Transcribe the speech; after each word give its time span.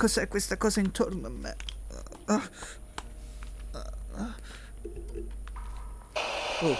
cos'è 0.00 0.28
questa 0.28 0.56
cosa 0.56 0.80
intorno 0.80 1.26
a 1.26 1.30
me? 1.30 1.56
Oh. 6.62 6.76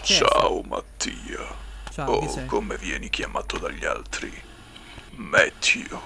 È 0.00 0.02
Ciao 0.02 0.62
Mattia. 0.62 1.62
Ciao, 1.90 2.12
oh, 2.12 2.44
come 2.46 2.78
vieni 2.78 3.10
chiamato 3.10 3.58
dagli 3.58 3.84
altri? 3.84 4.32
Matthew. 5.16 6.00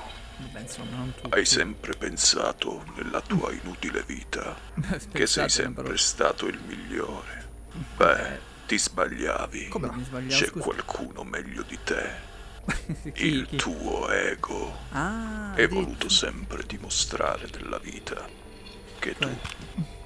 Beh, 0.51 0.61
insomma. 0.61 1.07
Hai 1.29 1.45
sempre 1.45 1.95
pensato 1.97 2.85
nella 2.97 3.21
tua 3.21 3.53
inutile 3.53 4.03
vita 4.03 4.57
che 5.13 5.27
sei 5.29 5.49
sempre 5.49 5.97
stato 5.99 6.47
il 6.47 6.59
migliore. 6.67 7.47
Beh, 7.97 8.41
ti 8.67 8.77
sbagliavi. 8.77 9.69
Come 9.69 10.05
C'è 10.27 10.47
scusa? 10.47 10.65
qualcuno 10.65 11.23
meglio 11.23 11.63
di 11.63 11.79
te. 11.85 12.28
Chi, 13.13 13.27
Il 13.27 13.47
chi? 13.47 13.57
tuo 13.57 14.11
ego. 14.11 14.77
Ah, 14.91 15.53
addirittura. 15.53 15.81
voluto 15.81 16.09
sempre 16.09 16.63
dimostrare 16.67 17.49
nella 17.59 17.79
vita 17.79 18.27
che 18.99 19.15
tu 19.17 19.29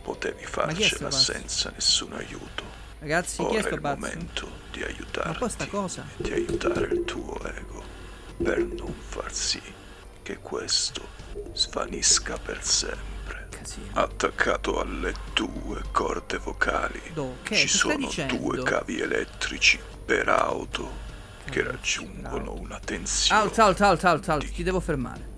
potevi 0.03 0.43
è 0.43 0.47
farcela 0.47 1.11
sto 1.11 1.33
senza 1.33 1.71
nessun 1.75 2.13
aiuto. 2.15 2.81
Ragazzi, 2.99 3.37
chi 3.39 3.43
è 3.43 3.47
Ora 3.49 3.59
è 3.59 3.63
sto 3.63 3.75
il 3.75 3.81
pazzo? 3.81 3.99
momento 4.01 4.51
di 4.71 4.83
aiutarti 4.83 5.69
cosa? 5.69 6.07
e 6.19 6.23
di 6.23 6.33
aiutare 6.33 6.87
il 6.87 7.05
tuo 7.05 7.41
ego 7.45 7.83
per 8.43 8.59
non 8.59 8.95
far 9.09 9.33
sì 9.33 9.61
che 10.23 10.39
questo 10.39 11.09
svanisca 11.53 12.39
per 12.39 12.63
sempre. 12.65 13.49
Casino. 13.51 13.87
Attaccato 13.93 14.81
alle 14.81 15.15
tue 15.33 15.83
corde 15.93 16.39
vocali 16.39 17.01
Do- 17.13 17.39
ci 17.45 17.69
sono 17.69 18.09
due 18.29 18.63
cavi 18.63 19.01
elettrici 19.01 19.79
per 20.05 20.29
auto 20.29 21.02
che 21.45 21.63
raggiungono 21.63 22.55
una 22.55 22.79
tensione. 22.79 23.41
Alt, 23.41 23.59
alt, 23.59 23.81
alt, 23.81 24.05
alt, 24.05 24.29
alt, 24.29 24.53
ti 24.53 24.63
devo 24.63 24.81
fermare. 24.81 25.31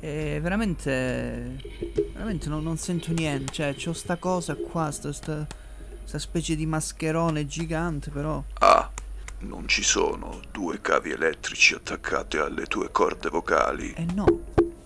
E 0.00 0.38
veramente. 0.40 1.58
Veramente 2.12 2.48
non, 2.48 2.62
non 2.62 2.76
sento 2.78 3.12
niente. 3.12 3.52
Cioè, 3.52 3.74
c'ho 3.74 3.92
sta 3.92 4.16
cosa 4.16 4.54
qua, 4.54 4.90
sta, 4.90 5.12
sta, 5.12 5.46
sta 6.04 6.18
specie 6.18 6.56
di 6.56 6.66
mascherone 6.66 7.46
gigante, 7.46 8.10
però. 8.10 8.42
Ah, 8.60 8.90
non 9.40 9.68
ci 9.68 9.82
sono 9.82 10.40
due 10.50 10.80
cavi 10.80 11.10
elettrici 11.10 11.74
attaccati 11.74 12.38
alle 12.38 12.66
tue 12.66 12.90
corde 12.90 13.28
vocali. 13.28 13.92
Eh 13.92 14.06
no, 14.14 14.26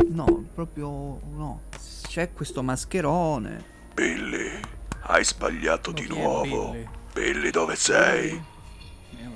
no, 0.09 0.45
proprio 0.55 1.21
no. 1.33 1.63
C'è 2.07 2.33
questo 2.33 2.63
mascherone. 2.63 3.73
Billy, 3.95 4.61
hai 5.03 5.25
sbagliato 5.25 5.91
Ma 5.91 6.01
di 6.01 6.07
nuovo. 6.09 6.71
Billy? 6.71 6.89
Billy, 7.13 7.51
dove 7.51 7.77
sei? 7.77 8.53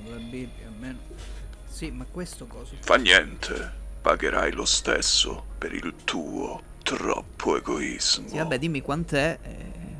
Dove 0.09 0.21
Bibbia, 0.21 0.65
almeno. 0.67 0.97
Sì, 1.69 1.91
ma 1.91 2.03
questo 2.09 2.47
cosa? 2.47 2.71
Fa 2.79 2.95
niente, 2.95 3.71
pagherai 4.01 4.51
lo 4.53 4.65
stesso 4.65 5.43
per 5.57 5.71
il 5.71 5.93
tuo 6.03 6.61
troppo 6.81 7.55
egoismo. 7.57 8.27
Sì, 8.27 8.37
vabbè, 8.37 8.57
dimmi 8.57 8.81
quant'è 8.81 9.37
e 9.39 9.55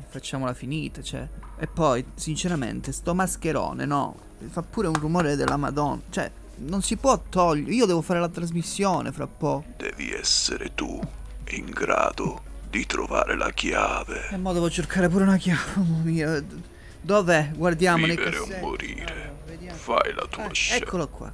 facciamola 0.08 0.52
finita, 0.52 1.00
cioè. 1.00 1.26
E 1.56 1.66
poi, 1.68 2.04
sinceramente, 2.16 2.90
sto 2.90 3.14
mascherone, 3.14 3.84
no? 3.84 4.16
Fa 4.48 4.62
pure 4.62 4.88
un 4.88 4.94
rumore 4.94 5.36
della 5.36 5.56
Madonna. 5.56 6.00
Cioè, 6.10 6.28
non 6.56 6.82
si 6.82 6.96
può 6.96 7.22
togliere. 7.28 7.72
Io 7.72 7.86
devo 7.86 8.02
fare 8.02 8.18
la 8.18 8.28
trasmissione 8.28 9.12
fra 9.12 9.28
po'. 9.28 9.62
Devi 9.76 10.10
essere 10.12 10.74
tu 10.74 11.00
in 11.50 11.66
grado 11.66 12.42
di 12.68 12.84
trovare 12.84 13.36
la 13.36 13.50
chiave. 13.52 14.28
E 14.30 14.36
mo 14.36 14.52
devo 14.52 14.68
cercare 14.70 15.08
pure 15.08 15.22
una 15.22 15.36
chiave, 15.36 15.60
mamma 15.76 16.02
mia. 16.02 16.40
D- 16.40 16.60
Dov'è? 17.02 17.52
Guardiamo 17.54 18.04
nei 18.06 18.16
Vivere 18.16 18.36
o 18.38 18.40
cassetti. 18.44 18.60
morire. 18.60 19.09
Fai 19.80 20.12
la 20.14 20.26
tua 20.28 20.44
Ah, 20.44 20.52
scelta. 20.52 20.84
eccolo 20.84 21.08
qua. 21.08 21.32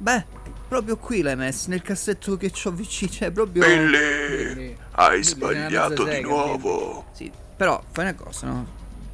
Beh, 0.00 0.24
proprio 0.68 0.96
qui 0.96 1.20
l'hai 1.22 1.34
messo, 1.34 1.68
nel 1.70 1.82
cassetto 1.82 2.36
che 2.36 2.52
ho 2.64 2.70
vicino. 2.70 3.10
Cioè, 3.10 3.30
proprio. 3.32 3.64
Billy, 3.64 4.54
Billy. 4.54 4.76
hai 4.92 5.10
Billy, 5.10 5.22
sbagliato 5.24 6.04
di 6.04 6.10
sega, 6.12 6.26
nuovo. 6.28 7.06
Sì, 7.12 7.30
però 7.56 7.82
fai 7.90 8.04
una 8.04 8.14
cosa, 8.14 8.46
no? 8.46 8.66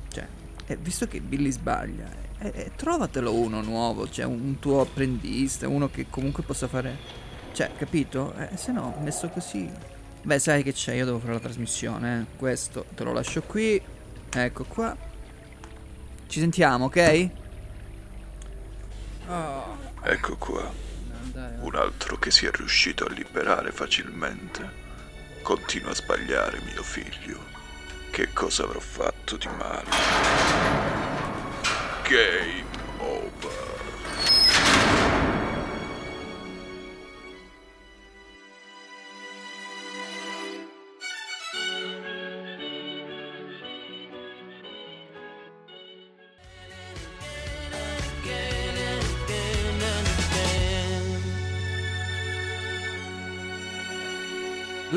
Cioè, 0.08 0.26
eh, 0.66 0.76
visto 0.76 1.06
che 1.08 1.20
Billy 1.20 1.50
sbaglia, 1.50 2.06
eh, 2.38 2.52
eh, 2.54 2.70
trovatelo 2.76 3.32
uno 3.32 3.62
nuovo, 3.62 4.06
cioè 4.08 4.26
un 4.26 4.58
tuo 4.58 4.82
apprendista, 4.82 5.66
uno 5.66 5.88
che 5.90 6.06
comunque 6.10 6.42
possa 6.42 6.68
fare... 6.68 7.22
Cioè, 7.52 7.70
capito? 7.78 8.34
Eh, 8.36 8.56
se 8.56 8.72
no, 8.72 8.94
messo 9.00 9.28
così... 9.28 9.70
Beh, 10.22 10.38
sai 10.38 10.62
che 10.62 10.72
c'è, 10.72 10.92
io 10.94 11.04
devo 11.06 11.18
fare 11.18 11.32
la 11.34 11.40
trasmissione, 11.40 12.20
eh. 12.20 12.36
Questo 12.36 12.84
te 12.94 13.04
lo 13.04 13.12
lascio 13.12 13.40
qui. 13.42 13.80
Ecco 14.30 14.64
qua. 14.64 14.94
Ci 16.26 16.40
sentiamo, 16.40 16.86
ok? 16.86 17.30
Oh, 19.26 19.78
Ecco 20.02 20.36
qua, 20.36 20.70
un 21.60 21.74
altro 21.74 22.18
che 22.18 22.30
si 22.30 22.44
è 22.44 22.50
riuscito 22.50 23.06
a 23.06 23.10
liberare 23.10 23.72
facilmente. 23.72 24.82
Continua 25.42 25.92
a 25.92 25.94
sbagliare, 25.94 26.60
mio 26.60 26.82
figlio. 26.82 27.38
Che 28.10 28.32
cosa 28.34 28.64
avrò 28.64 28.80
fatto 28.80 29.36
di 29.36 29.48
male? 29.56 29.88
Game 32.06 32.64
over. 32.98 33.73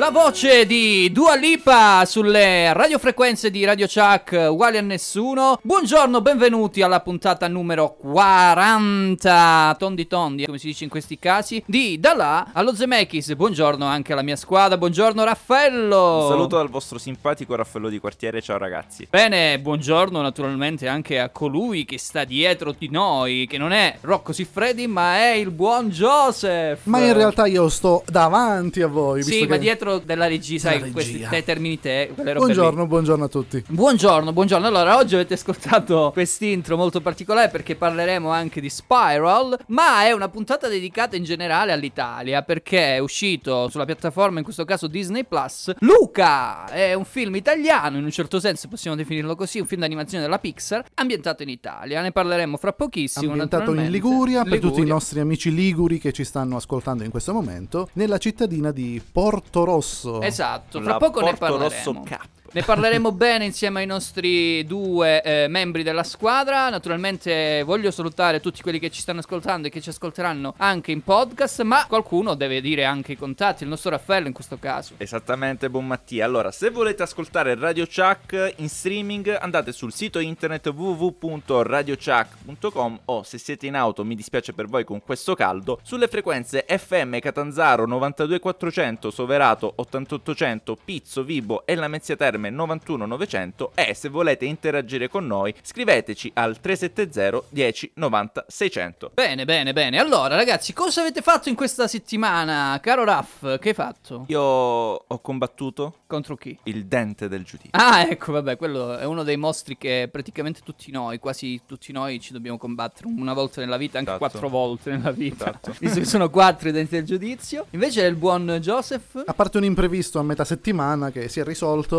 La 0.07 0.13
voce 0.13 0.65
di 0.65 1.11
Dua 1.11 1.35
Lipa 1.35 2.05
sulle 2.05 2.71
radiofrequenze 2.71 3.51
di 3.51 3.65
Radio 3.65 3.87
Chuck 3.87 4.47
uguali 4.49 4.77
a 4.77 4.81
nessuno. 4.81 5.59
Buongiorno, 5.61 6.21
benvenuti 6.21 6.81
alla 6.81 7.01
puntata 7.01 7.49
numero 7.49 7.97
40. 7.97 9.75
Tondi 9.77 10.07
tondi, 10.07 10.45
come 10.45 10.59
si 10.59 10.67
dice 10.67 10.85
in 10.85 10.89
questi 10.89 11.19
casi. 11.19 11.61
Di 11.65 11.99
da 11.99 12.15
là 12.15 12.51
allo 12.53 12.73
Zemeckis. 12.73 13.35
Buongiorno 13.35 13.83
anche 13.83 14.13
alla 14.13 14.21
mia 14.21 14.37
squadra. 14.37 14.77
Buongiorno 14.77 15.25
Raffaello. 15.25 16.21
Un 16.21 16.29
saluto 16.29 16.55
dal 16.55 16.69
vostro 16.69 16.99
simpatico 16.99 17.53
Raffaello 17.55 17.89
di 17.89 17.99
quartiere, 17.99 18.41
ciao 18.41 18.57
ragazzi. 18.57 19.07
Bene, 19.09 19.59
buongiorno 19.59 20.21
naturalmente 20.21 20.87
anche 20.87 21.19
a 21.19 21.27
colui 21.27 21.83
che 21.83 21.99
sta 21.99 22.23
dietro 22.23 22.71
di 22.71 22.87
noi, 22.89 23.45
che 23.45 23.57
non 23.57 23.73
è 23.73 23.97
Rocco 23.99 24.31
Siffredi, 24.31 24.87
ma 24.87 25.17
è 25.17 25.31
il 25.31 25.51
buon 25.51 25.89
Joseph. 25.89 26.85
Ma 26.85 26.99
in 27.03 27.11
realtà 27.11 27.45
io 27.45 27.67
sto 27.67 28.03
davanti 28.07 28.81
a 28.81 28.87
voi. 28.87 29.21
Sì, 29.21 29.45
ma 29.45 29.55
che- 29.55 29.59
dietro 29.59 29.95
della 29.99 30.27
regia, 30.27 30.59
sai, 30.59 30.79
Della 30.79 30.91
questi 30.91 31.13
regia. 31.13 31.29
te 31.29 31.43
termini 31.43 31.79
te. 31.79 32.11
Buongiorno, 32.15 32.85
buongiorno 32.87 33.23
a 33.25 33.27
tutti. 33.27 33.63
Buongiorno, 33.67 34.33
buongiorno. 34.33 34.67
Allora, 34.67 34.97
oggi 34.97 35.15
avete 35.15 35.33
ascoltato 35.35 36.11
quest'intro 36.13 36.75
molto 36.77 37.01
particolare 37.01 37.49
perché 37.49 37.75
parleremo 37.75 38.29
anche 38.29 38.61
di 38.61 38.69
Spiral, 38.69 39.57
ma 39.67 40.03
è 40.05 40.11
una 40.11 40.29
puntata 40.29 40.67
dedicata 40.67 41.15
in 41.15 41.23
generale 41.23 41.71
all'Italia 41.71 42.41
perché 42.41 42.95
è 42.95 42.99
uscito 42.99 43.69
sulla 43.69 43.85
piattaforma, 43.85 44.37
in 44.39 44.43
questo 44.43 44.65
caso 44.65 44.87
Disney 44.87 45.23
Plus, 45.25 45.71
Luca, 45.79 46.67
è 46.69 46.93
un 46.93 47.05
film 47.05 47.35
italiano, 47.35 47.97
in 47.97 48.03
un 48.03 48.11
certo 48.11 48.39
senso 48.39 48.67
possiamo 48.67 48.95
definirlo 48.95 49.35
così, 49.35 49.59
un 49.59 49.65
film 49.65 49.81
d'animazione 49.81 50.23
della 50.23 50.39
Pixar, 50.39 50.83
ambientato 50.95 51.43
in 51.43 51.49
Italia. 51.49 52.01
Ne 52.01 52.11
parleremo 52.11 52.57
fra 52.57 52.73
pochissimo, 52.73 53.31
Ambientato 53.31 53.71
in 53.71 53.75
naturalmente. 53.77 53.91
Liguria, 53.91 54.43
per 54.43 54.53
tutti 54.53 54.65
i 54.65 54.69
Liguria. 54.69 54.93
nostri 54.93 55.19
amici 55.19 55.53
liguri 55.53 55.99
che 55.99 56.11
ci 56.13 56.23
stanno 56.23 56.55
ascoltando 56.57 57.03
in 57.03 57.09
questo 57.09 57.33
momento, 57.33 57.89
nella 57.93 58.17
cittadina 58.17 58.71
di 58.71 59.01
Porto 59.11 59.63
Rosso. 59.63 59.86
Esatto, 60.21 60.81
fra 60.81 60.91
La 60.91 60.97
poco 60.97 61.21
ne 61.21 61.33
parleremo. 61.33 61.69
Rosso 61.69 61.93
Cup. 61.93 62.36
Ne 62.49 62.63
parleremo 62.63 63.11
bene 63.11 63.43
insieme 63.43 63.81
ai 63.81 63.85
nostri 63.85 64.65
due 64.65 65.21
eh, 65.21 65.49
membri 65.49 65.83
della 65.83 66.03
squadra. 66.03 66.69
Naturalmente 66.69 67.61
voglio 67.63 67.91
salutare 67.91 68.39
tutti 68.39 68.61
quelli 68.61 68.79
che 68.79 68.89
ci 68.89 69.01
stanno 69.01 69.19
ascoltando 69.19 69.67
e 69.67 69.69
che 69.69 69.81
ci 69.81 69.89
ascolteranno 69.89 70.53
anche 70.57 70.93
in 70.93 71.03
podcast, 71.03 71.63
ma 71.63 71.85
qualcuno 71.87 72.35
deve 72.35 72.61
dire 72.61 72.85
anche 72.85 73.11
i 73.11 73.17
contatti, 73.17 73.63
il 73.63 73.69
nostro 73.69 73.89
Raffaello 73.89 74.27
in 74.27 74.33
questo 74.33 74.57
caso. 74.57 74.93
Esattamente, 74.97 75.69
buon 75.69 75.87
Mattia. 75.87 76.23
Allora, 76.23 76.51
se 76.51 76.69
volete 76.69 77.03
ascoltare 77.03 77.53
Radio 77.55 77.85
Chuck 77.85 78.53
in 78.55 78.69
streaming, 78.69 79.37
andate 79.39 79.73
sul 79.73 79.91
sito 79.91 80.19
internet 80.19 80.67
www.radiochuck.com 80.67 82.99
o 83.05 83.23
se 83.23 83.37
siete 83.37 83.67
in 83.67 83.75
auto, 83.75 84.05
mi 84.05 84.15
dispiace 84.15 84.53
per 84.53 84.67
voi 84.67 84.85
con 84.85 85.01
questo 85.01 85.35
caldo, 85.35 85.81
sulle 85.83 86.07
frequenze 86.07 86.65
FM 86.65 87.19
Catanzaro 87.19 87.85
92400, 87.85 89.11
Soverato 89.11 89.73
8800, 89.75 90.77
Pizzo, 90.83 91.23
Vibo 91.23 91.65
e 91.65 91.75
Lamezia 91.75 92.15
Terme 92.15 92.36
allarme 92.37 92.49
91 92.49 93.05
900 93.05 93.71
e 93.75 93.93
se 93.93 94.09
volete 94.09 94.45
interagire 94.45 95.09
con 95.09 95.25
noi 95.25 95.53
scriveteci 95.61 96.31
al 96.35 96.59
370 96.59 97.41
10 97.49 97.91
90 97.95 98.45
600. 98.47 99.11
Bene, 99.13 99.45
bene, 99.45 99.73
bene. 99.73 99.99
Allora, 99.99 100.35
ragazzi, 100.35 100.73
cosa 100.73 101.01
avete 101.01 101.21
fatto 101.21 101.49
in 101.49 101.55
questa 101.55 101.87
settimana? 101.87 102.79
Caro 102.81 103.03
Raff, 103.03 103.57
che 103.59 103.69
hai 103.69 103.73
fatto? 103.73 104.25
Io 104.27 104.39
ho 104.41 105.19
combattuto 105.21 105.95
Contro 106.07 106.37
chi? 106.37 106.57
il 106.63 106.85
dente 106.85 107.27
del 107.27 107.43
giudizio. 107.43 107.71
Ah, 107.71 108.01
ecco, 108.01 108.31
vabbè, 108.31 108.55
quello 108.55 108.97
è 108.97 109.05
uno 109.05 109.23
dei 109.23 109.37
mostri 109.37 109.77
che 109.77 110.07
praticamente 110.11 110.61
tutti 110.63 110.91
noi, 110.91 111.19
quasi 111.19 111.61
tutti 111.65 111.91
noi, 111.91 112.19
ci 112.19 112.31
dobbiamo 112.33 112.57
combattere 112.57 113.07
una 113.07 113.33
volta 113.33 113.59
nella 113.61 113.77
vita, 113.77 113.97
anche 113.97 114.11
Esatto. 114.11 114.29
quattro 114.29 114.49
volte 114.49 114.91
nella 114.91 115.11
vita. 115.11 115.49
Esatto. 115.49 115.73
Visto 115.79 115.99
che 115.99 116.05
sono 116.05 116.29
quattro 116.29 116.69
i 116.69 116.71
denti 116.71 116.95
del 116.95 117.05
giudizio. 117.05 117.65
Invece 117.71 118.05
il 118.05 118.15
buon 118.15 118.57
Joseph. 118.61 119.23
A 119.25 119.33
parte 119.33 119.57
un 119.57 119.63
imprevisto 119.63 120.19
a 120.19 120.23
metà 120.23 120.43
settimana 120.45 121.09
che 121.11 121.27
si 121.29 121.39
è 121.39 121.43
risolto 121.43 121.95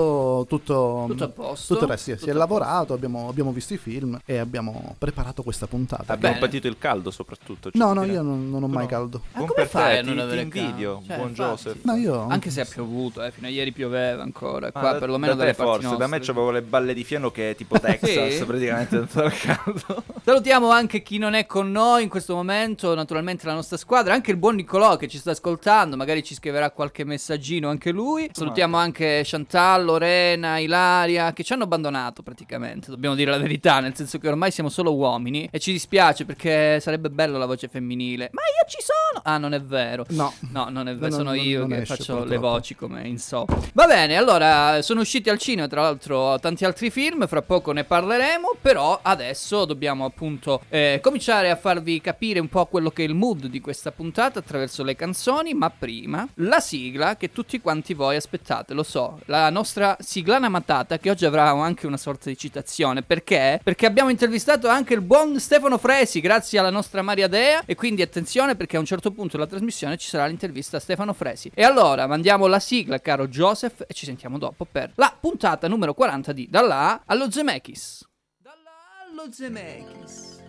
tutto, 0.49 1.05
Tutto 1.09 1.25
a 1.25 1.29
posto. 1.29 1.75
tutto 1.75 1.85
il 1.87 1.91
resto. 1.91 2.17
Sì, 2.17 2.23
si 2.25 2.31
è 2.31 2.33
lavorato, 2.33 2.93
abbiamo, 2.93 3.29
abbiamo 3.29 3.51
visto 3.53 3.75
i 3.75 3.77
film 3.79 4.19
e 4.25 4.39
abbiamo 4.39 4.95
preparato 4.99 5.43
questa 5.43 5.67
puntata. 5.67 6.13
Abbiamo 6.13 6.35
bene. 6.35 6.39
patito 6.47 6.67
il 6.69 6.77
caldo 6.79 7.11
soprattutto. 7.11 7.71
No, 7.75 7.89
si 7.89 7.95
no, 7.95 8.05
io 8.05 8.23
non, 8.23 8.51
non 8.51 8.63
ho 8.63 8.69
mai 8.69 8.85
no? 8.85 8.89
caldo. 8.89 9.23
Ma 9.33 9.39
Buon 9.39 9.47
come 9.49 9.61
per 9.63 9.69
fai 9.69 9.93
te, 9.95 9.99
a 9.99 10.03
non 10.03 10.19
avere 10.19 10.49
caldo? 10.49 11.03
Cioè, 11.07 11.17
buon 11.17 11.29
infatti. 11.29 11.35
Joseph. 11.63 11.85
No, 11.85 11.95
io... 11.97 12.27
Anche 12.29 12.51
se 12.51 12.63
è 12.63 12.67
piovuto, 12.67 13.23
eh, 13.23 13.31
fino 13.31 13.47
a 13.47 13.51
ieri 13.51 13.73
pioveva 13.73 14.23
ancora. 14.23 14.69
Ah, 14.69 14.73
Qua 14.73 14.93
da- 14.93 14.99
perlomeno 14.99 15.33
da 15.35 15.39
dalle 15.41 15.51
te 15.55 15.57
parti 15.63 15.83
forse, 15.85 15.97
da 15.99 16.07
me 16.07 16.17
nostre. 16.19 16.35
c'avevo 16.35 16.51
le 16.51 16.63
balle 16.63 16.95
di 16.95 17.05
fieno 17.05 17.31
che 17.31 17.51
è 17.51 17.55
tipo 17.57 17.79
Texas, 17.81 18.37
Sì? 18.37 18.45
praticamente 18.45 18.97
dentro 18.99 19.25
il 19.25 19.33
caldo. 19.39 20.03
Salutiamo 20.25 20.71
anche 20.71 21.03
chi 21.03 21.19
non 21.19 21.35
è 21.35 21.47
con 21.47 21.71
noi 21.71 22.03
in 22.05 22.09
questo 22.09 22.35
momento, 22.35 22.95
naturalmente 22.95 23.47
la 23.47 23.55
nostra 23.55 23.77
squadra, 23.77 24.13
anche 24.15 24.31
il 24.31 24.37
buon 24.37 24.57
Nicolò 24.57 24.97
che 24.97 25.09
ci 25.09 25.19
sta 25.19 25.31
ascoltando, 25.31 25.97
magari 25.97 26.23
ci 26.23 26.35
scriverà 26.35 26.71
qualche 26.71 27.05
messaggino 27.05 27.69
anche 27.69 27.91
lui. 27.91 28.29
Salutiamo 28.33 28.77
anche 28.77 29.23
Chantal, 29.25 29.89
Lorena, 30.23 30.59
Ilaria, 30.59 31.33
che 31.33 31.45
ci 31.45 31.53
hanno 31.53 31.63
abbandonato 31.65 32.23
praticamente, 32.23 32.91
dobbiamo 32.91 33.15
dire 33.15 33.31
la 33.31 33.39
verità, 33.39 33.79
nel 33.81 33.95
senso 33.95 34.19
che 34.19 34.27
ormai 34.29 34.51
siamo 34.51 34.69
solo 34.69 34.95
uomini 34.95 35.49
e 35.51 35.59
ci 35.61 35.71
dispiace 35.71 36.25
perché 36.25 36.81
sarebbe 36.81 37.09
bello 37.09 37.39
la 37.39 37.47
voce 37.47 37.69
femminile. 37.69 38.31
Ma 38.33 38.41
io 38.43 38.69
ci 38.69 38.79
sono! 38.81 39.23
Ah, 39.25 39.39
non 39.39 39.55
è 39.55 39.61
vero. 39.63 40.05
No. 40.11 40.33
No, 40.51 40.69
non 40.71 40.89
è 40.89 40.95
vero, 40.95 41.11
No, 41.11 41.17
sono 41.17 41.31
non- 41.31 41.39
io 41.39 41.61
non 41.61 41.69
che 41.69 41.77
esce, 41.83 41.97
faccio 41.97 42.15
le 42.15 42.21
purtroppo. 42.23 42.49
voci 42.49 42.75
come 42.75 43.07
in 43.07 43.19
so. 43.19 43.45
Va 43.73 43.87
bene, 43.87 44.17
allora 44.17 44.83
sono 44.83 45.01
usciti 45.01 45.31
al 45.31 45.39
cinema, 45.39 45.69
tra 45.69 45.83
l'altro, 45.83 46.39
tanti 46.41 46.65
altri 46.65 46.91
film, 46.91 47.27
fra 47.29 47.43
poco 47.43 47.73
ne 47.73 47.85
parleremo, 47.85 48.57
però 48.61 48.99
adesso 49.03 49.65
dobbiamo 49.65 50.05
appunto 50.05 50.63
eh, 50.69 50.99
cominciare 51.03 51.49
a 51.51 51.57
farvi 51.57 52.01
capire 52.01 52.41
un 52.41 52.49
po' 52.49 52.67
quello 52.67 52.91
che 52.91 53.05
è 53.05 53.07
il 53.07 53.15
mood 53.15 53.47
di 53.47 53.61
questa 53.61 53.93
puntata 53.93 54.41
attraverso 54.41 54.83
le 54.83 54.97
canzoni, 54.97 55.55
ma 55.55 55.71
prima 55.71 56.27
la 56.37 56.59
sigla 56.61 57.17
che 57.17 57.31
tutti 57.33 57.61
quanti 57.61 57.95
voi 57.95 58.17
aspettate, 58.17 58.75
lo 58.75 58.83
so, 58.83 59.21
la 59.27 59.49
nostra 59.51 59.97
siglana 60.09 60.49
matata 60.49 60.97
che 60.97 61.11
oggi 61.11 61.27
avrà 61.27 61.51
anche 61.51 61.87
una 61.87 61.99
sorta 61.99 62.31
di 62.31 62.39
citazione, 62.39 63.03
perché? 63.03 63.61
Perché 63.63 63.85
abbiamo 63.85 64.09
intervistato 64.09 64.67
anche 64.67 64.95
il 64.95 65.03
buon 65.03 65.39
Stefano 65.39 65.77
Fresi, 65.77 66.21
grazie 66.21 66.59
alla 66.59 66.71
nostra 66.71 67.03
Maria 67.03 67.29
Dea, 67.29 67.63
e 67.67 67.75
quindi 67.75 68.01
attenzione 68.01 68.57
perché 68.57 68.79
a 68.79 68.81
un 68.81 68.87
certo 68.87 69.11
punto 69.11 69.37
della 69.37 69.47
trasmissione 69.47 69.99
ci 69.99 70.09
sarà 70.09 70.25
l'intervista 70.25 70.79
a 70.79 70.81
Stefano 70.81 71.13
Fresi. 71.13 71.51
E 71.53 71.63
allora 71.63 72.07
mandiamo 72.07 72.47
la 72.47 72.59
sigla, 72.59 73.03
caro 73.03 73.29
Joseph, 73.29 73.85
e 73.87 73.93
ci 73.93 74.07
sentiamo 74.07 74.39
dopo 74.39 74.65
per 74.65 74.93
la 74.95 75.15
puntata 75.21 75.69
numero 75.69 75.93
40 75.93 76.33
di 76.33 76.49
Dalla 76.49 76.79
A 76.79 77.03
allo 77.05 77.31
Zemeckis. 77.31 78.09
Dalla 78.39 78.55
A 78.71 79.11
allo 79.11 79.31
Zemeckis. 79.31 80.43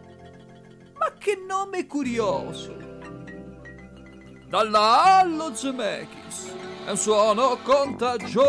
Ma 0.97 1.13
che 1.17 1.37
nome 1.45 1.85
curioso! 1.85 2.77
Dalla 4.47 5.03
A 5.03 5.19
allo 5.19 5.53
Zemeckis. 5.53 6.53
È 6.89 6.93
un 6.93 6.97
suono 6.97 7.59
contagioso. 7.61 8.41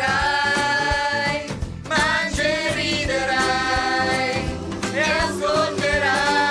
mangi 1.88 2.40
e 2.42 2.74
riderai 2.74 4.58
e 4.92 5.00
ascolterai 5.00 6.44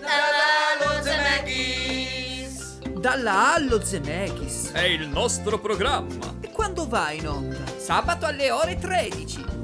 dalla 0.00 1.02
Zemeckis. 1.02 2.78
Dalla 2.88 3.52
allo 3.52 3.84
Zemeckis. 3.84 4.70
È 4.72 4.84
il 4.84 5.06
nostro 5.06 5.60
programma. 5.60 6.34
E 6.40 6.50
quando 6.50 6.88
vai 6.88 7.18
in 7.18 7.28
onda? 7.28 7.58
Sabato 7.76 8.24
alle 8.24 8.50
ore 8.50 8.78
13. 8.78 9.61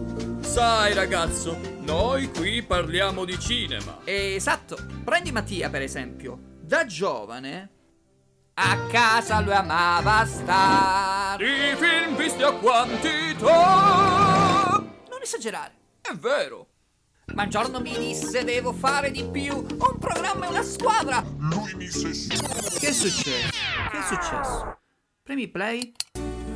Sai 0.49 0.95
ragazzo, 0.95 1.59
noi 1.81 2.31
qui 2.33 2.63
parliamo 2.63 3.27
di 3.27 3.39
cinema. 3.39 3.99
Esatto. 4.05 4.79
Prendi 5.05 5.31
Mattia 5.31 5.69
per 5.69 5.83
esempio. 5.83 6.39
Da 6.63 6.87
giovane 6.87 7.71
a 8.55 8.87
casa 8.87 9.41
lui 9.41 9.53
amava 9.53 10.25
star. 10.25 11.39
I 11.43 11.77
film 11.77 12.17
visti 12.17 12.43
a 12.43 12.53
quantità. 12.53 13.47
Non 15.11 15.21
esagerare. 15.23 15.75
È 16.01 16.15
vero. 16.15 16.69
Ma 17.35 17.43
un 17.43 17.51
giorno 17.51 17.79
mi 17.81 17.97
disse 17.99 18.43
devo 18.43 18.73
fare 18.73 19.11
di 19.11 19.25
più. 19.25 19.53
Ho 19.53 19.93
un 19.93 19.99
programma 19.99 20.47
e 20.47 20.49
una 20.49 20.63
squadra. 20.63 21.23
Che 21.23 22.89
è 22.89 22.93
successo? 22.93 23.51
Che 23.91 23.99
è 23.99 24.03
successo? 24.03 24.79
Premi 25.23 25.47
play? 25.49 25.93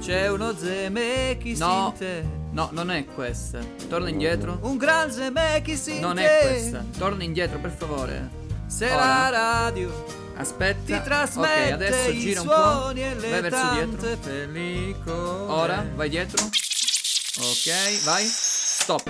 C'è 0.03 0.29
uno 0.29 0.53
Zemeckis 0.57 1.61
no. 1.61 1.93
in 1.93 1.99
te. 1.99 2.25
No, 2.51 2.71
non 2.73 2.91
è 2.91 3.05
questa. 3.05 3.61
Torna 3.89 4.09
indietro. 4.09 4.59
Un 4.63 4.77
gran 4.77 5.13
Zemeckis 5.13 5.87
in 5.87 6.01
non 6.01 6.17
te. 6.17 6.23
Non 6.23 6.31
è 6.31 6.41
questa. 6.41 6.85
Torna 6.99 7.23
indietro, 7.23 7.59
per 7.61 7.71
favore. 7.71 8.29
Se 8.67 8.89
la 8.89 9.29
radio 9.31 10.21
Aspetta. 10.35 10.97
Ti 10.97 11.03
trasmette 11.05 11.67
Ok, 11.67 11.73
adesso 11.73 12.13
gira 12.15 12.41
un 12.41 12.47
po'. 12.49 12.53
Vai 12.53 13.41
verso 13.41 13.73
dietro. 13.75 14.17
Pellicole. 14.25 15.53
Ora, 15.53 15.87
vai 15.95 16.09
dietro. 16.09 16.47
Ok, 16.47 18.03
vai. 18.03 18.25
Stop. 18.25 19.09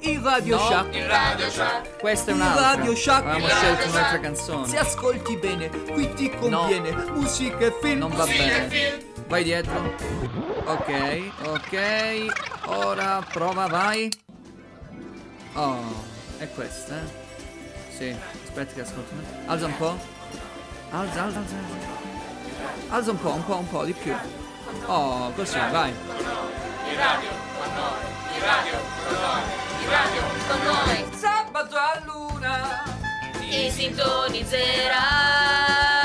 Il 0.00 0.20
Radio 0.20 0.58
Shack. 0.58 0.94
Il 0.94 1.04
Radio 1.04 1.50
Shack. 1.50 1.98
Questa 1.98 2.30
è 2.30 2.34
Il 2.34 2.40
un'altra. 2.40 2.66
Radio 2.68 2.96
Shack. 2.96 3.26
Avevamo 3.26 3.46
Il 3.46 3.52
scelto 3.52 3.88
un'altra 3.88 4.20
canzone. 4.20 4.68
Se 4.68 4.78
ascolti 4.78 5.36
bene, 5.36 5.68
qui 5.68 6.10
ti 6.14 6.30
conviene 6.30 6.94
musica 7.12 7.66
e 7.66 7.74
film. 7.82 7.98
Non 7.98 8.14
va 8.14 8.24
musica 8.24 8.44
e 8.44 8.66
bene. 8.66 9.15
Vai 9.28 9.42
dietro. 9.42 9.94
Ok, 10.66 11.30
ok. 11.46 12.26
Ora 12.66 13.24
prova, 13.32 13.66
vai. 13.66 14.08
Oh, 15.54 16.04
è 16.38 16.48
questa, 16.50 16.96
eh? 16.96 17.24
Sì, 17.96 18.16
aspetta 18.44 18.74
che 18.74 18.80
ascolto. 18.82 19.14
Alza 19.46 19.66
un 19.66 19.76
po'. 19.76 19.98
Alza, 20.90 21.22
alza, 21.24 21.38
alza. 21.38 21.54
alza. 22.88 23.10
Un 23.10 23.20
po', 23.20 23.32
un 23.32 23.44
po', 23.44 23.56
un 23.56 23.68
po' 23.68 23.84
di 23.84 23.92
più. 23.92 24.14
Oh, 24.86 25.30
così, 25.32 25.58
vai. 25.70 25.92
Con 30.46 30.62
noi 30.62 31.06
Sabato 31.16 31.76
a 31.76 32.00
luna. 32.04 32.82
ti 33.40 33.70
sintonizzerai, 33.70 35.95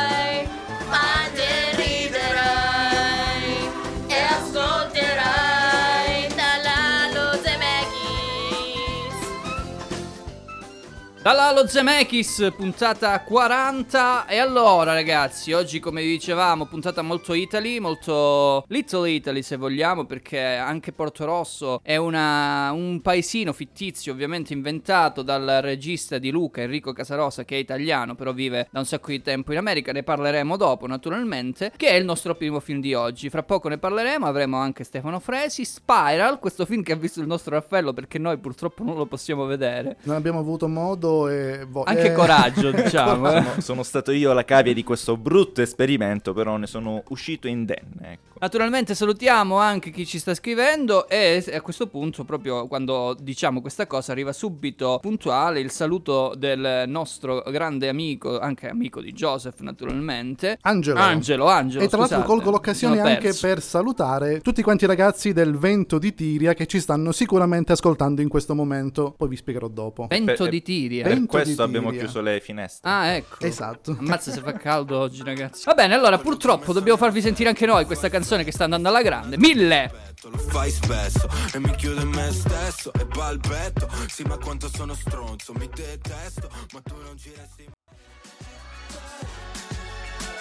Dalla 11.22 11.52
Lo 11.54 11.68
Zemeckis, 11.68 12.52
puntata 12.58 13.22
40. 13.22 14.26
E 14.26 14.40
allora, 14.40 14.94
ragazzi, 14.94 15.54
oggi, 15.54 15.80
come 15.80 16.02
dicevamo, 16.02 16.66
puntata 16.66 17.04
molto 17.04 17.36
Italy, 17.36 17.78
molto 17.78 18.66
Little 18.70 19.08
Italy, 19.08 19.44
se 19.44 19.56
vogliamo, 19.56 20.06
perché 20.06 20.40
anche 20.40 20.92
Porto 20.92 21.26
Rosso 21.26 21.80
è 21.84 21.96
una- 21.96 22.72
un 22.72 23.02
paesino 23.02 23.54
fittizio, 23.54 24.14
ovviamente 24.14 24.54
inventato 24.54 25.22
dal 25.22 25.60
regista 25.62 26.18
di 26.18 26.32
Luca, 26.32 26.62
Enrico 26.62 26.92
Casarosa, 26.92 27.46
che 27.46 27.56
è 27.56 27.60
italiano, 27.60 28.16
però 28.16 28.34
vive 28.34 28.68
da 28.72 28.80
un 28.80 28.86
sacco 28.86 29.12
di 29.12 29.22
tempo 29.22 29.52
in 29.52 29.60
America. 29.60 29.92
Ne 29.92 30.02
parleremo 30.02 30.58
dopo, 30.58 30.88
naturalmente. 30.88 31.72
Che 31.78 31.88
è 31.88 31.94
il 31.94 32.04
nostro 32.04 32.34
primo 32.34 32.60
film 32.60 32.82
di 32.82 32.96
oggi. 32.96 33.30
Fra 33.30 33.44
poco 33.44 33.70
ne 33.70 33.78
parleremo. 33.78 34.26
Avremo 34.26 34.58
anche 34.58 34.84
Stefano 34.84 35.20
Fresi. 35.20 35.66
Spiral, 35.66 36.40
questo 36.40 36.66
film 36.66 36.82
che 36.82 36.94
ha 36.94 36.98
visto 36.98 37.20
il 37.22 37.28
nostro 37.28 37.54
Raffaello, 37.54 37.94
perché 37.94 38.18
noi 38.18 38.40
purtroppo 38.40 38.84
non 38.84 38.96
lo 38.96 39.06
possiamo 39.06 39.46
vedere. 39.46 39.98
Non 40.06 40.16
abbiamo 40.16 40.40
avuto 40.40 40.68
modo 40.68 41.10
e 41.28 41.66
vo- 41.68 41.84
Anche 41.84 42.08
eh, 42.08 42.14
coraggio, 42.14 42.72
diciamo. 42.74 43.28
eh. 43.32 43.42
Sono, 43.44 43.62
sono 43.62 43.84
stato 43.84 44.12
io 44.12 44.34
la 44.34 44.46
cavia 44.46 44.74
di 44.74 44.84
questo 44.84 45.18
brutto 45.18 45.62
esperimento, 45.62 46.34
però 46.34 46.58
ne 46.58 46.68
sono 46.68 47.04
uscito 47.10 47.48
indenne. 47.48 48.12
Ecco. 48.14 48.30
Naturalmente 48.42 48.96
salutiamo 48.96 49.58
anche 49.58 49.92
chi 49.92 50.04
ci 50.06 50.18
sta 50.18 50.34
scrivendo 50.34 51.08
e 51.08 51.44
a 51.54 51.62
questo 51.62 51.86
punto, 51.88 52.24
proprio 52.24 52.66
quando 52.68 53.16
diciamo 53.20 53.62
questa 53.62 53.86
cosa, 53.86 54.12
arriva 54.14 54.34
subito 54.34 54.98
puntuale 55.00 55.60
il 55.60 55.70
saluto 55.70 56.34
del 56.36 56.86
nostro 56.88 57.44
grande 57.52 57.88
amico, 57.88 58.40
anche 58.40 58.68
amico 58.68 59.00
di 59.00 59.12
Joseph 59.14 59.60
naturalmente. 59.60 60.58
Angelo. 60.62 61.00
Angelo, 61.00 61.46
Angelo. 61.48 61.84
E 61.84 61.88
tra 61.88 62.00
l'altro 62.00 62.24
colgo 62.24 62.50
l'occasione 62.50 63.00
anche 63.00 63.34
per 63.40 63.62
salutare 63.62 64.42
tutti 64.42 64.64
quanti 64.64 64.86
i 64.86 64.88
ragazzi 64.88 65.34
del 65.34 65.56
Vento 65.58 66.00
di 66.00 66.14
Tiria 66.16 66.54
che 66.56 66.66
ci 66.66 66.80
stanno 66.80 67.12
sicuramente 67.12 67.74
ascoltando 67.74 68.22
in 68.22 68.28
questo 68.28 68.56
momento. 68.56 69.14
Poi 69.16 69.28
vi 69.28 69.36
spiegherò 69.36 69.68
dopo. 69.68 70.08
Vento 70.10 70.34
Per- 70.36 70.50
di 70.50 70.62
Tiria. 70.64 71.01
Via. 71.04 71.14
Per 71.16 71.26
questo 71.26 71.64
abbiamo 71.64 71.90
Tiria. 71.90 72.04
chiuso 72.06 72.22
le 72.22 72.40
finestre. 72.40 72.90
Ah, 72.90 73.06
ecco. 73.08 73.44
Esatto. 73.46 73.96
Ammazza 74.00 74.32
se 74.32 74.42
fa 74.42 74.54
caldo 74.54 74.98
oggi, 75.00 75.24
ragazzi. 75.24 75.64
Va 75.66 75.74
bene, 75.74 75.94
allora 75.94 76.18
purtroppo 76.18 76.74
dobbiamo 76.74 76.98
farvi 76.98 77.22
sentire 77.22 77.50
anche 77.50 77.66
noi 77.66 77.86
questa 77.86 78.10
canzone 78.10 78.44
che 78.44 78.52
sta 78.52 78.64
andando 78.66 78.88
alla 78.90 79.02
grande. 79.02 79.38
Mille! 79.38 80.10
Lo 80.24 80.38
fai 80.38 80.70
spesso 80.70 81.28
e 81.54 81.60
mi 81.60 81.74
chiudo 81.76 82.02
in 82.02 82.10
me 82.10 82.32
stesso 82.32 82.94
e 82.94 83.06
balbetto 83.06 83.90
Sì 84.08 84.22
ma 84.22 84.38
quanto 84.38 84.70
sono 84.70 84.94
stronzo, 84.94 85.52
mi 85.54 85.68
detesto 85.68 86.48
Ma 86.74 86.82
tu 86.84 86.94
non 87.04 87.18
ci 87.18 87.34
resti 87.36 87.68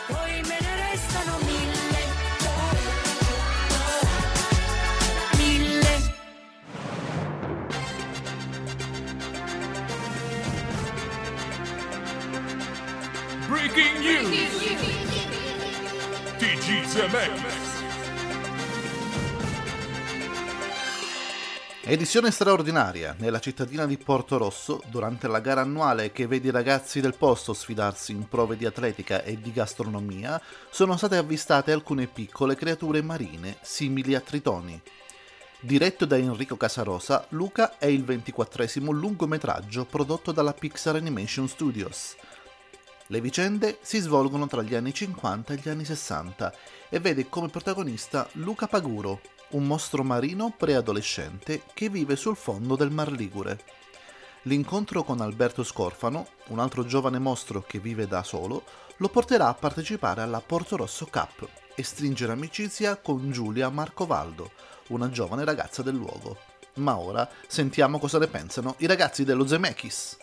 Poi 0.06 0.42
me 0.42 0.58
ne 0.60 0.90
restano. 0.90 1.38
Mille. 1.38 1.89
Breaking 13.50 13.98
news. 13.98 14.62
TG 16.38 16.84
Zemeckis. 16.84 17.82
Edizione 21.80 22.30
straordinaria. 22.30 23.16
Nella 23.18 23.40
cittadina 23.40 23.86
di 23.86 23.96
Porto 23.96 24.38
Rosso, 24.38 24.80
durante 24.86 25.26
la 25.26 25.40
gara 25.40 25.62
annuale 25.62 26.12
che 26.12 26.28
vede 26.28 26.46
i 26.46 26.52
ragazzi 26.52 27.00
del 27.00 27.16
posto 27.16 27.52
sfidarsi 27.52 28.12
in 28.12 28.28
prove 28.28 28.56
di 28.56 28.66
atletica 28.66 29.24
e 29.24 29.40
di 29.40 29.50
gastronomia, 29.50 30.40
sono 30.70 30.96
state 30.96 31.16
avvistate 31.16 31.72
alcune 31.72 32.06
piccole 32.06 32.54
creature 32.54 33.02
marine 33.02 33.56
simili 33.62 34.14
a 34.14 34.20
tritoni. 34.20 34.80
Diretto 35.58 36.04
da 36.04 36.16
Enrico 36.16 36.56
Casarosa, 36.56 37.26
Luca 37.30 37.78
è 37.78 37.86
il 37.86 38.04
ventiquattresimo 38.04 38.92
lungometraggio 38.92 39.86
prodotto 39.86 40.30
dalla 40.30 40.52
Pixar 40.52 40.94
Animation 40.94 41.48
Studios. 41.48 42.14
Le 43.10 43.20
vicende 43.20 43.78
si 43.82 43.98
svolgono 43.98 44.46
tra 44.46 44.62
gli 44.62 44.76
anni 44.76 44.94
50 44.94 45.52
e 45.52 45.56
gli 45.56 45.68
anni 45.68 45.84
60 45.84 46.54
e 46.88 47.00
vede 47.00 47.28
come 47.28 47.48
protagonista 47.48 48.28
Luca 48.34 48.68
Paguro, 48.68 49.20
un 49.50 49.66
mostro 49.66 50.04
marino 50.04 50.54
preadolescente 50.56 51.62
che 51.74 51.88
vive 51.88 52.14
sul 52.14 52.36
fondo 52.36 52.76
del 52.76 52.92
Mar 52.92 53.10
Ligure. 53.10 53.58
L'incontro 54.42 55.02
con 55.02 55.20
Alberto 55.20 55.64
Scorfano, 55.64 56.28
un 56.50 56.60
altro 56.60 56.84
giovane 56.84 57.18
mostro 57.18 57.62
che 57.62 57.80
vive 57.80 58.06
da 58.06 58.22
solo, 58.22 58.62
lo 58.98 59.08
porterà 59.08 59.48
a 59.48 59.54
partecipare 59.54 60.22
alla 60.22 60.40
Porto 60.40 60.76
Rosso 60.76 61.06
Cup 61.06 61.48
e 61.74 61.82
stringere 61.82 62.30
amicizia 62.30 62.94
con 62.94 63.32
Giulia 63.32 63.70
Marcovaldo, 63.70 64.52
una 64.90 65.10
giovane 65.10 65.44
ragazza 65.44 65.82
del 65.82 65.96
luogo. 65.96 66.38
Ma 66.74 66.96
ora 66.96 67.28
sentiamo 67.48 67.98
cosa 67.98 68.18
ne 68.20 68.28
pensano 68.28 68.76
i 68.78 68.86
ragazzi 68.86 69.24
dello 69.24 69.48
Zemeckis. 69.48 70.16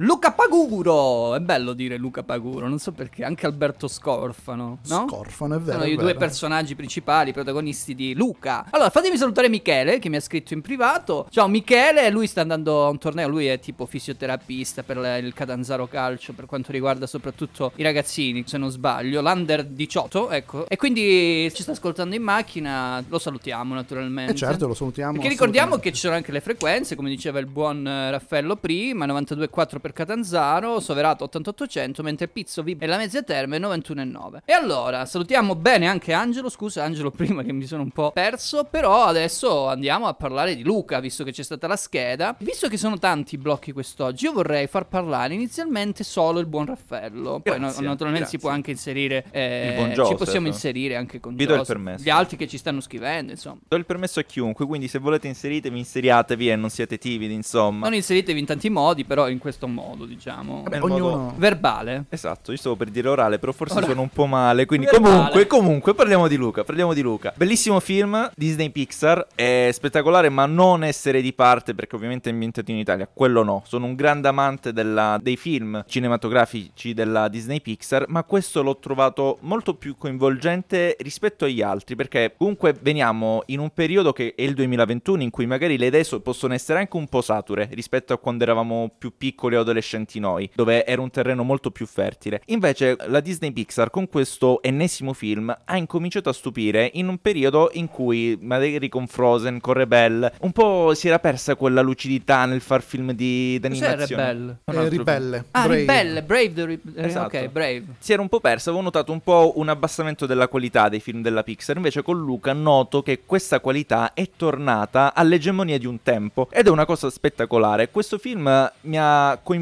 Luca 0.00 0.30
Paguro! 0.30 1.34
È 1.34 1.40
bello 1.40 1.72
dire 1.72 1.96
Luca 1.96 2.22
Paguro, 2.22 2.68
non 2.68 2.78
so 2.78 2.92
perché, 2.92 3.24
anche 3.24 3.46
Alberto 3.46 3.88
Scorfano, 3.88 4.78
no? 4.86 5.06
Scorfano, 5.08 5.56
è 5.56 5.58
vero. 5.58 5.80
Sono 5.80 5.90
i 5.90 5.96
due 5.96 6.14
personaggi 6.14 6.76
principali, 6.76 7.32
protagonisti 7.32 7.96
di 7.96 8.14
Luca. 8.14 8.66
Allora, 8.70 8.90
fatemi 8.90 9.16
salutare 9.16 9.48
Michele, 9.48 9.98
che 9.98 10.08
mi 10.08 10.14
ha 10.14 10.20
scritto 10.20 10.54
in 10.54 10.60
privato. 10.60 11.26
Ciao 11.30 11.48
Michele, 11.48 12.10
lui 12.10 12.28
sta 12.28 12.42
andando 12.42 12.86
a 12.86 12.90
un 12.90 12.98
torneo, 12.98 13.26
lui 13.26 13.46
è 13.46 13.58
tipo 13.58 13.86
fisioterapista 13.86 14.84
per 14.84 14.98
il 15.20 15.34
Catanzaro 15.34 15.88
Calcio, 15.88 16.32
per 16.32 16.46
quanto 16.46 16.70
riguarda 16.70 17.08
soprattutto 17.08 17.72
i 17.74 17.82
ragazzini, 17.82 18.44
se 18.46 18.56
non 18.56 18.70
sbaglio, 18.70 19.20
l'Under 19.20 19.64
18, 19.64 20.30
ecco. 20.30 20.68
E 20.68 20.76
quindi 20.76 21.50
ci 21.52 21.62
sta 21.62 21.72
ascoltando 21.72 22.14
in 22.14 22.22
macchina, 22.22 23.02
lo 23.08 23.18
salutiamo 23.18 23.74
naturalmente. 23.74 24.30
Eh 24.30 24.36
certo, 24.36 24.68
lo 24.68 24.74
salutiamo. 24.74 25.14
Perché 25.14 25.28
ricordiamo 25.28 25.78
che 25.78 25.90
ci 25.90 25.98
sono 25.98 26.14
anche 26.14 26.30
le 26.30 26.40
frequenze, 26.40 26.94
come 26.94 27.08
diceva 27.08 27.40
il 27.40 27.46
buon 27.46 27.84
eh, 27.84 28.12
Raffaello 28.12 28.54
prima, 28.54 29.04
92,4 29.04 29.86
per 29.88 29.92
Catanzaro, 29.92 30.80
Soverato 30.80 31.24
8800, 31.24 32.02
mentre 32.02 32.28
Pizzo 32.28 32.62
Vib 32.62 32.82
e 32.82 32.86
la 32.86 32.98
Mezza 32.98 33.22
Terme 33.22 33.58
91,9. 33.58 34.40
E 34.44 34.52
allora, 34.52 35.06
salutiamo 35.06 35.54
bene 35.54 35.86
anche 35.86 36.12
Angelo, 36.12 36.50
scusa 36.50 36.84
Angelo 36.84 37.10
prima 37.12 37.42
che 37.42 37.52
mi 37.52 37.64
sono 37.66 37.82
un 37.82 37.90
po' 37.90 38.10
perso, 38.12 38.64
però 38.64 39.04
adesso 39.04 39.66
andiamo 39.66 40.06
a 40.06 40.12
parlare 40.14 40.54
di 40.54 40.62
Luca, 40.62 41.00
visto 41.00 41.24
che 41.24 41.32
c'è 41.32 41.42
stata 41.42 41.66
la 41.66 41.76
scheda. 41.76 42.36
Visto 42.40 42.68
che 42.68 42.76
sono 42.76 42.98
tanti 42.98 43.36
i 43.36 43.38
blocchi 43.38 43.72
quest'oggi, 43.72 44.24
io 44.26 44.32
vorrei 44.32 44.66
far 44.66 44.86
parlare 44.88 45.32
inizialmente 45.34 46.04
solo 46.04 46.38
il 46.38 46.46
buon 46.46 46.66
Raffaello. 46.66 47.40
Poi 47.40 47.58
Grazie, 47.58 47.82
no- 47.82 47.88
naturalmente 47.88 48.28
si 48.28 48.32
grazie. 48.32 48.38
può 48.38 48.50
anche 48.50 48.70
inserire, 48.72 49.24
eh, 49.30 49.68
Il 49.68 49.74
buon 49.76 49.88
ci 49.88 49.94
Joseph. 49.94 50.18
possiamo 50.18 50.46
inserire 50.48 50.96
anche 50.96 51.18
con 51.20 51.34
Vi 51.34 51.46
do 51.46 51.54
il 51.54 51.64
permesso. 51.66 52.04
gli 52.04 52.10
altri 52.10 52.36
che 52.36 52.46
ci 52.46 52.58
stanno 52.58 52.80
scrivendo, 52.80 53.32
insomma. 53.32 53.58
Do 53.66 53.76
il 53.76 53.86
permesso 53.86 54.20
a 54.20 54.22
chiunque, 54.24 54.66
quindi 54.66 54.86
se 54.88 54.98
volete 54.98 55.28
inseritevi, 55.28 55.78
inseriatevi 55.78 56.50
e 56.50 56.56
non 56.56 56.68
siete 56.68 56.98
timidi, 56.98 57.32
insomma. 57.32 57.84
Non 57.86 57.94
inseritevi 57.94 58.38
in 58.38 58.44
tanti 58.46 58.68
modi, 58.68 59.04
però 59.04 59.28
in 59.28 59.38
questo 59.38 59.66
modo, 59.66 59.76
diciamo. 60.06 60.64
Nel 60.68 60.82
Ognuno... 60.82 61.08
modo- 61.08 61.34
Verbale. 61.36 62.04
Esatto, 62.08 62.50
io 62.52 62.56
stavo 62.58 62.76
per 62.76 62.88
dire 62.90 63.08
orale, 63.08 63.38
però 63.38 63.52
forse 63.52 63.76
Ora- 63.78 63.86
sono 63.86 64.00
un 64.02 64.08
po' 64.08 64.26
male. 64.26 64.66
Quindi, 64.66 64.86
Verbale. 64.86 65.14
comunque, 65.14 65.46
comunque, 65.46 65.94
parliamo 65.94 66.28
di 66.28 66.36
Luca. 66.36 66.64
Parliamo 66.64 66.94
di 66.94 67.00
Luca. 67.02 67.32
Bellissimo 67.36 67.80
film 67.80 68.30
Disney 68.34 68.70
Pixar. 68.70 69.26
È 69.34 69.70
spettacolare, 69.72 70.28
ma 70.28 70.46
non 70.46 70.84
essere 70.84 71.20
di 71.22 71.32
parte, 71.32 71.74
perché 71.74 71.96
ovviamente 71.96 72.28
è 72.28 72.32
ambientato 72.32 72.70
in 72.70 72.78
Italia. 72.78 73.08
Quello 73.12 73.42
no. 73.42 73.62
Sono 73.66 73.86
un 73.86 73.94
grande 73.94 74.28
amante 74.28 74.72
della- 74.72 75.18
dei 75.22 75.36
film 75.36 75.84
cinematografici 75.86 76.94
della 76.94 77.28
Disney 77.28 77.60
Pixar. 77.60 78.04
Ma 78.08 78.24
questo 78.24 78.62
l'ho 78.62 78.78
trovato 78.78 79.38
molto 79.42 79.74
più 79.74 79.96
coinvolgente 79.96 80.96
rispetto 81.00 81.44
agli 81.44 81.62
altri. 81.62 81.96
Perché 81.96 82.34
comunque 82.36 82.74
veniamo 82.80 83.42
in 83.46 83.60
un 83.60 83.70
periodo 83.70 84.12
che 84.12 84.34
è 84.36 84.42
il 84.42 84.54
2021, 84.54 85.22
in 85.22 85.30
cui 85.30 85.46
magari 85.46 85.78
le 85.78 85.86
idee 85.86 86.04
so- 86.04 86.20
possono 86.20 86.54
essere 86.54 86.78
anche 86.80 86.96
un 86.96 87.06
po' 87.08 87.20
sature 87.20 87.68
rispetto 87.72 88.12
a 88.12 88.18
quando 88.18 88.42
eravamo 88.44 88.90
più 88.96 89.12
piccoli 89.16 89.56
o 89.56 89.62
adolescenti 89.68 90.18
noi, 90.18 90.50
dove 90.54 90.84
era 90.86 91.00
un 91.02 91.10
terreno 91.10 91.42
molto 91.44 91.70
più 91.70 91.86
fertile. 91.86 92.40
Invece 92.46 92.96
la 93.06 93.20
Disney 93.20 93.52
Pixar 93.52 93.90
con 93.90 94.08
questo 94.08 94.62
ennesimo 94.62 95.12
film 95.12 95.54
ha 95.64 95.76
incominciato 95.76 96.28
a 96.28 96.32
stupire 96.32 96.90
in 96.94 97.08
un 97.08 97.18
periodo 97.18 97.70
in 97.74 97.88
cui 97.88 98.36
magari 98.40 98.88
con 98.88 99.06
Frozen, 99.06 99.60
con 99.60 99.74
Rebelle, 99.74 100.32
un 100.40 100.52
po' 100.52 100.94
si 100.94 101.08
era 101.08 101.18
persa 101.18 101.54
quella 101.54 101.80
lucidità 101.82 102.44
nel 102.46 102.60
far 102.60 102.82
film 102.82 103.12
di 103.12 103.58
Cos'è 103.60 103.68
d'animazione. 103.80 104.22
Rebelle? 104.22 104.58
Un 104.64 104.74
Eh, 104.74 104.88
ribelle. 104.88 105.44
Ah, 105.50 105.62
Brave. 105.66 105.78
Ribelle, 105.80 106.22
Brave 106.22 106.52
the 106.52 106.64
Rib- 106.64 106.96
eh, 106.98 107.04
Esatto. 107.06 107.36
Ok, 107.36 107.48
Brave. 107.48 107.84
si 107.98 108.12
era 108.12 108.22
un 108.22 108.28
po' 108.28 108.40
persa, 108.40 108.70
avevo 108.70 108.84
notato 108.84 109.12
un 109.12 109.20
po' 109.20 109.52
un 109.56 109.68
abbassamento 109.68 110.26
della 110.26 110.48
qualità 110.48 110.88
dei 110.88 111.00
film 111.00 111.20
della 111.22 111.42
Pixar, 111.42 111.76
invece 111.76 112.02
con 112.02 112.18
Luca 112.18 112.52
noto 112.52 113.02
che 113.02 113.22
questa 113.26 113.60
qualità 113.60 114.14
è 114.14 114.28
tornata 114.36 115.14
all'egemonia 115.14 115.78
di 115.78 115.86
un 115.86 116.02
tempo 116.02 116.48
ed 116.50 116.66
è 116.66 116.70
una 116.70 116.84
cosa 116.86 117.10
spettacolare. 117.10 117.90
Questo 117.90 118.18
film 118.18 118.70
mi 118.82 118.96
ha 118.98 119.38
coinvolto 119.42 119.57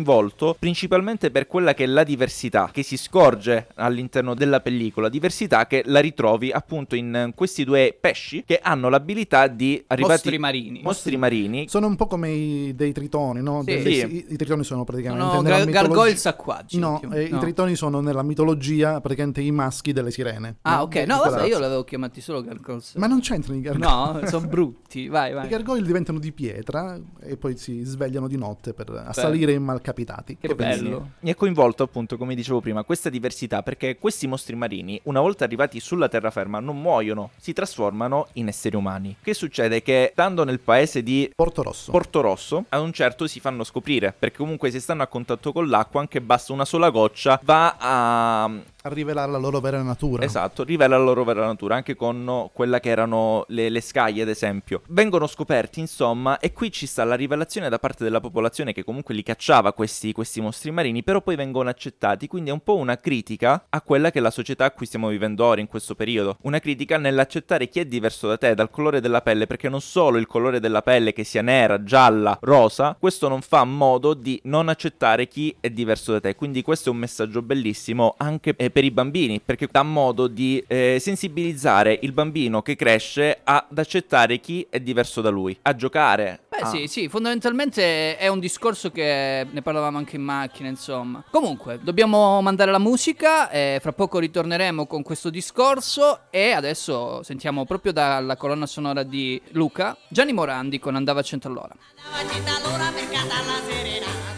principalmente 0.59 1.31
per 1.31 1.47
quella 1.47 1.75
che 1.75 1.85
è 1.85 1.87
la 1.87 2.05
diversità 2.05 2.71
che 2.73 2.83
si 2.83 2.97
scorge 2.97 3.69
all'interno 3.75 4.35
della 4.35 4.61
pellicola, 4.61 5.09
diversità 5.09 5.67
che 5.67 5.83
la 5.87 6.01
ritrovi 6.01 6.51
appunto 6.51 6.95
in 6.97 7.33
questi 7.35 7.65
due 7.65 7.97
pesci 7.99 8.45
che 8.47 8.59
hanno 8.63 8.89
l'abilità 8.89 9.47
di 9.47 9.83
arrivati 9.89 10.13
Mostri 10.15 10.39
marini. 10.39 10.81
mostri 10.83 11.17
marini 11.17 11.69
Sono 11.69 11.87
un 11.87 11.97
po' 11.97 12.07
come 12.07 12.31
i, 12.31 12.75
dei 12.75 12.93
tritoni, 12.93 13.43
no? 13.43 13.61
Sì. 13.61 13.67
Delle- 13.67 13.85
Sì. 13.97 14.15
i, 14.17 14.27
i 14.31 14.37
tritoni 14.37 14.65
sono 14.65 14.85
praticamente 14.85 15.25
Sono 15.27 15.41
nella 15.43 15.57
gar- 15.57 15.67
mitologia- 15.67 15.89
gargoyles 15.89 16.27
acquatici. 16.27 16.79
No, 16.79 17.01
eh, 17.13 17.23
i 17.25 17.39
tritoni 17.39 17.75
sono 17.77 18.01
nella 18.01 18.23
mitologia 18.23 19.01
praticamente 19.01 19.41
i 19.41 19.51
maschi 19.51 19.93
delle 19.93 20.11
sirene. 20.11 20.57
Ah, 20.63 20.77
no? 20.77 20.83
ok. 20.83 20.97
No, 21.07 21.19
vabbè, 21.19 21.45
io 21.47 21.59
l'avevo 21.59 21.85
chiamati 21.85 22.21
solo 22.21 22.43
gargoyles. 22.43 22.95
Ma 22.97 23.07
non 23.07 23.21
c'entrano 23.21 23.59
i 23.59 23.63
gargoyle. 23.63 24.21
No, 24.21 24.27
sono 24.27 24.47
brutti. 24.49 25.09
Vai, 25.09 25.31
I 25.31 25.35
vai. 25.35 25.49
gargoyle 25.49 25.85
diventano 25.87 26.19
di 26.19 26.33
pietra 26.33 26.99
e 27.23 27.37
poi 27.37 27.57
si 27.57 27.83
svegliano 27.85 28.29
di 28.29 28.37
notte 28.37 28.75
per 28.75 28.91
assalire 29.07 29.53
i 29.53 29.59
malcapitati. 29.87 30.39
Che 30.41 30.55
bello. 30.55 31.11
Mi 31.21 31.31
ha 31.31 31.35
coinvolto 31.35 31.85
appunto, 31.85 32.17
come 32.17 32.35
dicevo 32.35 32.61
prima, 32.61 32.83
questa 32.83 33.09
diversità 33.09 33.63
perché 33.63 33.97
questi 33.99 34.27
mostri 34.27 34.57
marini, 34.57 35.01
una 35.05 35.21
volta 35.21 35.45
arrivati 35.45 35.79
sulla 35.79 36.09
terraferma, 36.09 36.59
non 36.59 36.81
muoiono, 36.81 37.31
si 37.37 37.53
trasformano 37.53 38.29
in 38.35 38.49
esseri 38.49 38.77
umani. 38.77 39.17
Che 39.23 39.35
succede? 39.35 39.83
Che 39.83 40.11
stando 40.13 40.45
nel 40.45 40.61
paese 40.61 41.03
di 41.03 41.31
Porto 41.35 41.63
Rosso. 41.63 41.93
Porto 41.93 42.21
Rosso, 42.21 42.65
a 42.71 42.81
un 42.81 42.93
certo 42.93 43.27
si 43.27 43.39
fanno 43.41 43.63
scoprire, 43.65 44.15
perché 44.19 44.39
comunque 44.39 44.71
se 44.71 44.81
stanno 44.81 45.03
a 45.03 45.07
contatto 45.07 45.53
con 45.53 45.69
l'acqua, 45.69 46.01
anche 46.01 46.21
basta 46.21 46.53
una 46.53 46.65
sola 46.65 46.91
goccia, 46.91 47.41
va 47.45 47.77
a... 47.79 48.51
a 48.87 48.93
rivelare 48.93 49.31
la 49.31 49.39
loro 49.39 49.61
vera 49.61 49.83
natura. 49.83 50.25
Esatto, 50.25 50.63
rivela 50.65 50.97
la 50.97 51.05
loro 51.05 51.25
vera 51.25 51.45
natura, 51.45 51.75
anche 51.75 51.95
con 51.95 52.49
quella 52.53 52.81
che 52.81 52.89
erano 52.89 53.45
le, 53.49 53.69
le 53.69 53.81
scaglie, 53.81 54.23
ad 54.23 54.29
esempio. 54.29 54.83
Vengono 54.89 55.27
scoperti, 55.27 55.81
insomma, 55.81 56.39
e 56.39 56.53
qui 56.53 56.71
ci 56.71 56.87
sta 56.87 57.05
la 57.05 57.15
rivelazione 57.15 57.69
da 57.69 57.79
parte 57.79 58.05
della 58.05 58.21
popolazione 58.21 58.73
che 58.73 58.85
comunque 58.85 59.15
li 59.15 59.23
cacciava 59.23 59.73
questi, 59.73 60.13
questi 60.13 60.41
mostri 60.41 60.71
marini, 60.71 61.03
però 61.03 61.21
poi 61.21 61.37
vengono 61.37 61.69
accettati, 61.69 62.29
quindi 62.29 62.51
è 62.51 62.53
un 62.53 62.63
po' 62.63 62.77
una 62.77 62.99
critica 62.99 63.67
a 63.69 63.83
quella 63.83 64.11
che 64.11 64.21
è 64.21 64.23
la 64.23 64.31
società 64.31 64.67
a 64.67 64.71
cui 64.71 64.87
stiamo 64.87 65.09
vivendo 65.09 65.45
ora 65.45 65.61
in 65.61 65.67
questo 65.67 65.95
periodo. 65.95 66.37
Una 66.43 66.61
critica 66.61 66.97
nell'accettare 66.97 67.69
chi 67.69 67.81
è 67.81 67.85
diverso 67.85 68.29
da 68.29 68.39
te, 68.39 68.55
dal 68.55 68.71
colore 68.71 69.01
della 69.01 69.21
pelle, 69.21 69.47
perché 69.47 69.69
non 69.69 69.81
solo 69.81 70.19
il 70.19 70.27
colore 70.27 70.61
della 70.61 70.83
pelle 70.83 71.13
che 71.13 71.25
sia 71.25 71.43
nera, 71.43 71.83
gialla, 71.83 72.39
rosa, 72.43 72.97
questo 72.99 73.29
non 73.29 73.41
fa 73.41 73.65
modo 73.65 74.15
di 74.15 74.41
non 74.45 74.69
accettare 74.69 75.27
chi 75.27 75.55
è 75.61 75.71
diverso 75.71 76.13
da 76.13 76.21
te. 76.21 76.35
Quindi 76.37 76.63
questo 76.63 76.91
è 76.91 76.93
un 76.93 76.99
messaggio 76.99 77.43
bellissimo 77.43 78.15
anche 78.19 78.55
eh, 78.57 78.71
per 78.77 78.85
i 78.85 78.91
bambini, 78.91 79.41
perché 79.41 79.69
dà 79.71 79.83
modo 79.83 80.27
di 80.27 80.63
eh, 80.67 80.99
sensibilizzare 81.01 81.99
il 82.03 82.13
bambino 82.13 82.61
che 82.61 82.77
cresce 82.77 83.39
ad 83.43 83.79
accettare 83.79 84.39
chi 84.39 84.67
è 84.69 84.81
diverso 84.81 85.23
da 85.23 85.31
lui, 85.31 85.57
a 85.63 85.75
giocare. 85.75 86.41
Beh 86.51 86.59
Ah. 86.59 86.67
sì, 86.67 86.87
sì, 86.87 87.09
fondamentalmente 87.09 88.19
è 88.19 88.29
un 88.29 88.39
discorso 88.39 88.91
che 88.91 89.47
ne 89.51 89.63
parlavamo 89.63 89.97
anche 89.97 90.17
in 90.17 90.23
macchina, 90.23 90.69
insomma. 90.69 91.25
Comunque, 91.31 91.79
dobbiamo 91.83 92.43
mandare 92.43 92.71
la 92.71 92.79
musica 92.79 93.49
e 93.49 93.79
fra 93.81 93.93
poco 93.93 94.19
ritorneremo 94.19 94.87
con 94.87 95.03
questo 95.03 95.31
discorso 95.31 96.25
e 96.29 96.51
adesso 96.51 97.23
sentiamo 97.23 97.65
proprio 97.65 97.93
dalla 97.93 98.37
colonna 98.37 98.67
sonora 98.67 99.03
di 99.05 99.41
Luca, 99.53 99.97
Gianni 100.09 100.35
Morandi 100.35 100.79
con 100.79 100.97
Andava 100.97 101.21
a 101.21 101.23
100 101.23 101.49
all'ora. 101.49 101.75
all'ora 102.13 102.91
per 102.95 103.09
casa 103.09 103.43
la 103.43 103.61
serenata 103.67 104.36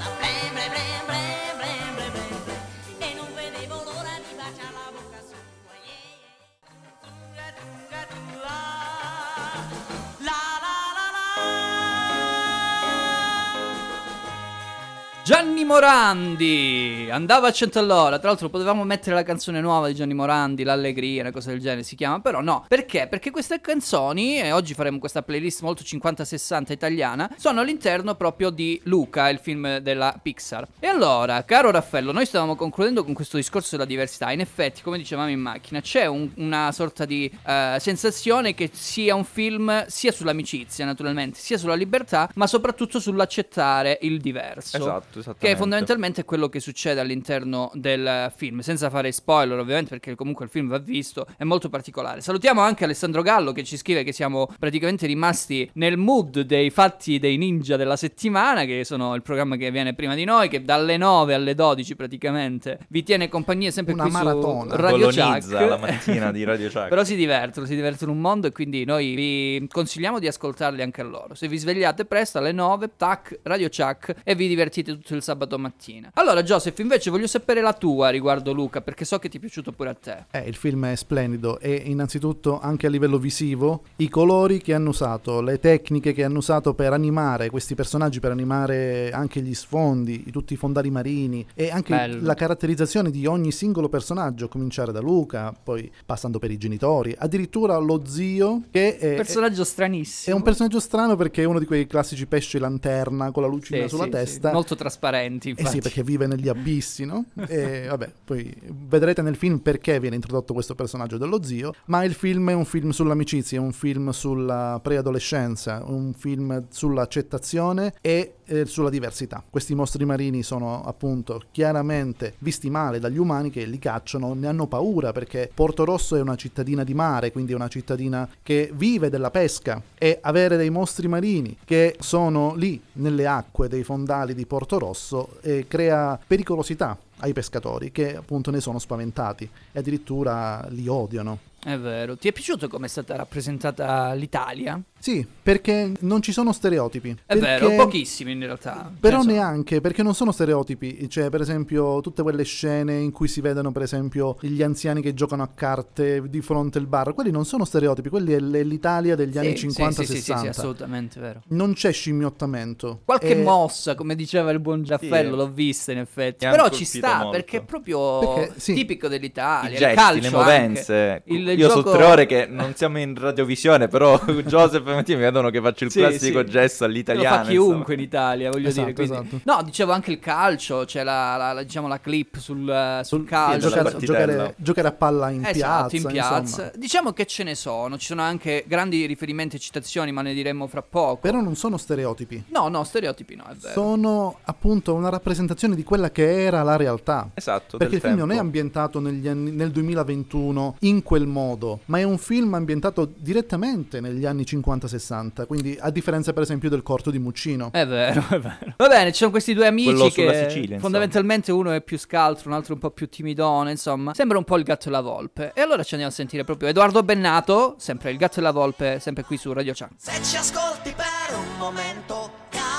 Morandi 15.69 17.09
andava 17.11 17.49
a 17.49 17.53
100 17.53 17.79
all'ora. 17.79 18.19
Tra 18.19 18.29
l'altro, 18.29 18.49
potevamo 18.49 18.85
mettere 18.85 19.15
la 19.15 19.23
canzone 19.23 19.61
nuova 19.61 19.87
di 19.89 19.95
Gianni 19.95 20.15
Morandi, 20.15 20.63
L'Allegria, 20.65 21.21
una 21.21 21.31
cosa 21.31 21.51
del 21.51 21.61
genere 21.61 21.83
si 21.83 21.95
chiama. 21.95 22.21
Però 22.21 22.41
no, 22.41 22.65
perché? 22.67 23.07
Perché 23.07 23.31
queste 23.31 23.61
canzoni, 23.61 24.41
e 24.41 24.51
oggi 24.53 24.73
faremo 24.73 24.99
questa 24.99 25.23
playlist 25.23 25.61
molto 25.61 25.83
50-60 25.83 26.73
italiana, 26.73 27.31
sono 27.37 27.61
all'interno 27.61 28.15
proprio 28.15 28.49
di 28.51 28.81
Luca, 28.85 29.29
il 29.29 29.39
film 29.39 29.77
della 29.79 30.19
Pixar. 30.21 30.67
E 30.81 30.87
allora, 30.87 31.45
caro 31.45 31.71
Raffaello, 31.71 32.13
noi 32.13 32.25
stavamo 32.25 32.57
concludendo 32.57 33.05
con 33.05 33.13
questo 33.13 33.37
discorso 33.37 33.77
della 33.77 33.87
diversità. 33.87 34.33
In 34.33 34.41
effetti, 34.41 34.81
come 34.83 34.97
dicevamo 34.97 35.29
in 35.29 35.41
macchina, 35.41 35.81
c'è 35.83 36.07
un- 36.07 36.31
una 36.37 36.73
sorta 36.73 37.05
di 37.05 37.31
eh, 37.47 37.77
sensazione 37.79 38.55
che 38.55 38.71
sia 38.73 39.15
un 39.15 39.25
film 39.25 39.85
sia 39.87 40.13
sull'amicizia, 40.13 40.85
naturalmente, 40.87 41.39
sia 41.39 41.59
sulla 41.59 41.75
libertà, 41.75 42.31
ma 42.37 42.47
soprattutto 42.47 42.99
sull'accettare 43.01 43.99
il 44.03 44.19
diverso. 44.21 44.77
Esatto, 44.79 45.07
Che 45.13 45.19
esattamente. 45.19 45.57
Fondamentalmente 45.59 46.21
è 46.23 46.25
quello 46.25 46.49
che 46.49 46.61
succede 46.61 47.01
all'interno 47.01 47.71
del 47.75 48.33
film, 48.35 48.61
senza 48.61 48.89
fare 48.91 49.13
spoiler 49.13 49.59
ovviamente 49.59 49.91
perché 49.91 50.15
comunque 50.15 50.45
il 50.45 50.51
film 50.51 50.69
va 50.69 50.79
visto, 50.79 51.27
è 51.37 51.45
molto 51.45 51.69
particolare. 51.69 52.21
Salutiamo 52.21 52.61
anche 52.61 52.85
Alessandro 52.85 53.23
Gallo 53.23 53.53
che 53.53 53.65
ci 53.65 53.77
scrive 53.77 54.03
che 54.05 54.13
siamo 54.13 54.49
praticamente 54.59 55.07
rimasti 55.07 55.69
nel 55.75 55.97
mood 55.97 56.41
dei 56.41 56.71
fatti 56.71 57.19
dei 57.19 57.37
ninja 57.37 57.77
della 57.77 57.97
settimana, 57.97 58.65
che 58.65 58.85
sono 58.85 59.15
il 59.15 59.23
programma 59.23 59.57
che 59.57 59.71
viene 59.71 59.95
prima 59.95 60.15
di 60.15 60.25
noi, 60.25 60.49
che 60.49 60.63
dalle 60.63 60.97
9 60.97 61.35
alle 61.35 61.55
12 61.55 61.97
praticamente 61.97 62.79
vi 62.89 63.03
tiene 63.03 63.29
compagnia 63.29 63.71
sempre 63.71 63.95
Una 63.95 64.05
qui 64.05 64.13
maratona. 64.13 64.75
su 64.75 64.81
Radio 64.81 65.09
Colonizza 65.11 65.59
Chuck. 65.59 65.69
la 65.69 65.77
mattina 65.77 66.33
di 66.33 66.45
Radio 66.45 66.69
Chuck. 66.71 66.89
Però 66.89 67.05
si 67.05 67.17
divertono, 67.17 67.67
si 67.67 67.75
divertono 67.75 68.13
un 68.13 68.21
mondo 68.21 68.47
e 68.47 68.53
quindi 68.53 68.85
noi 68.85 69.15
vi 69.15 69.67
consigliamo 69.69 70.19
di 70.19 70.27
ascoltarli 70.27 70.83
anche 70.83 71.01
a 71.01 71.05
loro. 71.05 71.35
Se 71.35 71.49
vi 71.49 71.57
svegliate 71.57 72.05
presto 72.05 72.39
alle 72.39 72.53
9, 72.53 72.91
tac, 72.97 73.41
Radio 73.43 73.69
Chuck 73.69 74.15
e 74.25 74.35
vi 74.35 74.49
divertite 74.49 74.93
tutto 74.93 75.15
il 75.15 75.23
sabato 75.23 75.48
mattina. 75.57 76.11
Allora, 76.15 76.43
Joseph, 76.43 76.79
invece 76.81 77.11
voglio 77.11 77.27
sapere 77.27 77.61
la 77.63 77.73
tua 77.73 78.11
riguardo 78.11 78.53
Luca, 78.53 78.81
perché 78.83 79.05
so 79.05 79.19
che 79.19 79.29
ti 79.29 79.39
è 79.39 79.41
piaciuto 79.41 79.73
pure 79.73 79.91
a 79.91 79.95
te. 79.95 80.25
Eh, 80.33 80.49
il 80.49 80.57
film 80.57 80.87
è 80.87 80.97
splendido 80.97 81.59
e 81.61 81.75
innanzitutto 81.87 82.59
anche 82.61 82.87
a 82.87 82.91
livello 82.91 83.19
visivo 83.19 83.85
i 83.97 84.09
colori 84.09 84.61
che 84.61 84.75
hanno 84.75 84.91
usato, 84.91 85.41
le 85.41 85.59
tecniche 85.61 86.13
che 86.13 86.25
hanno 86.25 86.39
usato 86.39 86.75
per 86.75 86.93
animare 86.93 87.49
questi 87.51 87.75
personaggi, 87.75 88.21
per 88.21 88.33
animare 88.33 89.11
anche 89.13 89.41
gli 89.41 89.55
sfondi, 89.55 90.31
tutti 90.31 90.55
i 90.55 90.57
fondali 90.57 90.91
marini 90.91 91.47
e 91.55 91.71
anche 91.71 91.95
Bello. 91.95 92.25
la 92.25 92.35
caratterizzazione 92.35 93.11
di 93.11 93.25
ogni 93.27 93.53
singolo 93.53 93.89
personaggio, 93.89 94.47
a 94.47 94.49
cominciare 94.49 94.91
da 94.91 95.01
Luca, 95.01 95.55
poi 95.63 95.91
passando 96.05 96.39
per 96.41 96.51
i 96.51 96.59
genitori, 96.59 97.15
addirittura 97.17 97.77
lo 97.79 98.03
zio 98.05 98.63
che 98.71 98.99
è, 98.99 99.15
Personaggio 99.15 99.63
è 99.63 99.65
stranissimo. 99.65 100.37
un 100.37 100.43
personaggio 100.43 100.81
strano 100.81 101.15
perché 101.15 101.43
è 101.43 101.45
uno 101.45 101.59
di 101.61 101.67
quei 101.67 101.87
classici 101.87 102.27
pesci 102.27 102.59
lanterna 102.59 103.31
con 103.31 103.43
la 103.43 103.49
lucina 103.49 103.83
Sì, 103.83 103.89
sulla 103.89 104.05
sì, 104.05 104.11
testa. 104.11 104.49
sì, 104.49 104.55
molto 104.55 104.75
trasparenti, 104.75 105.38
Eh 105.47 105.51
infatti. 105.51 105.71
sì, 105.71 105.81
perché 105.81 106.03
vive 106.03 106.27
negli 106.27 106.49
abissi, 106.49 107.05
no? 107.05 107.25
E 107.49 107.87
vabbè, 107.89 108.13
poi 108.25 108.55
vedrete 108.89 109.23
nel 109.23 109.37
film 109.37 109.59
perché 109.59 109.99
viene 110.01 110.17
introdotto 110.17 110.53
questo 110.53 110.75
personaggio 110.75 111.17
dello 111.17 111.43
zio, 111.43 111.73
ma 111.87 112.05
il 112.05 112.15
film 112.15 112.51
è 112.51 112.53
un 112.53 112.65
film 112.65 112.91
sull'amicizia, 112.91 113.59
è 113.59 113.61
un 113.61 113.73
film 113.73 114.11
sulla 114.11 114.81
preadolescenza, 114.83 115.83
un 115.87 116.13
film 116.13 116.67
sull'accettazione 116.69 117.95
e 118.01 118.38
eh, 118.49 118.67
sulla 118.67 118.91
diversità. 118.91 119.43
Questi 119.49 119.75
mostri 119.75 120.05
marini 120.05 120.43
sono 120.43 120.83
appunto 120.85 121.43
chiaramente 121.51 122.35
visti 122.39 122.71
male 122.71 122.99
dagli 122.99 123.19
umani 123.19 123.51
che 123.51 123.65
li 123.65 123.79
cacciano, 123.79 124.35
ne 124.35 124.47
hanno 124.47 124.67
paura 124.67 125.13
perché 125.13 125.51
Porto 125.53 125.85
Rosso 125.85 126.17
è 126.17 126.21
una 126.21 126.37
cittadina 126.37 126.85
di 126.85 126.95
mare, 126.95 127.31
quindi 127.31 127.53
è 127.53 127.55
una 127.55 127.69
cittadina 127.69 128.29
che 128.43 128.71
vive 128.75 129.11
della 129.11 129.31
pesca 129.31 129.81
e 129.97 130.19
avere 130.21 130.57
dei 130.57 130.71
mostri 130.71 131.09
marini 131.09 131.57
che 131.65 131.97
sono 132.01 132.55
lì 132.55 132.81
nelle 132.95 133.27
acque 133.27 133.69
dei 133.69 133.85
fondali 133.85 134.35
di 134.35 134.47
Porto 134.47 134.79
Rosso 134.79 135.39
eh, 135.43 135.67
crea 135.69 136.19
pericolosità 136.27 136.99
ai 137.21 137.33
pescatori 137.33 137.91
che 137.91 138.17
appunto 138.17 138.51
ne 138.51 138.61
sono 138.61 138.79
spaventati 138.79 139.49
e 139.73 139.79
addirittura 139.79 140.67
li 140.71 140.87
odiano. 140.89 141.47
È 141.61 141.77
vero. 141.77 142.17
Ti 142.17 142.29
è 142.29 142.33
piaciuto 142.33 142.69
come 142.69 142.87
è 142.87 142.89
stata 142.89 143.17
rappresentata 143.17 144.13
l'Italia? 144.15 144.81
Sì, 145.01 145.27
perché 145.43 145.93
non 146.01 146.21
ci 146.23 146.33
sono 146.33 146.53
stereotipi. 146.53 147.17
È 147.25 147.37
vero, 147.37 147.67
Perché- 147.69 147.83
pochissimi 147.83 148.33
in 148.33 148.41
realtà. 148.41 148.91
Però 148.99 149.23
ne 149.23 149.33
neanche, 149.35 149.81
perché 149.81 150.03
non 150.03 150.15
sono 150.15 150.33
stereotipi, 150.33 151.09
cioè 151.09 151.31
per 151.31 151.41
esempio 151.41 152.01
tutte 152.01 152.23
quelle 152.23 152.43
scene 152.43 152.97
in 152.99 153.13
cui 153.13 153.29
si 153.29 153.41
vedono 153.41 153.71
per 153.73 153.83
esempio 153.83 154.37
gli 154.41 154.63
anziani 154.63 155.01
che 155.01 155.15
giocano 155.15 155.43
a 155.45 155.49
carte 155.55 156.23
di 156.29 156.41
fronte 156.41 156.79
al 156.79 156.87
bar, 156.87 157.15
quelli 157.15 157.31
non 157.31 157.45
sono 157.45 157.65
stereotipi, 157.65 158.09
quelli 158.09 158.33
è 158.33 158.39
l'Italia 158.41 159.15
degli 159.15 159.33
Sì, 159.33 159.39
anni 159.39 159.57
sì, 159.57 159.67
50-60. 159.69 159.91
sì, 159.93 160.05
sì, 160.05 160.15
sì, 160.17 160.35
sì, 160.37 160.47
assolutamente 160.49 161.21
vero. 161.21 161.43
non 161.49 161.73
c'è 161.75 161.93
scimmiottamento. 161.93 163.01
Qualche 163.05 163.39
E- 163.39 163.43
mossa, 163.43 163.95
come 163.95 164.15
diceva 164.15 164.51
il 164.51 164.59
buon 164.61 164.85
Raffaello, 164.87 165.31
Sì. 165.31 165.37
l'ho 165.37 165.49
vista 165.51 165.93
in 165.93 165.99
effetti. 165.99 166.47
Però 166.47 166.69
ci 166.71 166.85
sta 166.85 167.17
molto. 167.19 167.31
perché 167.31 167.59
è 167.59 167.63
proprio 167.63 168.35
Perché, 168.35 168.61
sì. 168.61 168.75
tipico 168.75 169.09
dell'Italia. 169.09 169.71
I 169.71 169.73
il 169.73 169.79
gesti, 169.79 169.95
calcio 169.95 170.21
le 170.23 170.31
movenze. 170.31 170.95
anche. 171.11 171.23
Il 171.33 171.47
Io 171.59 171.69
gioco... 171.69 171.91
so 171.91 171.97
tre 171.97 172.05
ore 172.05 172.27
che 172.27 172.47
non 172.47 172.75
siamo 172.75 172.99
in 172.99 173.15
radiovisione, 173.19 173.89
però 173.89 174.19
Joseph 174.47 174.87
e 174.91 175.05
mi 175.17 175.21
vedono 175.23 175.51
che 175.51 175.61
faccio 175.61 175.85
il 175.85 175.91
Sì, 175.91 175.99
classico 176.01 176.41
sì. 176.41 176.51
gesto 176.51 176.85
Lo 176.85 176.91
all'italiana. 176.91 177.37
fa 177.45 177.49
chiunque 177.51 177.75
insomma. 177.77 177.95
in 177.95 178.01
Italia, 178.01 178.51
voglio 178.51 178.69
Esatto, 178.69 178.87
dire. 178.93 179.07
quindi- 179.07 179.27
esatto. 179.37 179.41
No, 179.45 179.63
dicevo 179.63 179.93
anche 179.93 180.11
il 180.11 180.19
calcio, 180.19 180.85
c'è 180.87 181.03
la, 181.03 181.37
la- 181.37 181.53
la- 181.53 181.63
diciamo, 181.63 181.89
la 181.89 182.01
clip 182.01 182.37
sul, 182.39 182.69
eh, 182.69 183.01
sul 183.05 183.25
calcio. 183.25 183.69
giocare, 183.69 183.97
giocare- 183.99 184.55
giocare 184.57 184.89
a 184.89 184.93
palla 184.93 185.31
in 185.31 185.45
Esatto, 185.45 185.89
piazza, 185.89 185.97
in 185.97 186.13
piazza. 186.13 186.39
insomma. 186.39 186.71
Diciamo 186.77 187.13
che 187.13 187.27
ce 187.27 187.43
ne 187.45 187.55
sono, 187.55 187.99
ci 187.99 188.07
sono 188.07 188.23
anche 188.23 188.65
grandi 188.67 189.05
riferimenti 189.07 189.57
e 189.57 189.59
citazioni, 189.59 190.13
ma 190.13 190.23
ne 190.23 190.33
diremo 190.35 190.67
fra 190.67 190.83
poco. 190.83 191.17
Però 191.17 191.41
non 191.41 191.55
sono 191.57 191.77
stereotipi. 191.77 192.45
No, 192.49 192.69
no, 192.69 192.85
stereotipi 192.85 193.35
no, 193.37 193.45
è 193.45 193.55
vero. 193.55 193.73
Sono 193.73 194.39
appunto 194.45 194.95
una 194.95 195.09
rappresentazione 195.09 195.75
di 195.75 195.83
quella 195.85 196.11
che 196.11 196.43
era 196.43 196.63
la 196.63 196.77
realtà. 196.77 197.31
Esatto, 197.35 197.77
Perché 197.77 197.97
il 197.97 198.01
film 198.01 198.17
non 198.17 198.31
è 198.33 198.37
ambientato 198.39 199.01
negli 199.01 199.27
anni- 199.29 199.51
nel 199.53 199.71
2021 199.71 200.77
in 200.81 201.03
quel 201.03 201.27
modo, 201.27 201.81
ma 201.87 201.99
è 201.99 202.03
un 202.03 202.19
film 202.19 202.55
ambientato 202.55 203.13
direttamente 203.17 204.01
negli 204.01 204.25
anni 204.27 204.45
50-60. 204.79 205.47
Quindi, 205.47 205.77
a 205.81 205.91
differenza, 205.91 206.33
per 206.33 206.43
esempio, 206.43 206.69
del 206.69 206.83
corto 206.83 207.11
di 207.11 207.19
Muccino. 207.19 207.71
È 207.73 207.87
vero, 207.87 208.25
è 208.31 208.39
vero. 208.39 208.75
Va 208.77 208.89
bene, 208.89 209.11
ci 209.11 209.19
sono 209.19 209.31
questi 209.31 209.55
due 209.55 209.67
amici 209.67 209.89
Quello 209.89 210.05
che 210.05 210.11
sulla 210.11 210.33
Sicilia, 210.33 210.61
insomma. 210.61 210.81
fondamentalmente 210.81 211.53
uno 211.53 211.73
è 211.73 211.83
più 211.83 211.99
scaltro, 211.99 212.49
un 212.49 212.55
altro 212.55 212.75
un 212.75 212.81
po' 212.81 212.91
più 212.91 213.09
timidone, 213.09 213.71
insomma. 213.71 214.15
Sembra 214.15 214.39
un 214.39 214.45
po' 214.45 214.57
il 214.57 214.65
gatto 214.65 214.89
e 214.89 214.91
la 214.91 215.01
volpe. 215.01 215.53
E 215.55 215.61
allora 215.61 215.83
ci 215.83 215.95
andiamo 215.95 216.13
a 216.13 216.17
sentire 216.17 216.45
proprio 216.45 216.69
Edoardo 216.69 217.03
Bennato, 217.03 217.75
sempre 217.79 218.11
il 218.11 218.17
gatto 218.17 218.39
e 218.39 218.43
la 218.43 218.53
volpe, 218.53 218.99
sempre 219.01 219.25
qui 219.25 219.37
su 219.37 219.53
Radio 219.53 219.73
Chunk. 219.73 219.93
Se 219.97 220.23
ci 220.23 220.37
ascolti 220.37 220.93
per 220.95 221.37
un 221.37 221.59
momento 221.59 222.31
capirai 222.49 222.78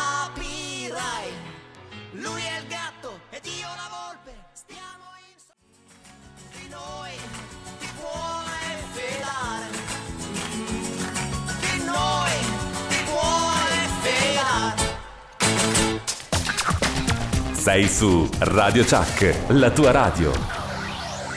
Sei 17.69 17.87
su 17.87 18.27
Radio 18.39 18.83
Chuck, 18.83 19.43
la 19.49 19.69
tua 19.69 19.91
radio. 19.91 20.31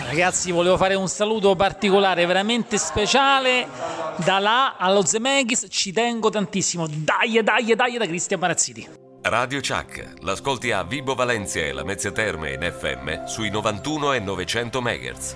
Ragazzi, 0.06 0.50
volevo 0.50 0.78
fare 0.78 0.94
un 0.94 1.06
saluto 1.06 1.54
particolare, 1.56 2.24
veramente 2.24 2.78
speciale. 2.78 3.68
Da 4.24 4.38
là 4.38 4.76
allo 4.78 5.04
Zemeghis 5.04 5.66
ci 5.68 5.92
tengo 5.92 6.30
tantissimo. 6.30 6.86
Dai, 6.88 7.42
dai, 7.42 7.74
dai, 7.74 7.98
da 7.98 8.06
Cristian 8.06 8.40
Marazziti. 8.40 8.88
Radio 9.20 9.60
Chuck, 9.60 10.22
l'ascolti 10.22 10.70
a 10.70 10.82
Vibo 10.84 11.14
Valencia 11.14 11.60
e 11.60 11.72
la 11.72 11.84
Mezzia 11.84 12.12
Terme 12.12 12.54
in 12.54 12.62
FM 12.62 13.26
sui 13.26 13.50
91 13.50 14.14
e 14.14 14.20
900 14.20 14.80
MHz. 14.80 15.34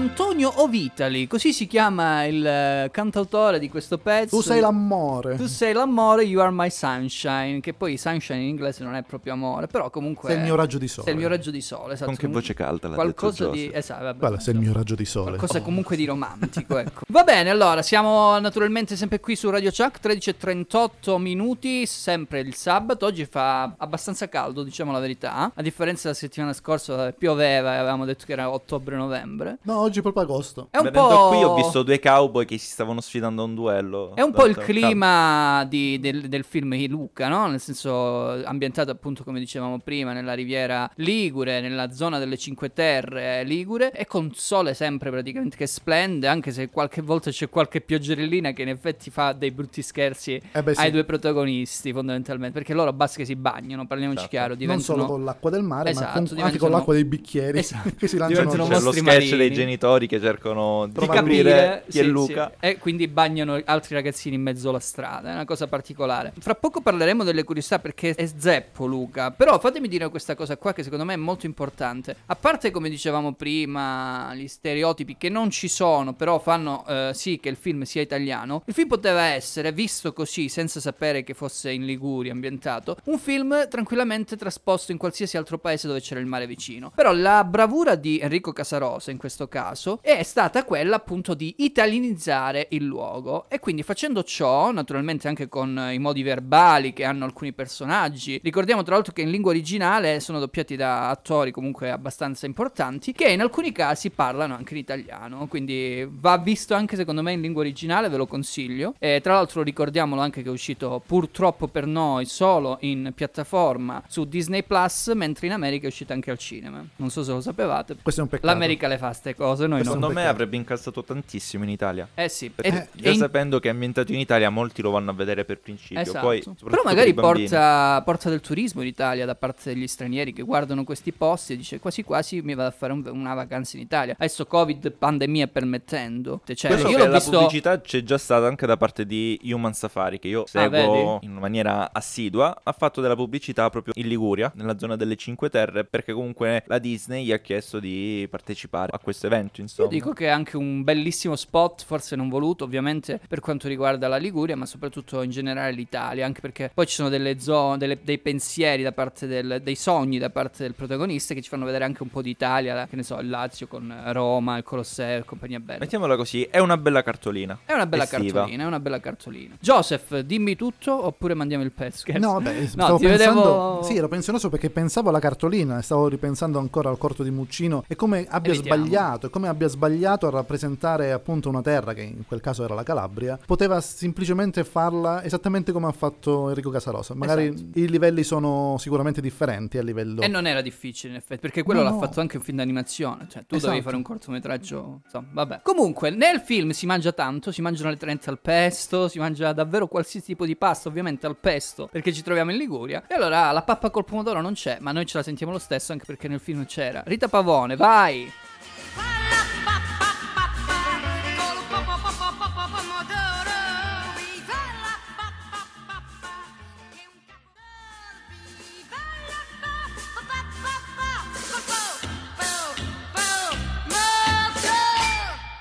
Antonio 0.00 0.62
Ovitali, 0.62 1.26
così 1.26 1.52
si 1.52 1.66
chiama 1.66 2.24
il 2.24 2.44
eh, 2.44 2.88
cantautore 2.90 3.58
di 3.58 3.68
questo 3.68 3.98
pezzo. 3.98 4.34
Tu 4.34 4.42
sei 4.42 4.58
l'amore. 4.58 5.36
Tu 5.36 5.44
sei 5.46 5.74
l'amore, 5.74 6.22
you 6.22 6.40
are 6.40 6.50
my 6.50 6.70
sunshine. 6.70 7.60
Che 7.60 7.74
poi 7.74 7.98
sunshine 7.98 8.40
in 8.40 8.48
inglese 8.48 8.82
non 8.82 8.94
è 8.94 9.02
proprio 9.02 9.34
amore, 9.34 9.66
però 9.66 9.90
comunque. 9.90 10.30
Sei 10.30 10.38
il 10.38 10.44
mio 10.44 10.54
raggio 10.54 10.78
di 10.78 10.88
sole. 10.88 11.04
Sei 11.04 11.12
il 11.12 11.18
mio 11.18 11.28
raggio 11.28 11.50
di 11.50 11.60
sole, 11.60 11.92
esatto. 11.92 12.06
Con 12.06 12.16
che 12.16 12.26
voce 12.28 12.54
calda 12.54 12.88
l'ha 12.88 12.94
Qualcosa 12.94 13.44
detto 13.44 13.54
di. 13.54 13.64
Joseph. 13.64 13.76
Esatto, 13.76 14.04
vabbè. 14.04 14.18
Guarda, 14.18 14.40
sei 14.40 14.54
il 14.54 14.60
mio 14.60 14.72
raggio 14.72 14.94
di 14.94 15.04
sole. 15.04 15.36
Qualcosa 15.36 15.60
comunque 15.60 15.96
di 15.96 16.06
romantico, 16.06 16.78
ecco. 16.78 17.00
Va 17.08 17.22
bene, 17.22 17.50
allora, 17.50 17.82
siamo 17.82 18.38
naturalmente 18.38 18.96
sempre 18.96 19.20
qui 19.20 19.36
su 19.36 19.50
Radio 19.50 19.70
Chuck, 19.70 20.02
13.38 20.02 21.18
minuti, 21.18 21.84
sempre 21.84 22.40
il 22.40 22.54
sabato. 22.54 23.04
Oggi 23.04 23.26
fa 23.26 23.74
abbastanza 23.76 24.30
caldo, 24.30 24.62
diciamo 24.62 24.92
la 24.92 25.00
verità. 25.00 25.52
A 25.54 25.60
differenza 25.60 26.04
della 26.04 26.14
settimana 26.14 26.54
scorsa, 26.54 27.12
pioveva 27.12 27.74
e 27.74 27.76
avevamo 27.76 28.06
detto 28.06 28.24
che 28.24 28.32
era 28.32 28.50
ottobre-novembre. 28.50 29.58
No, 29.64 29.88
oggi 29.90 29.98
è 29.98 30.02
proprio 30.02 30.22
agosto. 30.22 30.68
È 30.70 30.78
un 30.78 30.84
Venendo 30.84 31.08
po'... 31.08 31.28
qui 31.28 31.42
ho 31.44 31.54
visto 31.54 31.82
due 31.82 31.98
cowboy 31.98 32.44
che 32.44 32.56
si 32.58 32.70
stavano 32.70 33.00
sfidando 33.00 33.42
a 33.42 33.44
un 33.44 33.54
duello. 33.54 34.14
È 34.14 34.22
un 34.22 34.32
po' 34.32 34.46
il 34.46 34.56
clima 34.56 35.64
di- 35.68 35.98
del, 36.00 36.28
del 36.28 36.44
film 36.44 36.74
di 36.76 36.88
Luca, 36.88 37.28
no? 37.28 37.46
Nel 37.48 37.60
senso, 37.60 38.44
ambientato 38.44 38.90
appunto, 38.90 39.24
come 39.24 39.38
dicevamo 39.38 39.78
prima, 39.80 40.12
nella 40.12 40.32
riviera 40.34 40.90
Ligure, 40.96 41.60
nella 41.60 41.92
zona 41.92 42.18
delle 42.18 42.36
Cinque 42.36 42.72
Terre 42.72 43.44
Ligure, 43.44 43.92
e 43.92 44.06
con 44.06 44.30
sole 44.34 44.74
sempre 44.74 45.10
praticamente 45.10 45.56
che 45.56 45.66
splende, 45.66 46.26
anche 46.28 46.52
se 46.52 46.68
qualche 46.70 47.02
volta 47.02 47.30
c'è 47.30 47.48
qualche 47.48 47.80
pioggerellina 47.80 48.52
che 48.52 48.62
in 48.62 48.68
effetti 48.68 49.10
fa 49.10 49.32
dei 49.32 49.50
brutti 49.50 49.82
scherzi 49.82 50.40
Eh 50.52 50.62
beh, 50.62 50.74
sì. 50.74 50.80
ai 50.80 50.90
due 50.90 51.04
protagonisti, 51.04 51.92
fondamentalmente, 51.92 52.56
perché 52.56 52.74
loro 52.74 52.92
basta 52.92 53.18
che 53.18 53.24
si 53.24 53.36
bagnano, 53.36 53.86
parliamoci 53.86 54.18
Esatto. 54.18 54.30
chiaro, 54.30 54.48
Non 54.50 54.58
diventano... 54.58 54.98
solo 54.98 55.06
con 55.06 55.24
l'acqua 55.24 55.50
del 55.50 55.62
mare, 55.62 55.90
Esatto, 55.90 56.06
ma 56.06 56.12
con- 56.12 56.20
anche 56.22 56.34
diventano- 56.34 56.58
con 56.60 56.70
l'acqua 56.70 56.94
dei 56.94 57.04
bicchieri 57.04 57.58
Esatto. 57.58 57.90
che 57.98 58.06
si 58.06 58.16
lanciano. 58.16 58.50
Diventano 58.50 58.68
C'è 58.68 58.78
lo 58.78 58.84
mostri 58.84 59.00
sketch 59.00 59.14
marini. 59.20 59.36
dei 59.36 59.52
genitori 59.52 59.68
che 59.78 60.20
cercano 60.20 60.86
di, 60.86 60.98
di 60.98 61.06
capire 61.06 61.28
capire 61.30 61.84
chi 61.88 61.98
è 61.98 62.02
sì, 62.02 62.08
Luca. 62.08 62.52
sì. 62.58 62.66
E 62.66 62.78
quindi 62.78 63.08
bagnano 63.08 63.60
altri 63.64 63.94
ragazzini 63.94 64.36
in 64.36 64.42
mezzo 64.42 64.68
alla 64.68 64.80
strada. 64.80 65.30
È 65.30 65.34
una 65.34 65.44
cosa 65.44 65.66
particolare. 65.66 66.32
Fra 66.38 66.54
poco 66.54 66.80
parleremo 66.80 67.24
delle 67.24 67.44
curiosità 67.44 67.78
perché 67.78 68.14
è 68.14 68.26
zeppo, 68.26 68.86
Luca. 68.86 69.30
Però 69.30 69.58
fatemi 69.58 69.88
dire 69.88 70.08
questa 70.08 70.34
cosa 70.34 70.56
qua 70.56 70.72
che 70.72 70.82
secondo 70.82 71.04
me 71.04 71.14
è 71.14 71.16
molto 71.16 71.46
importante. 71.46 72.16
A 72.26 72.36
parte, 72.36 72.70
come 72.70 72.88
dicevamo 72.88 73.32
prima, 73.32 74.34
gli 74.34 74.48
stereotipi 74.48 75.16
che 75.16 75.28
non 75.28 75.50
ci 75.50 75.68
sono, 75.68 76.14
però 76.14 76.38
fanno 76.38 76.84
eh, 76.86 77.10
sì 77.14 77.38
che 77.38 77.48
il 77.48 77.56
film 77.56 77.82
sia 77.82 78.02
italiano. 78.02 78.62
Il 78.66 78.74
film 78.74 78.88
poteva 78.88 79.22
essere 79.22 79.72
visto 79.72 80.12
così, 80.12 80.48
senza 80.48 80.80
sapere 80.80 81.22
che 81.22 81.34
fosse 81.34 81.70
in 81.70 81.84
Liguria 81.84 82.32
ambientato. 82.32 82.96
Un 83.04 83.18
film 83.18 83.68
tranquillamente 83.68 84.36
trasposto 84.36 84.92
in 84.92 84.98
qualsiasi 84.98 85.36
altro 85.36 85.58
paese 85.58 85.86
dove 85.86 86.00
c'era 86.00 86.20
il 86.20 86.26
mare 86.26 86.46
vicino. 86.46 86.92
Però 86.94 87.12
la 87.12 87.44
bravura 87.44 87.94
di 87.94 88.18
Enrico 88.18 88.52
Casarosa 88.52 89.10
in 89.10 89.16
questo 89.16 89.48
caso 89.48 89.59
è 90.00 90.22
stata 90.22 90.64
quella 90.64 90.96
appunto 90.96 91.34
di 91.34 91.54
italianizzare 91.58 92.68
il 92.70 92.84
luogo 92.84 93.46
e 93.48 93.58
quindi 93.58 93.82
facendo 93.82 94.22
ciò, 94.22 94.70
naturalmente 94.70 95.28
anche 95.28 95.48
con 95.48 95.90
i 95.92 95.98
modi 95.98 96.22
verbali 96.22 96.92
che 96.92 97.04
hanno 97.04 97.24
alcuni 97.24 97.52
personaggi. 97.52 98.40
Ricordiamo 98.42 98.82
tra 98.82 98.94
l'altro 98.94 99.12
che 99.12 99.22
in 99.22 99.30
lingua 99.30 99.50
originale 99.50 100.20
sono 100.20 100.38
doppiati 100.38 100.76
da 100.76 101.08
attori 101.10 101.50
comunque 101.50 101.90
abbastanza 101.90 102.46
importanti 102.46 103.12
che 103.12 103.28
in 103.30 103.40
alcuni 103.40 103.72
casi 103.72 104.10
parlano 104.10 104.54
anche 104.54 104.74
in 104.74 104.80
italiano, 104.80 105.46
quindi 105.46 106.06
va 106.08 106.36
visto 106.38 106.74
anche 106.74 106.96
secondo 106.96 107.22
me 107.22 107.32
in 107.32 107.40
lingua 107.40 107.62
originale, 107.62 108.08
ve 108.08 108.16
lo 108.16 108.26
consiglio. 108.26 108.94
E 108.98 109.20
tra 109.22 109.34
l'altro 109.34 109.62
ricordiamolo 109.62 110.20
anche 110.20 110.42
che 110.42 110.48
è 110.48 110.52
uscito 110.52 111.02
purtroppo 111.04 111.68
per 111.68 111.86
noi 111.86 112.24
solo 112.24 112.78
in 112.80 113.12
piattaforma 113.14 114.02
su 114.06 114.24
Disney 114.24 114.62
Plus, 114.62 115.08
mentre 115.14 115.46
in 115.46 115.52
America 115.52 115.84
è 115.84 115.88
uscito 115.88 116.12
anche 116.12 116.30
al 116.30 116.38
cinema. 116.38 116.84
Non 116.96 117.10
so 117.10 117.22
se 117.22 117.32
lo 117.32 117.40
sapevate. 117.40 117.96
Questo 118.00 118.20
è 118.20 118.24
un 118.24 118.30
peccato. 118.30 118.46
L'America 118.46 118.88
le 118.88 118.98
fa 118.98 119.12
ste 119.12 119.34
cose, 119.34 119.49
noi 119.66 119.78
no. 119.78 119.84
Secondo 119.84 120.08
me 120.08 120.14
peccato. 120.14 120.30
avrebbe 120.30 120.56
incassato 120.56 121.04
tantissimo 121.04 121.64
in 121.64 121.70
Italia. 121.70 122.08
Eh 122.14 122.28
sì, 122.28 122.50
Perché 122.50 122.88
e- 122.94 123.02
già 123.02 123.10
in- 123.10 123.16
sapendo 123.18 123.58
che 123.60 123.68
è 123.68 123.70
ambientato 123.72 124.12
in 124.12 124.18
Italia, 124.18 124.50
molti 124.50 124.82
lo 124.82 124.90
vanno 124.90 125.10
a 125.10 125.14
vedere 125.14 125.44
per 125.44 125.58
principio. 125.58 126.00
Esatto. 126.00 126.20
Poi, 126.26 126.42
Però 126.64 126.82
magari 126.84 127.12
per 127.14 127.22
porta, 127.24 128.02
porta 128.04 128.28
del 128.30 128.40
turismo 128.40 128.82
in 128.82 128.88
Italia 128.88 129.24
da 129.26 129.34
parte 129.34 129.72
degli 129.72 129.86
stranieri 129.86 130.32
che 130.32 130.42
guardano 130.42 130.84
questi 130.84 131.12
posti 131.12 131.52
e 131.54 131.56
dice 131.56 131.78
quasi 131.80 132.02
quasi 132.02 132.40
mi 132.42 132.54
vado 132.54 132.68
a 132.68 132.72
fare 132.72 132.92
un- 132.92 133.06
una 133.10 133.34
vacanza 133.34 133.76
in 133.76 133.82
Italia. 133.82 134.14
Adesso 134.18 134.46
Covid, 134.46 134.90
pandemia 134.92 135.46
permettendo. 135.48 136.40
Cioè, 136.52 136.72
io 136.78 136.98
l'ho 136.98 137.06
la 137.06 137.18
visto... 137.18 137.30
pubblicità 137.30 137.80
c'è 137.80 138.02
già 138.02 138.18
stata 138.18 138.46
anche 138.46 138.66
da 138.66 138.76
parte 138.76 139.06
di 139.06 139.38
Human 139.44 139.72
Safari, 139.74 140.18
che 140.18 140.28
io 140.28 140.44
seguo 140.46 141.16
Ah, 141.16 141.18
in 141.22 141.32
maniera 141.32 141.90
assidua. 141.92 142.60
Ha 142.62 142.72
fatto 142.72 143.00
della 143.00 143.16
pubblicità 143.16 143.68
proprio 143.70 143.92
in 143.96 144.06
Liguria, 144.08 144.50
nella 144.54 144.78
zona 144.78 144.96
delle 144.96 145.16
Cinque 145.16 145.48
Terre, 145.50 145.84
perché 145.84 146.12
comunque 146.12 146.64
la 146.66 146.78
Disney 146.78 147.24
gli 147.24 147.32
ha 147.32 147.38
chiesto 147.38 147.78
di 147.80 148.26
partecipare 148.30 148.92
a 148.94 148.98
questo 148.98 149.26
evento. 149.26 149.39
Insomma, 149.60 149.88
Io 149.88 149.94
dico 149.94 150.12
che 150.12 150.26
è 150.26 150.28
anche 150.28 150.56
un 150.56 150.82
bellissimo 150.84 151.36
spot, 151.36 151.84
forse 151.84 152.16
non 152.16 152.28
voluto 152.28 152.64
ovviamente 152.64 153.20
per 153.28 153.40
quanto 153.40 153.68
riguarda 153.68 154.08
la 154.08 154.16
Liguria, 154.16 154.56
ma 154.56 154.66
soprattutto 154.66 155.22
in 155.22 155.30
generale 155.30 155.72
l'Italia, 155.72 156.26
anche 156.26 156.40
perché 156.40 156.70
poi 156.72 156.86
ci 156.86 156.94
sono 156.94 157.08
delle 157.08 157.40
zone, 157.40 157.78
delle- 157.78 157.98
dei 158.02 158.18
pensieri 158.18 158.82
da 158.82 158.92
parte 158.92 159.26
del, 159.26 159.60
dei 159.62 159.74
sogni 159.76 160.18
da 160.18 160.30
parte 160.30 160.62
del 160.62 160.74
protagonista 160.74 161.34
che 161.34 161.42
ci 161.42 161.48
fanno 161.48 161.64
vedere 161.64 161.84
anche 161.84 162.02
un 162.02 162.10
po' 162.10 162.22
d'Italia, 162.22 162.86
che 162.86 162.96
ne 162.96 163.02
so, 163.02 163.18
il 163.18 163.28
Lazio 163.28 163.66
con 163.66 163.92
Roma, 164.12 164.56
il 164.56 164.62
Colosseo 164.62 165.20
e 165.20 165.24
compagnia 165.24 165.60
bella. 165.60 165.78
mettiamola 165.80 166.16
così, 166.16 166.42
è 166.44 166.58
una 166.58 166.76
bella 166.76 167.02
cartolina. 167.02 167.58
È 167.64 167.72
una 167.72 167.86
bella 167.86 168.04
estiva. 168.04 168.32
cartolina, 168.40 168.64
è 168.64 168.66
una 168.66 168.80
bella 168.80 169.00
cartolina. 169.00 169.56
Joseph, 169.60 170.18
dimmi 170.20 170.56
tutto 170.56 171.06
oppure 171.06 171.34
mandiamo 171.34 171.64
il 171.64 171.72
pezzo. 171.72 172.04
No, 172.18 172.38
No, 172.40 172.42
stavo 172.66 172.96
ti 172.98 173.06
pensando. 173.06 173.40
vedevo- 173.42 173.82
Sì, 173.82 173.96
ero 173.96 174.08
pensionoso 174.08 174.48
perché 174.48 174.70
pensavo 174.70 175.08
alla 175.08 175.18
cartolina 175.20 175.78
e 175.78 175.82
stavo 175.82 176.08
ripensando 176.08 176.58
ancora 176.58 176.88
al 176.90 176.98
corto 176.98 177.22
di 177.22 177.30
Muccino 177.30 177.84
e 177.88 177.96
come 177.96 178.26
abbia 178.28 178.52
Evitiamo. 178.52 178.82
sbagliato, 178.84 179.29
e 179.30 179.32
come 179.32 179.48
abbia 179.48 179.68
sbagliato 179.68 180.26
a 180.26 180.30
rappresentare 180.30 181.12
appunto 181.12 181.48
una 181.48 181.62
terra, 181.62 181.94
che 181.94 182.02
in 182.02 182.26
quel 182.26 182.40
caso 182.40 182.64
era 182.64 182.74
la 182.74 182.82
Calabria, 182.82 183.38
poteva 183.46 183.80
semplicemente 183.80 184.64
farla 184.64 185.22
esattamente 185.22 185.70
come 185.72 185.86
ha 185.86 185.92
fatto 185.92 186.48
Enrico 186.48 186.70
Casarosa. 186.70 187.14
Magari 187.14 187.46
Esatto. 187.46 187.78
i 187.78 187.88
livelli 187.88 188.24
sono 188.24 188.76
sicuramente 188.78 189.20
differenti 189.20 189.78
a 189.78 189.82
livello. 189.82 190.20
E 190.20 190.28
non 190.28 190.46
era 190.46 190.60
difficile 190.60 191.12
in 191.12 191.18
effetti, 191.18 191.40
perché 191.40 191.62
quello 191.62 191.80
No, 191.82 191.86
l'ha 191.86 191.94
no. 191.94 192.00
fatto 192.00 192.20
anche 192.20 192.36
un 192.36 192.42
film 192.42 192.56
d'animazione, 192.58 193.26
cioè 193.30 193.44
tu 193.46 193.54
Esatto. 193.54 193.66
dovevi 193.66 193.82
fare 193.82 193.96
un 193.96 194.02
cortometraggio, 194.02 195.00
insomma, 195.04 195.28
vabbè. 195.32 195.60
Comunque, 195.62 196.10
nel 196.10 196.40
film 196.40 196.70
si 196.70 196.86
mangia 196.86 197.12
tanto, 197.12 197.52
si 197.52 197.62
mangiano 197.62 197.90
le 197.90 197.96
trenze 197.96 198.30
al 198.30 198.40
pesto, 198.40 199.08
si 199.08 199.18
mangia 199.18 199.52
davvero 199.52 199.86
qualsiasi 199.86 200.26
tipo 200.26 200.44
di 200.44 200.56
pasta, 200.56 200.88
ovviamente 200.88 201.26
al 201.26 201.36
pesto, 201.36 201.88
perché 201.90 202.12
ci 202.12 202.22
troviamo 202.22 202.50
in 202.50 202.56
Liguria. 202.56 203.04
E 203.06 203.14
allora 203.14 203.50
la 203.52 203.62
pappa 203.62 203.90
col 203.90 204.04
pomodoro 204.04 204.40
non 204.40 204.54
c'è, 204.54 204.78
ma 204.80 204.90
noi 204.92 205.06
ce 205.06 205.18
la 205.18 205.22
sentiamo 205.22 205.52
lo 205.52 205.58
stesso 205.58 205.92
anche 205.92 206.04
perché 206.04 206.26
nel 206.28 206.40
film 206.40 206.64
c'era. 206.66 207.02
Rita 207.06 207.28
Pavone, 207.28 207.76
vai! 207.76 208.28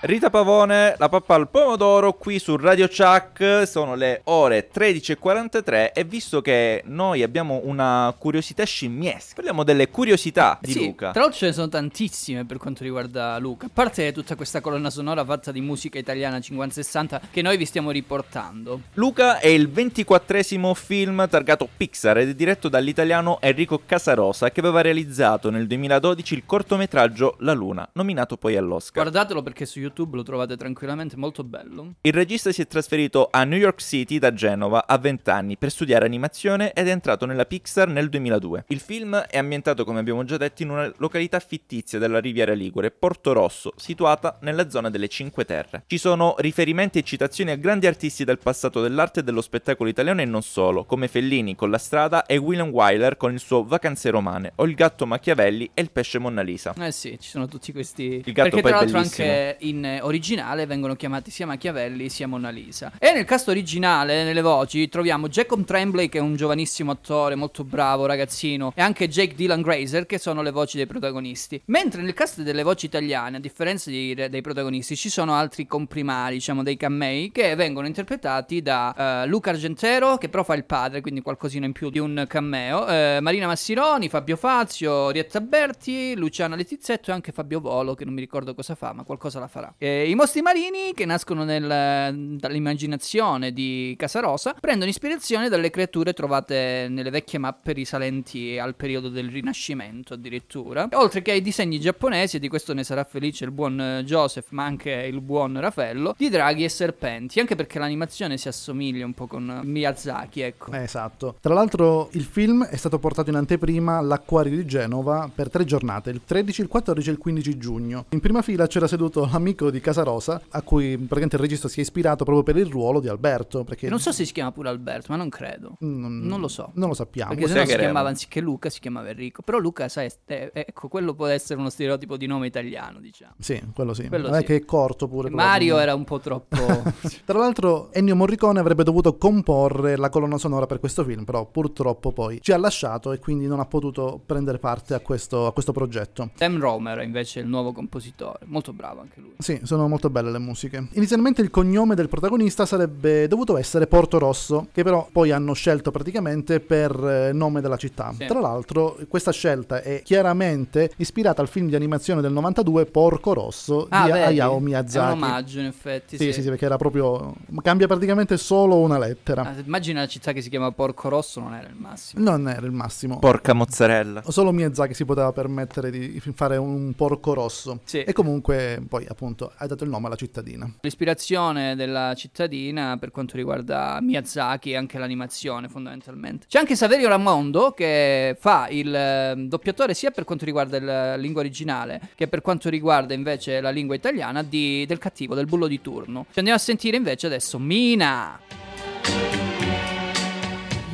Rita 0.02 0.30
Pavone, 0.30 0.96
la 0.98 1.10
pappa 1.10 1.36
al 1.36 1.50
pomodoro, 1.50 2.14
qui 2.14 2.40
su 2.40 2.56
Radio 2.56 2.88
Chuck, 2.88 3.68
sono 3.68 3.96
le 3.96 4.22
ore 4.26 4.70
13.43 4.74 5.92
e 5.92 6.06
visto 6.06 6.40
che 6.42 6.84
noi 6.86 7.22
abbiamo 7.22 7.60
una 7.66 8.16
curiosità 8.18 8.64
scimmiesca, 8.64 9.34
parliamo 9.36 9.66
delle 9.66 9.90
curiosità 9.90 10.58
di 10.62 10.72
sì, 10.72 10.86
Luca. 10.86 11.12
Tra 11.12 11.24
l'altro 11.24 11.40
ce 11.40 11.48
ne 11.48 11.52
sono 11.52 11.68
tantissime 11.68 12.46
per 12.46 12.56
quanto 12.56 12.84
riguarda 12.84 13.38
Luca. 13.40 13.66
A 13.66 13.70
parte 13.74 14.14
tutta 14.14 14.38
questa 14.38 14.62
colonna 14.62 14.90
sonora 14.90 15.26
fatta 15.26 15.52
di 15.52 15.60
musica 15.60 16.00
italiana 16.00 16.38
50-60 16.38 17.20
che 17.30 17.42
noi 17.42 17.58
vi 17.58 17.66
stiamo 17.66 17.92
riportando. 17.92 18.80
Luca 18.94 19.40
è 19.40 19.48
il 19.48 19.70
ventiquattresimo 19.70 20.74
film 20.76 21.28
targato 21.28 21.68
Pixar 21.76 22.20
ed 22.20 22.30
è 22.30 22.36
diretto 22.36 22.70
dall'italiano 22.70 23.40
Enrico 23.42 23.82
Casarosa 23.86 24.50
che 24.50 24.62
aveva 24.62 24.80
realizzato 24.80 25.50
nel 25.50 25.68
2012 25.68 26.34
il 26.36 26.44
cortometraggio 26.46 27.36
La 27.40 27.52
Luna, 27.52 27.86
nominato 27.96 28.38
poi 28.38 28.56
all'Oscar. 28.56 29.04
Guardatelo 29.04 29.44
perché 29.44 29.66
su 29.66 29.80
YouTube 29.80 29.88
lo 30.08 30.24
trovate 30.24 30.56
tranquillamente, 30.56 31.16
molto 31.16 31.44
bello. 31.44 31.96
Il 32.02 32.14
regista 32.14 32.52
si 32.52 32.62
è 32.62 32.68
trasferito 32.68 33.28
a 33.32 33.44
New 33.44 33.58
York 33.58 33.82
City 33.82 34.20
da 34.20 34.34
Genova 34.34 34.86
a 34.88 34.98
20 34.98 35.30
anni 35.30 35.58
per 35.58 35.72
studiare 35.72 36.06
animazione 36.06 36.74
ed 36.74 36.88
è 36.88 36.92
entrato 36.92 37.26
nella 37.26 37.46
Pixar 37.46 37.88
nel 37.88 38.10
2002. 38.10 38.66
Il 38.68 38.80
film 38.80 39.16
è 39.18 39.38
ambientato, 39.38 39.84
come 39.84 40.00
abbiamo 40.00 40.24
già 40.24 40.38
detto, 40.38 40.64
in 40.64 40.70
una 40.70 40.92
località 40.98 41.40
fittizia 41.40 42.00
della 42.00 42.20
Riviera 42.20 42.54
Ligure, 42.54 42.92
Porto 42.92 43.34
Rosso, 43.34 43.74
situata 43.76 44.38
nella 44.42 44.70
zona 44.70 44.90
delle 44.90 45.08
Cinque 45.08 45.46
Terre. 45.46 45.84
Ci 45.88 45.98
sono 45.98 46.36
riferimenti 46.40 47.00
e 47.00 47.04
citazioni 47.04 47.52
a 47.52 47.56
grandi 47.56 47.88
artisti 47.88 48.24
del 48.24 48.38
passato 48.38 48.82
dell'arte 48.82 49.22
e 49.22 49.24
dello 49.24 49.42
spettacolo 49.42 49.90
italiano 49.90 50.22
e 50.22 50.26
non 50.26 50.42
solo, 50.42 50.86
come 50.86 51.08
Fellini 51.08 51.56
con 51.56 51.70
La 51.70 51.78
Strada 51.78 52.26
e 52.26 52.38
William 52.38 52.70
Wyler 52.70 53.18
con 53.18 53.34
il 53.34 53.40
suo 53.40 53.64
Vacanze 53.64 54.10
Romane, 54.10 54.54
o 54.56 54.66
il 54.66 54.76
gatto 54.76 55.06
Machiavelli 55.06 55.70
e 55.74 55.82
il 55.82 55.92
pesce 55.92 56.20
Monna 56.20 56.42
Lisa. 56.42 56.74
Eh 56.78 56.92
sì, 56.92 57.18
ci 57.20 57.30
sono 57.30 57.48
tutti 57.48 57.72
questi. 57.72 58.22
Il 58.26 58.34
gatto 58.34 58.50
Perché 58.50 58.62
poi 58.62 58.72
tra 58.72 58.80
l'altro 58.80 58.98
anche 58.98 59.58
in 59.62 59.79
in 59.80 59.86
eh, 59.86 60.02
originale 60.02 60.66
vengono 60.66 60.96
chiamati 60.96 61.32
sia 61.32 61.46
Machiavelli 61.46 62.10
sia 62.10 62.28
Mona 62.28 62.50
Lisa. 62.50 62.92
E 63.00 63.14
nel 63.14 63.26
cast 63.26 63.48
originale, 63.48 64.24
nelle 64.24 64.42
voci, 64.42 64.90
troviamo 64.90 65.30
Jacob 65.30 65.64
Tremblay, 65.64 66.10
che 66.10 66.18
è 66.18 66.22
un 66.22 66.36
giovanissimo 66.36 66.92
attore 66.92 67.36
molto 67.36 67.64
bravo, 67.64 68.06
ragazzino, 68.06 68.74
e 68.76 68.82
anche 68.82 69.08
Jake 69.08 69.36
Dylan 69.36 69.62
Grazer, 69.62 70.06
che 70.06 70.18
sono 70.18 70.42
le 70.42 70.52
voci 70.52 70.78
dei 70.78 70.86
protagonisti. 70.86 71.62
Mentre 71.66 72.02
nel 72.02 72.14
cast 72.14 72.42
delle 72.42 72.64
voci 72.64 72.86
italiane, 72.86 73.38
a 73.38 73.40
differenza 73.40 73.90
di- 73.90 74.14
dei 74.14 74.42
protagonisti, 74.42 74.96
ci 74.96 75.10
sono 75.10 75.34
altri 75.34 75.66
comprimari, 75.66 76.36
diciamo 76.36 76.62
dei 76.64 76.78
camei, 76.78 77.32
che 77.32 77.56
vengono 77.56 77.88
interpretati 77.88 78.62
da 78.62 79.24
eh, 79.24 79.28
Luca 79.28 79.52
Argentero, 79.52 80.18
che 80.18 80.30
però 80.30 80.44
fa 80.44 80.56
il 80.56 80.66
padre, 80.66 81.02
quindi 81.02 81.22
qualcosina 81.22 81.66
in 81.66 81.72
più 81.72 81.90
di 81.90 82.00
un 82.00 82.26
cameo, 82.28 82.88
eh, 82.88 83.20
Marina 83.22 83.48
Massironi, 83.48 84.10
Fabio 84.10 84.36
Fazio, 84.36 85.10
Rietta 85.10 85.40
Berti, 85.42 86.16
Luciana 86.16 86.56
Letizzetto 86.56 87.12
e 87.12 87.14
anche 87.14 87.32
Fabio 87.32 87.60
Volo, 87.62 87.94
che 87.96 88.06
non 88.06 88.14
mi 88.14 88.20
ricordo 88.20 88.54
cosa 88.54 88.76
fa, 88.76 88.94
ma 88.94 89.04
qualcosa 89.04 89.40
la 89.40 89.48
farà. 89.48 89.69
Eh, 89.78 90.10
I 90.10 90.16
mostri 90.16 90.42
marini, 90.42 90.94
che 90.94 91.06
nascono 91.06 91.44
nel- 91.44 92.38
dall'immaginazione 92.38 93.52
di 93.52 93.96
Casarosa, 93.98 94.56
prendono 94.60 94.90
ispirazione 94.90 95.50
dalle 95.50 95.70
creature 95.70 96.14
trovate 96.14 96.88
nelle 96.90 97.10
vecchie 97.10 97.40
mappe 97.40 97.74
risalenti 97.74 98.58
al 98.58 98.76
periodo 98.76 99.10
del 99.10 99.30
Rinascimento 99.30 100.14
addirittura, 100.14 100.88
oltre 100.94 101.22
che 101.22 101.32
ai 101.32 101.42
disegni 101.42 101.80
giapponesi, 101.80 102.38
e 102.38 102.40
di 102.40 102.48
questo 102.48 102.74
ne 102.74 102.84
sarà 102.84 103.04
felice 103.04 103.46
il 103.46 103.52
buon 103.52 103.80
eh, 103.80 104.04
Joseph, 104.04 104.48
ma 104.50 104.66
anche 104.66 104.92
il 104.92 105.22
buon 105.22 105.60
Raffaello, 105.60 106.16
di 106.18 106.30
draghi 106.30 106.64
e 106.64 106.70
serpenti, 106.70 107.40
anche 107.40 107.56
perché 107.56 107.80
l'animazione 107.80 108.38
si 108.38 108.48
assomiglia 108.48 109.06
un 109.06 109.14
po' 109.14 109.28
con 109.28 109.62
Miyazaki, 109.64 110.42
ecco. 110.42 110.72
Eh, 110.72 110.84
Esatto. 110.90 111.36
Tra 111.40 111.54
l'altro 111.54 112.10
il 112.14 112.24
film 112.24 112.66
è 112.66 112.76
stato 112.76 112.98
portato 113.00 113.30
in 113.30 113.36
anteprima 113.36 113.98
all'Acquario 113.98 114.56
di 114.56 114.66
Genova 114.66 115.30
per 115.34 115.50
tre 115.50 115.66
giornate, 115.66 116.10
il 116.10 116.22
13, 116.26 116.62
il 116.62 116.68
14 116.68 117.10
e 117.10 117.12
il 117.12 117.18
15 117.18 117.58
giugno. 117.58 118.06
In 118.10 118.20
prima 118.20 118.42
fila 118.42 118.68
c'era 118.68 118.88
seduto 118.88 119.28
l'amico 119.32 119.59
di 119.70 119.80
Casarosa, 119.82 120.42
a 120.50 120.62
cui 120.62 120.96
praticamente 120.96 121.36
il 121.36 121.42
regista 121.42 121.68
si 121.68 121.80
è 121.80 121.82
ispirato 121.82 122.24
proprio 122.24 122.44
per 122.44 122.56
il 122.56 122.72
ruolo 122.72 123.00
di 123.02 123.08
Alberto. 123.10 123.64
Perché 123.66 123.90
Non 123.90 124.00
so 124.00 124.12
se 124.14 124.24
si 124.26 124.32
chiama 124.32 124.52
pure 124.54 124.70
Alberto, 124.70 125.08
ma 125.10 125.18
non 125.18 125.28
credo. 125.30 125.78
Mm, 125.84 126.26
Non 126.26 126.40
lo 126.40 126.48
so. 126.48 126.72
Non 126.76 126.88
lo 126.88 126.94
sappiamo. 126.96 127.34
Perché 127.34 127.48
se 127.48 127.60
no 127.60 127.66
si 127.66 127.76
chiamava 127.76 128.08
anziché 128.10 128.40
Luca, 128.40 128.70
si 128.70 128.80
chiamava 128.80 129.10
Enrico. 129.10 129.42
Però 129.42 129.58
Luca, 129.58 129.90
sai, 129.90 130.10
è- 130.26 130.52
ecco, 130.54 130.88
quello 130.88 131.14
può 131.14 131.26
essere 131.28 131.60
uno 131.60 131.70
stereotipo 131.70 132.16
di 132.18 132.26
nome 132.26 132.48
italiano, 132.48 133.00
diciamo. 133.00 133.34
Sì, 133.40 133.62
quello 133.74 133.94
sì. 133.94 134.08
Quello 134.08 134.28
Non 134.28 134.38
è 134.38 134.40
sì. 134.40 134.46
che 134.46 134.56
è 134.56 134.66
corto 134.66 135.08
pure. 135.08 135.30
Mario 135.30 135.78
era 135.80 135.94
un 135.96 136.04
po' 136.06 136.20
troppo. 136.20 136.56
Tra 137.26 137.38
l'altro 137.40 137.92
Ennio 137.92 138.16
Morricone 138.16 138.60
avrebbe 138.60 138.84
dovuto 138.84 139.18
comporre 139.18 139.96
la 139.98 140.10
colonna 140.10 140.38
sonora 140.38 140.66
per 140.66 140.80
questo 140.80 141.04
film, 141.04 141.24
però 141.24 141.46
purtroppo 141.46 142.12
poi 142.12 142.40
ci 142.42 142.52
ha 142.52 142.58
lasciato 142.58 143.12
e 143.12 143.20
quindi 143.20 143.48
non 143.48 143.60
ha 143.60 143.66
potuto 143.66 144.22
prendere 144.26 144.60
parte 144.60 144.94
a 144.94 145.00
questo, 145.00 145.48
a 145.48 145.52
questo 145.54 145.72
progetto. 145.72 146.30
Sam 146.36 146.60
Romer 146.60 147.02
invece 147.02 147.40
è 147.40 147.44
il 147.44 147.50
nuovo 147.50 147.72
compositore, 147.72 148.40
molto 148.46 148.74
bravo 148.74 149.02
anche 149.02 149.20
lui. 149.20 149.34
Sì, 149.38 149.49
sono 149.64 149.88
molto 149.88 150.10
belle 150.10 150.32
le 150.32 150.40
musiche. 150.40 150.88
Inizialmente 150.94 151.42
il 151.42 151.50
cognome 151.50 151.96
del 151.96 152.08
protagonista 152.10 152.66
sarebbe 152.66 153.28
dovuto 153.28 153.58
essere 153.58 153.88
Porto 153.88 154.18
Rosso, 154.20 154.68
che 154.72 154.84
però 154.84 155.08
poi 155.12 155.32
hanno 155.32 155.54
scelto 155.54 155.92
praticamente 155.92 156.60
per 156.60 156.92
eh, 156.92 157.34
nome 157.34 157.62
della 157.62 157.78
città. 157.78 158.14
Sì. 158.18 158.26
Tra 158.26 158.40
l'altro, 158.40 158.98
questa 159.08 159.32
scelta 159.32 159.82
è 159.82 160.02
chiaramente 160.04 160.92
ispirata 160.98 161.42
al 161.42 161.48
film 161.48 161.68
di 161.68 161.76
animazione 161.76 162.22
del 162.22 162.32
92 162.32 162.86
Porco 162.86 163.34
Rosso 163.34 163.88
Ah, 163.90 164.06
di 164.06 164.12
vedi? 164.12 164.24
Hayao 164.26 164.54
È 164.54 164.56
un 164.56 164.64
Miyazaki. 164.64 165.12
omaggio, 165.14 165.60
in 165.60 165.66
effetti. 165.66 166.18
Sì, 166.18 166.26
Sì, 166.26 166.34
sì, 166.34 166.42
sì, 166.42 166.50
perché 166.50 166.66
era 166.66 166.78
proprio 166.78 167.34
cambia 167.62 167.88
praticamente 167.88 168.38
solo 168.38 168.78
una 168.78 168.98
lettera. 168.98 169.42
Ah, 169.44 169.54
immagina 169.66 170.02
la 170.02 170.08
città 170.08 170.32
che 170.34 170.42
si 170.42 170.50
chiama 170.50 170.72
Porco 170.72 171.10
Rosso, 171.10 171.40
non 171.40 171.54
era 171.54 171.68
il 171.68 171.76
massimo. 171.78 172.24
Non 172.24 172.48
era 172.48 172.66
il 172.66 172.72
massimo. 172.72 173.20
Porca 173.20 173.54
mozzarella. 173.54 174.24
Solo 174.28 174.52
Miyazaki 174.52 174.94
si 174.94 175.06
poteva 175.06 175.32
permettere 175.32 175.90
di 175.92 176.22
fare 176.34 176.58
un 176.58 176.94
porco 176.96 177.34
rosso. 177.34 177.80
Sì. 177.86 178.02
E 178.04 178.14
comunque 178.14 178.82
poi 178.88 179.06
appunto 179.08 179.39
ha 179.58 179.66
dato 179.68 179.84
il 179.84 179.90
nome 179.90 180.08
alla 180.08 180.16
cittadina. 180.16 180.72
L'ispirazione 180.82 181.76
della 181.76 182.14
cittadina 182.16 182.98
per 182.98 183.12
quanto 183.12 183.38
riguarda 183.38 184.00
Miyazaki 184.02 184.72
e 184.72 184.76
anche 184.76 184.98
l'animazione 184.98 185.70
fondamentalmente. 185.70 186.46
C'è 186.48 186.60
anche 186.60 186.76
Saverio 186.76 187.08
Ramondo 187.08 187.72
che 187.72 188.36
fa 188.40 188.68
il 188.70 188.94
eh, 188.94 189.34
doppiatore 189.38 189.94
sia 189.94 190.12
per 190.12 190.24
quanto 190.24 190.46
riguarda 190.46 190.80
la 190.80 191.16
lingua 191.16 191.42
originale 191.42 192.10
che 192.16 192.28
per 192.28 192.42
quanto 192.42 192.70
riguarda 192.70 193.14
invece 193.14 193.62
la 193.62 193.70
lingua 193.70 193.96
italiana 193.96 194.44
di- 194.44 194.86
del 194.86 194.98
cattivo, 194.98 195.36
del 195.36 195.46
bullo 195.46 195.68
di 195.68 195.82
turno. 195.82 196.26
Ci 196.32 196.40
andiamo 196.40 196.58
a 196.60 196.62
sentire 196.62 196.98
invece 196.98 197.28
adesso 197.28 197.60
Mina. 197.60 198.40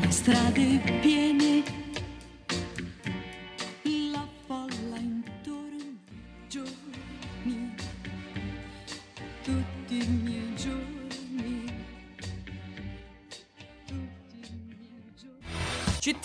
Le 0.01 0.12
strade 0.12 0.81
piene, 1.01 1.24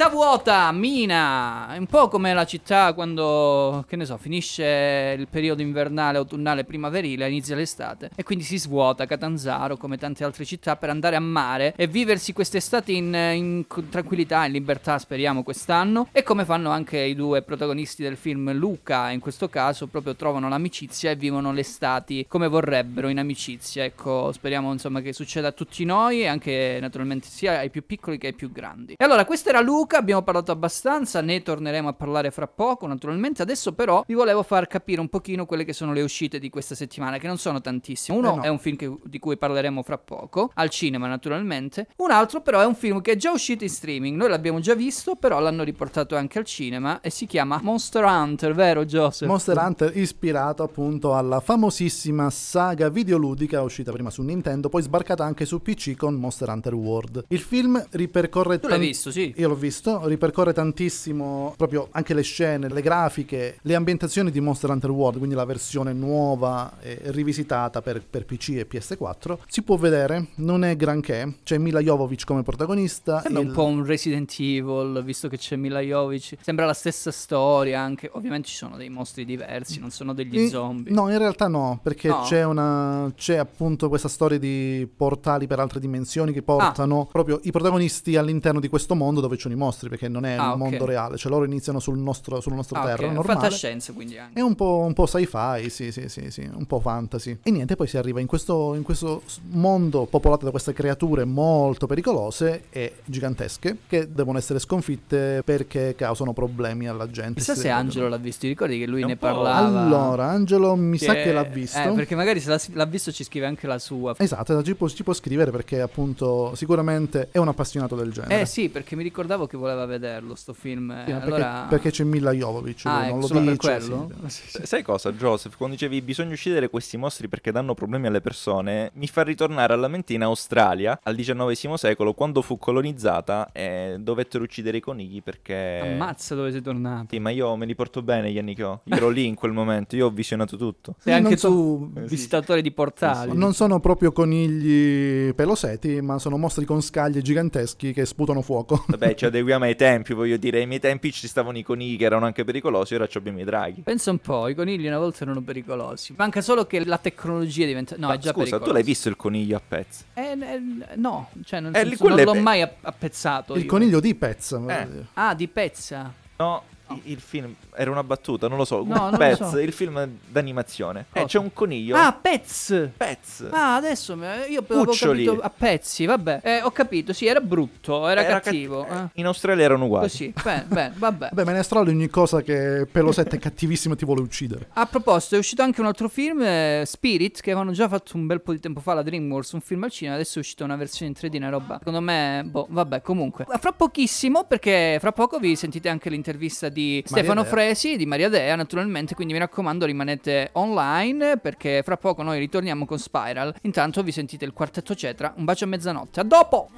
Città 0.01 0.15
vuota, 0.15 0.73
Mina, 0.73 1.75
è 1.75 1.77
un 1.77 1.85
po' 1.85 2.09
come 2.09 2.33
la 2.33 2.47
città 2.47 2.95
quando, 2.95 3.85
che 3.87 3.97
ne 3.97 4.07
so, 4.07 4.17
finisce 4.17 5.15
il 5.19 5.29
periodo 5.29 5.61
invernale, 5.61 6.17
autunnale, 6.17 6.65
primaverile, 6.65 7.29
inizia 7.29 7.55
l'estate 7.55 8.09
e 8.15 8.23
quindi 8.23 8.43
si 8.43 8.57
svuota 8.57 9.05
Catanzaro 9.05 9.77
come 9.77 9.99
tante 9.99 10.25
altre 10.25 10.47
città 10.47 10.77
per 10.77 10.89
andare 10.89 11.17
a 11.17 11.21
mare 11.21 11.75
e 11.77 11.87
viversi 11.87 12.33
quest'estate 12.33 12.93
in, 12.93 13.13
in 13.13 13.67
tranquillità, 13.91 14.47
in 14.47 14.53
libertà, 14.53 14.99
speriamo 14.99 15.43
quest'anno. 15.43 16.09
E 16.13 16.23
come 16.23 16.47
fanno 16.47 16.71
anche 16.71 16.99
i 16.99 17.15
due 17.15 17.43
protagonisti 17.43 18.03
del 18.03 18.17
film, 18.17 18.55
Luca 18.55 19.11
in 19.11 19.21
questo 19.21 19.51
caso, 19.51 19.87
proprio 19.87 20.17
trovano 20.17 20.49
l'amicizia 20.49 21.11
e 21.11 21.17
vivono 21.17 21.53
le 21.53 21.61
estati 21.61 22.25
come 22.27 22.49
vorrebbero 22.49 23.09
in 23.09 23.19
amicizia, 23.19 23.85
ecco, 23.85 24.33
speriamo 24.33 24.73
insomma 24.73 25.03
che 25.03 25.13
succeda 25.13 25.49
a 25.49 25.53
tutti 25.53 25.85
noi 25.85 26.23
e 26.23 26.27
anche 26.27 26.79
naturalmente 26.81 27.29
sia 27.29 27.59
ai 27.59 27.69
più 27.69 27.85
piccoli 27.85 28.17
che 28.17 28.29
ai 28.29 28.33
più 28.33 28.51
grandi. 28.51 28.95
E 28.97 29.05
allora, 29.05 29.27
questo 29.27 29.51
era 29.51 29.61
Luca, 29.61 29.89
abbiamo 29.99 30.23
parlato 30.23 30.53
abbastanza, 30.53 31.21
ne 31.21 31.43
torneremo 31.43 31.89
a 31.89 31.93
parlare 31.93 32.31
fra 32.31 32.47
poco, 32.47 32.87
naturalmente. 32.87 33.43
Adesso 33.43 33.73
però 33.73 34.05
vi 34.07 34.15
volevo 34.15 34.43
far 34.43 34.67
capire 34.67 35.01
un 35.01 35.09
pochino 35.09 35.47
quelle 35.47 35.65
che 35.65 35.73
sono 35.73 35.93
le 35.93 36.03
uscite 36.03 36.39
di 36.39 36.51
questa 36.51 36.75
settimana, 36.75 37.19
che 37.19 37.27
non 37.27 37.39
sono 37.39 37.61
tantissime. 37.61 38.17
Uno 38.19 38.33
Eh 38.33 38.37
no. 38.37 38.43
è 38.43 38.49
un 38.49 38.59
film 38.59 38.77
che- 38.77 38.95
di 39.05 39.19
cui 39.19 39.37
parleremo 39.37 39.83
fra 39.83 39.99
poco, 39.99 40.51
al 40.55 40.69
cinema 40.71 41.07
naturalmente. 41.09 41.89
Un 41.97 42.11
altro 42.11 42.41
però 42.41 42.61
è 42.61 42.67
un 42.67 42.75
film 42.75 43.01
che 43.01 43.13
è 43.13 43.17
già 43.17 43.31
uscito 43.31 43.65
in 43.65 43.71
streaming, 43.71 44.17
noi 44.17 44.29
l'abbiamo 44.29 44.61
già 44.61 44.75
visto, 44.75 45.17
però 45.17 45.39
l'hanno 45.41 45.63
riportato 45.63 46.17
anche 46.17 46.39
al 46.39 46.45
cinema 46.45 47.01
e 47.01 47.11
si 47.11 47.27
chiama 47.27 47.61
Monster 47.63 48.05
Hunter, 48.05 48.55
vero 48.55 48.85
Joseph? 48.85 49.29
Monster 49.29 49.57
Hunter 49.57 49.97
ispirato 49.97 50.63
appunto 50.63 51.15
alla 51.15 51.41
famosissima 51.41 52.29
saga 52.31 52.89
videoludica 52.89 53.63
uscita 53.63 53.93
prima 53.93 54.11
su 54.11 54.23
Nintendo, 54.23 54.69
poi 54.69 54.83
sbarcata 54.83 55.25
anche 55.25 55.45
su 55.47 55.63
PC 55.63 55.95
con 55.97 56.15
Monster 56.15 56.49
Hunter 56.49 56.75
World. 56.75 57.25
Il 57.29 57.39
film 57.41 57.83
ripercorre 57.91 58.59
Tu 58.59 58.67
l'hai 58.67 58.79
tan- 58.79 58.87
visto, 58.87 59.11
sì. 59.11 59.33
Io 59.37 59.49
l'ho 59.49 59.55
visto, 59.55 59.80
ripercorre 59.85 60.53
tantissimo 60.53 61.55
proprio 61.57 61.89
anche 61.93 62.15
le 62.15 62.23
scene, 62.23 62.69
le 62.69 62.83
grafiche, 62.83 63.59
le 63.63 63.75
ambientazioni 63.75 64.31
di 64.31 64.41
Monster 64.41 64.71
Hunter 64.71 64.91
World, 64.91 65.19
quindi 65.19 65.35
la 65.35 65.45
versione 65.45 65.93
nuova 65.93 66.73
e 66.81 66.99
rivisitata 67.05 67.81
per, 67.83 68.03
per 68.09 68.25
PC 68.25 68.51
e 68.51 68.67
PS4. 68.69 69.39
Si 69.49 69.63
può 69.63 69.77
vedere, 69.77 70.29
non 70.37 70.65
è 70.65 70.77
granché, 70.77 71.37
c'è 71.45 71.59
Mila 71.59 71.81
Jovovich 71.81 72.25
come 72.25 72.43
protagonista. 72.43 73.21
Sembra 73.21 73.41
un 73.43 73.47
il- 73.49 73.53
po' 73.53 73.65
un 73.65 73.85
Resident 73.85 74.35
Evil, 74.39 75.03
visto 75.05 75.29
che 75.29 75.37
c'è 75.39 75.57
Mila 75.57 75.81
Jovic. 75.81 76.37
Sembra 76.41 76.67
la 76.67 76.75
stessa 76.75 77.11
storia 77.11 77.81
anche. 77.81 78.11
Ovviamente 78.13 78.49
ci 78.49 78.57
sono 78.57 78.77
dei 78.77 78.89
mostri 78.89 79.25
diversi, 79.25 79.79
non 79.81 79.91
sono 79.91 80.13
degli 80.13 80.39
In- 80.39 80.49
zombie. 80.49 80.93
No, 80.93 81.11
in 81.11 81.19
realtà 81.19 81.49
no, 81.49 81.79
perché 81.83 82.09
No? 82.09 82.23
c'è 82.23 82.45
una 82.45 83.11
c'è 83.17 83.37
appunto 83.37 83.89
questa 83.89 84.09
storia 84.09 84.39
di 84.39 84.89
portali 84.95 85.47
per 85.47 85.59
altre 85.61 85.81
dimensioni 85.81 86.33
che 86.33 86.43
portano 86.43 87.09
proprio 87.11 87.41
i 87.45 87.51
protagonisti 87.51 88.17
all'interno 88.17 88.61
di 88.61 88.69
questo 88.69 88.95
mondo 88.95 89.21
dove 89.21 89.39
sono 89.39 89.55
i 89.55 89.57
mostri, 89.61 89.89
perché 89.89 90.09
non 90.09 90.25
è 90.25 90.33
Ah, 90.37 90.47
un 90.47 90.51
ok. 90.53 90.57
mondo 90.69 90.85
reale, 90.87 91.17
cioè 91.17 91.31
loro 91.31 91.45
iniziano 91.45 91.79
sul 91.81 91.99
nostro, 91.99 92.41
sul 92.41 92.55
nostro 92.55 92.79
Ah, 92.79 92.85
terra 92.87 93.07
ok, 93.07 93.13
normale. 93.13 93.41
Fantascienza 93.41 93.93
quindi 93.93 94.19
anche. 94.19 94.39
È 94.39 94.43
un 94.43 94.55
po', 94.55 94.79
un 94.87 94.93
po' 94.95 95.07
sci-fi, 95.07 95.69
sì, 95.69 95.93
sì, 95.93 96.09
sì, 96.09 96.31
sì, 96.31 96.49
un 96.53 96.67
po' 96.67 96.81
fantasy. 96.81 97.39
E 97.43 97.51
niente, 97.51 97.77
poi 97.77 97.87
si 97.87 97.97
arriva 97.99 98.21
in 98.21 98.27
questo, 98.27 98.75
in 98.75 98.83
questo 98.83 99.23
mondo 99.51 100.07
popolato 100.07 100.45
da 100.45 100.51
queste 100.51 100.73
creature 100.73 101.25
molto 101.25 101.87
pericolose 101.87 102.65
e 102.71 102.95
gigantesche 103.05 103.77
che 103.87 104.09
devono 104.13 104.39
essere 104.39 104.59
sconfitte 104.59 105.43
perché 105.45 105.95
causano 105.97 106.33
problemi 106.33 106.89
alla 106.89 107.11
gente. 107.11 107.41
Chissà 107.41 107.55
se. 107.55 107.69
Angelo 107.69 108.09
l'ha 108.09 108.17
visto, 108.17 108.41
ti 108.41 108.49
ricordi 108.49 108.79
che 108.79 108.87
lui 108.87 109.05
ne 109.05 109.17
parlava? 109.17 109.57
Allora, 109.57 110.27
Angelo 110.29 110.75
mi 110.77 110.99
sa 110.99 111.15
Che- 111.15 111.23
che 111.25 111.33
l'ha 111.33 111.43
visto. 111.45 111.79
Eh, 111.79 111.93
perché 111.93 112.15
magari 112.15 112.41
se 112.41 112.59
l'ha, 112.73 112.85
visto 112.87 113.13
ci 113.13 113.25
scrive 113.25 113.47
anche 113.47 113.67
la 113.67 113.79
sua. 113.79 114.15
Esatto, 114.19 114.63
ci 114.63 114.75
può, 114.75 114.89
ci 114.89 115.03
può 115.05 115.13
scrivere 115.13 115.51
perché 115.51 115.81
appunto 115.81 116.55
sicuramente 116.55 117.29
è 117.31 117.39
un 117.39 117.49
appassionato 117.49 117.95
del 117.97 118.13
genere. 118.13 118.41
Eh 118.41 118.47
sì, 118.47 118.69
perché 118.69 118.97
mi 118.97 119.03
ricordavo 119.03 119.47
che 119.51 119.57
voleva 119.57 119.85
vederlo 119.85 120.35
sto 120.37 120.53
film. 120.53 120.91
eh, 120.93 121.03
Sì, 121.07 121.13
ma 121.13 121.19
perché, 121.19 121.35
allora... 121.35 121.67
perché 121.69 121.91
c'è 121.91 122.05
Mila 122.05 122.31
Jovovic, 122.33 122.83
Ah, 122.85 123.09
non 123.09 123.19
ecco, 123.23 123.35
lo 123.35 123.41
dice. 123.41 123.57
quello? 123.57 124.11
sì. 124.27 124.43
S- 124.49 124.63
Sai 124.63 124.83
cosa, 124.83 125.11
Joseph? 125.13 125.57
Quando 125.57 125.75
dicevi 125.75 126.01
bisogna 126.03 126.33
uccidere 126.35 126.71
questi 126.71 126.97
mostri 126.97 127.29
perché 127.29 127.51
danno 127.51 127.75
problemi 127.75 128.07
alle 128.07 128.21
persone, 128.21 128.91
mi 128.95 129.09
fa 129.09 129.23
ritornare 129.23 129.73
alla 129.73 129.89
mente 129.89 130.13
in 130.13 130.23
Australia, 130.23 130.99
al 131.03 131.17
XIX 131.17 131.75
secolo, 131.75 132.15
quando 132.15 132.43
fu 132.43 132.59
colonizzata 132.59 133.51
e 133.53 133.97
dovettero 133.99 134.45
uccidere 134.45 134.77
i 134.77 134.81
conigli 134.81 135.23
perché... 135.23 135.81
Ammazza 135.83 136.35
dove 136.37 136.53
sei 136.53 136.63
tornato. 136.63 137.07
Sì, 137.11 137.19
ma 137.19 137.31
io 137.31 137.57
me 137.57 137.67
li 137.67 137.75
porto 137.75 138.03
bene 138.03 138.31
gli 138.31 138.39
anni 138.39 138.55
che 138.55 138.63
ho. 138.63 138.81
Io 138.85 138.95
ero 138.97 139.09
lì 139.09 139.27
in 139.27 139.35
quel 139.35 139.51
momento, 139.53 139.97
io 139.97 140.07
ho 140.07 140.11
visionato 140.11 140.57
tutto. 140.57 140.95
Sei 141.01 141.13
anche 141.15 141.37
so- 141.37 141.49
tu 141.49 141.91
Eh, 141.97 142.01
sì. 142.03 142.07
visitatore 142.09 142.63
di 142.63 142.71
portali. 142.71 143.37
Non 143.37 143.53
sono 143.55 143.81
proprio 143.81 144.13
conigli 144.13 145.33
peloseti, 145.35 146.01
ma 146.01 146.19
sono 146.19 146.37
mostri 146.37 146.65
con 146.65 146.81
scaglie 146.83 147.23
giganteschi 147.23 147.93
che 147.93 148.05
sputano 148.07 148.43
fuoco. 148.43 148.85
Vabbè, 148.87 149.15
ci 149.15 149.25
adeguiamo 149.41 149.65
ai 149.65 149.75
tempi, 149.77 150.13
voglio 150.13 150.37
dire, 150.37 150.59
ai 150.61 150.67
miei 150.67 150.81
tempi 150.81 151.11
ci 151.13 151.27
stavano 151.27 151.57
i 151.59 151.63
conigli 151.63 151.97
che 151.97 152.05
erano 152.05 152.27
anche 152.27 152.45
pericolosi, 152.45 152.95
ora 152.95 153.07
ci 153.07 153.19
abbiamo 153.19 153.41
i 153.41 153.45
draghi. 153.45 153.81
Pensa 153.83 154.11
un 154.11 154.19
po', 154.19 154.49
i 154.49 154.55
conigli 154.55 154.87
una 154.87 154.99
volta 154.99 155.25
erano 155.25 155.41
pericolosi. 155.41 156.15
Manca 156.17 156.41
solo 156.41 156.67
che 156.67 156.85
la 156.85 156.99
tecnologia 156.99 157.65
diventa. 157.67 157.97
No, 157.99 158.09
Ma 158.09 158.15
è 158.15 158.19
già 158.19 158.31
scusa, 158.31 158.37
pericolosa. 158.39 158.67
tu 158.67 158.73
l'hai 158.73 158.83
visto 158.83 159.09
il 159.09 159.17
coniglio 159.17 159.57
a 159.57 159.63
pezzi? 159.67 160.05
Eh, 160.15 160.23
eh, 160.33 160.61
no, 160.97 161.31
cioè 161.45 161.61
non, 161.61 161.75
Eh, 161.75 161.81
senso, 161.87 162.09
non 162.09 162.19
è 162.19 162.25
l'ho 162.25 162.33
pe- 162.33 162.41
mai 162.41 162.63
app- 162.63 162.85
appezzato. 162.85 163.55
Il 163.57 163.63
io. 163.63 163.67
coniglio 163.69 164.01
di 164.01 164.15
Pez. 164.15 164.53
Eh. 164.69 164.89
Ah, 165.15 165.35
di 165.35 165.49
pezza. 165.49 166.13
No, 166.37 166.63
i- 166.91 167.03
il 167.13 167.21
film 167.21 167.55
era 167.75 167.91
una 167.91 168.03
battuta, 168.05 168.49
non 168.49 168.59
lo 168.59 168.65
so. 168.65 168.83
No, 168.85 168.95
non 168.95 169.11
lo 169.13 169.17
Pez, 169.17 169.49
so. 169.49 169.59
il 169.59 169.73
film 169.73 170.09
d'animazione. 170.29 171.01
Eh, 171.01 171.05
Cosa? 171.13 171.27
c'è 171.27 171.39
un 171.39 171.53
coniglio. 171.53 171.97
Ah, 171.97 172.13
Pez. 172.13 172.89
Pez. 172.97 173.47
Ah, 173.51 173.77
adesso 173.77 174.17
mi- 174.17 174.27
io 174.49 174.61
avevo 174.61 174.85
Cuccioli. 174.85 175.25
capito 175.25 175.43
a 175.43 175.51
pezzi, 175.51 176.05
vabbè. 176.07 176.41
Eh, 176.43 176.63
ho 176.63 176.71
capito, 176.71 177.13
sì, 177.13 177.27
era 177.27 177.41
brutto, 177.41 178.09
era, 178.09 178.23
Era 178.25 178.41
cattivo. 178.41 178.85
catti- 178.85 179.05
eh. 179.15 179.21
In 179.21 179.27
Australia 179.27 179.65
erano 179.65 179.85
uguali. 179.85 180.09
Così, 180.09 180.33
bene, 180.43 180.65
bene, 180.69 180.95
vabbè. 180.97 181.29
Vabbè, 181.33 181.45
ma 181.45 181.51
in 181.51 181.57
Australia 181.59 181.93
ogni 181.93 182.09
cosa 182.09 182.43
che 182.43 182.87
pelosetta 182.91 183.37
è 183.37 183.39
cattivissima 183.39 183.95
ti 183.97 184.05
vuole 184.05 184.21
uccidere. 184.23 184.69
A 184.75 184.87
proposito, 184.87 185.35
è 185.37 185.39
uscito 185.39 185.63
anche 185.63 185.81
un 185.81 185.87
altro 185.87 186.09
film, 186.09 186.41
eh, 186.43 186.83
Spirit, 186.87 187.41
che 187.41 187.51
avevano 187.51 187.73
già 187.73 187.89
fatto 187.89 188.17
un 188.17 188.27
bel 188.27 188.41
po' 188.41 188.53
di 188.53 188.61
tempo 188.61 188.81
fa 188.81 188.95
la 188.95 189.03
DreamWorks, 189.03 189.53
un 189.53 189.61
film 189.61 189.85
al 189.85 189.91
cinema, 189.91 190.15
adesso 190.17 190.39
è 190.39 190.41
uscita 190.41 190.65
una 190.65 190.77
versione 190.77 191.13
in 191.13 191.17
3D, 191.19 191.37
una 191.37 191.49
roba. 191.51 191.77
Secondo 191.79 192.01
me, 192.01 192.43
boh, 192.45 192.67
vabbè, 192.71 193.03
comunque. 193.03 193.47
Fra 193.59 193.73
pochissimo, 193.73 194.45
perché 194.45 194.99
fra 195.01 195.13
poco 195.13 195.39
vi 195.39 195.55
sentite 195.57 195.89
anche 195.89 196.09
l'intervista 196.11 196.69
di 196.69 196.80
Stefano 197.05 197.43
Dea. 197.43 197.51
Fresi, 197.51 197.97
di 197.97 198.07
Maria 198.07 198.29
Dea, 198.29 198.57
naturalmente, 198.57 199.15
quindi 199.15 199.33
mi 199.33 199.39
raccomando 199.39 199.87
rimanete 199.87 200.51
online, 200.53 201.39
perché 201.39 201.83
fra 201.85 201.97
poco 201.97 202.23
noi 202.23 202.39
ritorniamo 202.39 202.87
con 202.87 202.99
Spiral. 202.99 203.55
Intanto 203.63 204.03
vi 204.03 204.13
sentite 204.13 204.45
il 204.45 204.53
quartetto 204.53 204.95
Cetra, 204.95 205.33
un 205.37 205.45
bacio 205.45 205.65
a 205.65 205.69
mezzanotte. 205.69 206.21
A 206.21 206.25
dopo! 206.25 206.71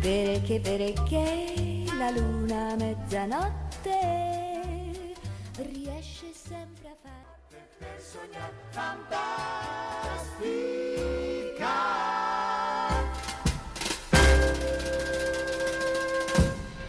Perché, 0.00 0.60
perché 0.60 1.84
la 1.98 2.10
luna 2.10 2.72
a 2.72 2.76
mezzanotte 2.76 3.92
riesce 5.56 6.26
sempre 6.32 6.88
a 6.88 6.96
fare... 7.02 7.24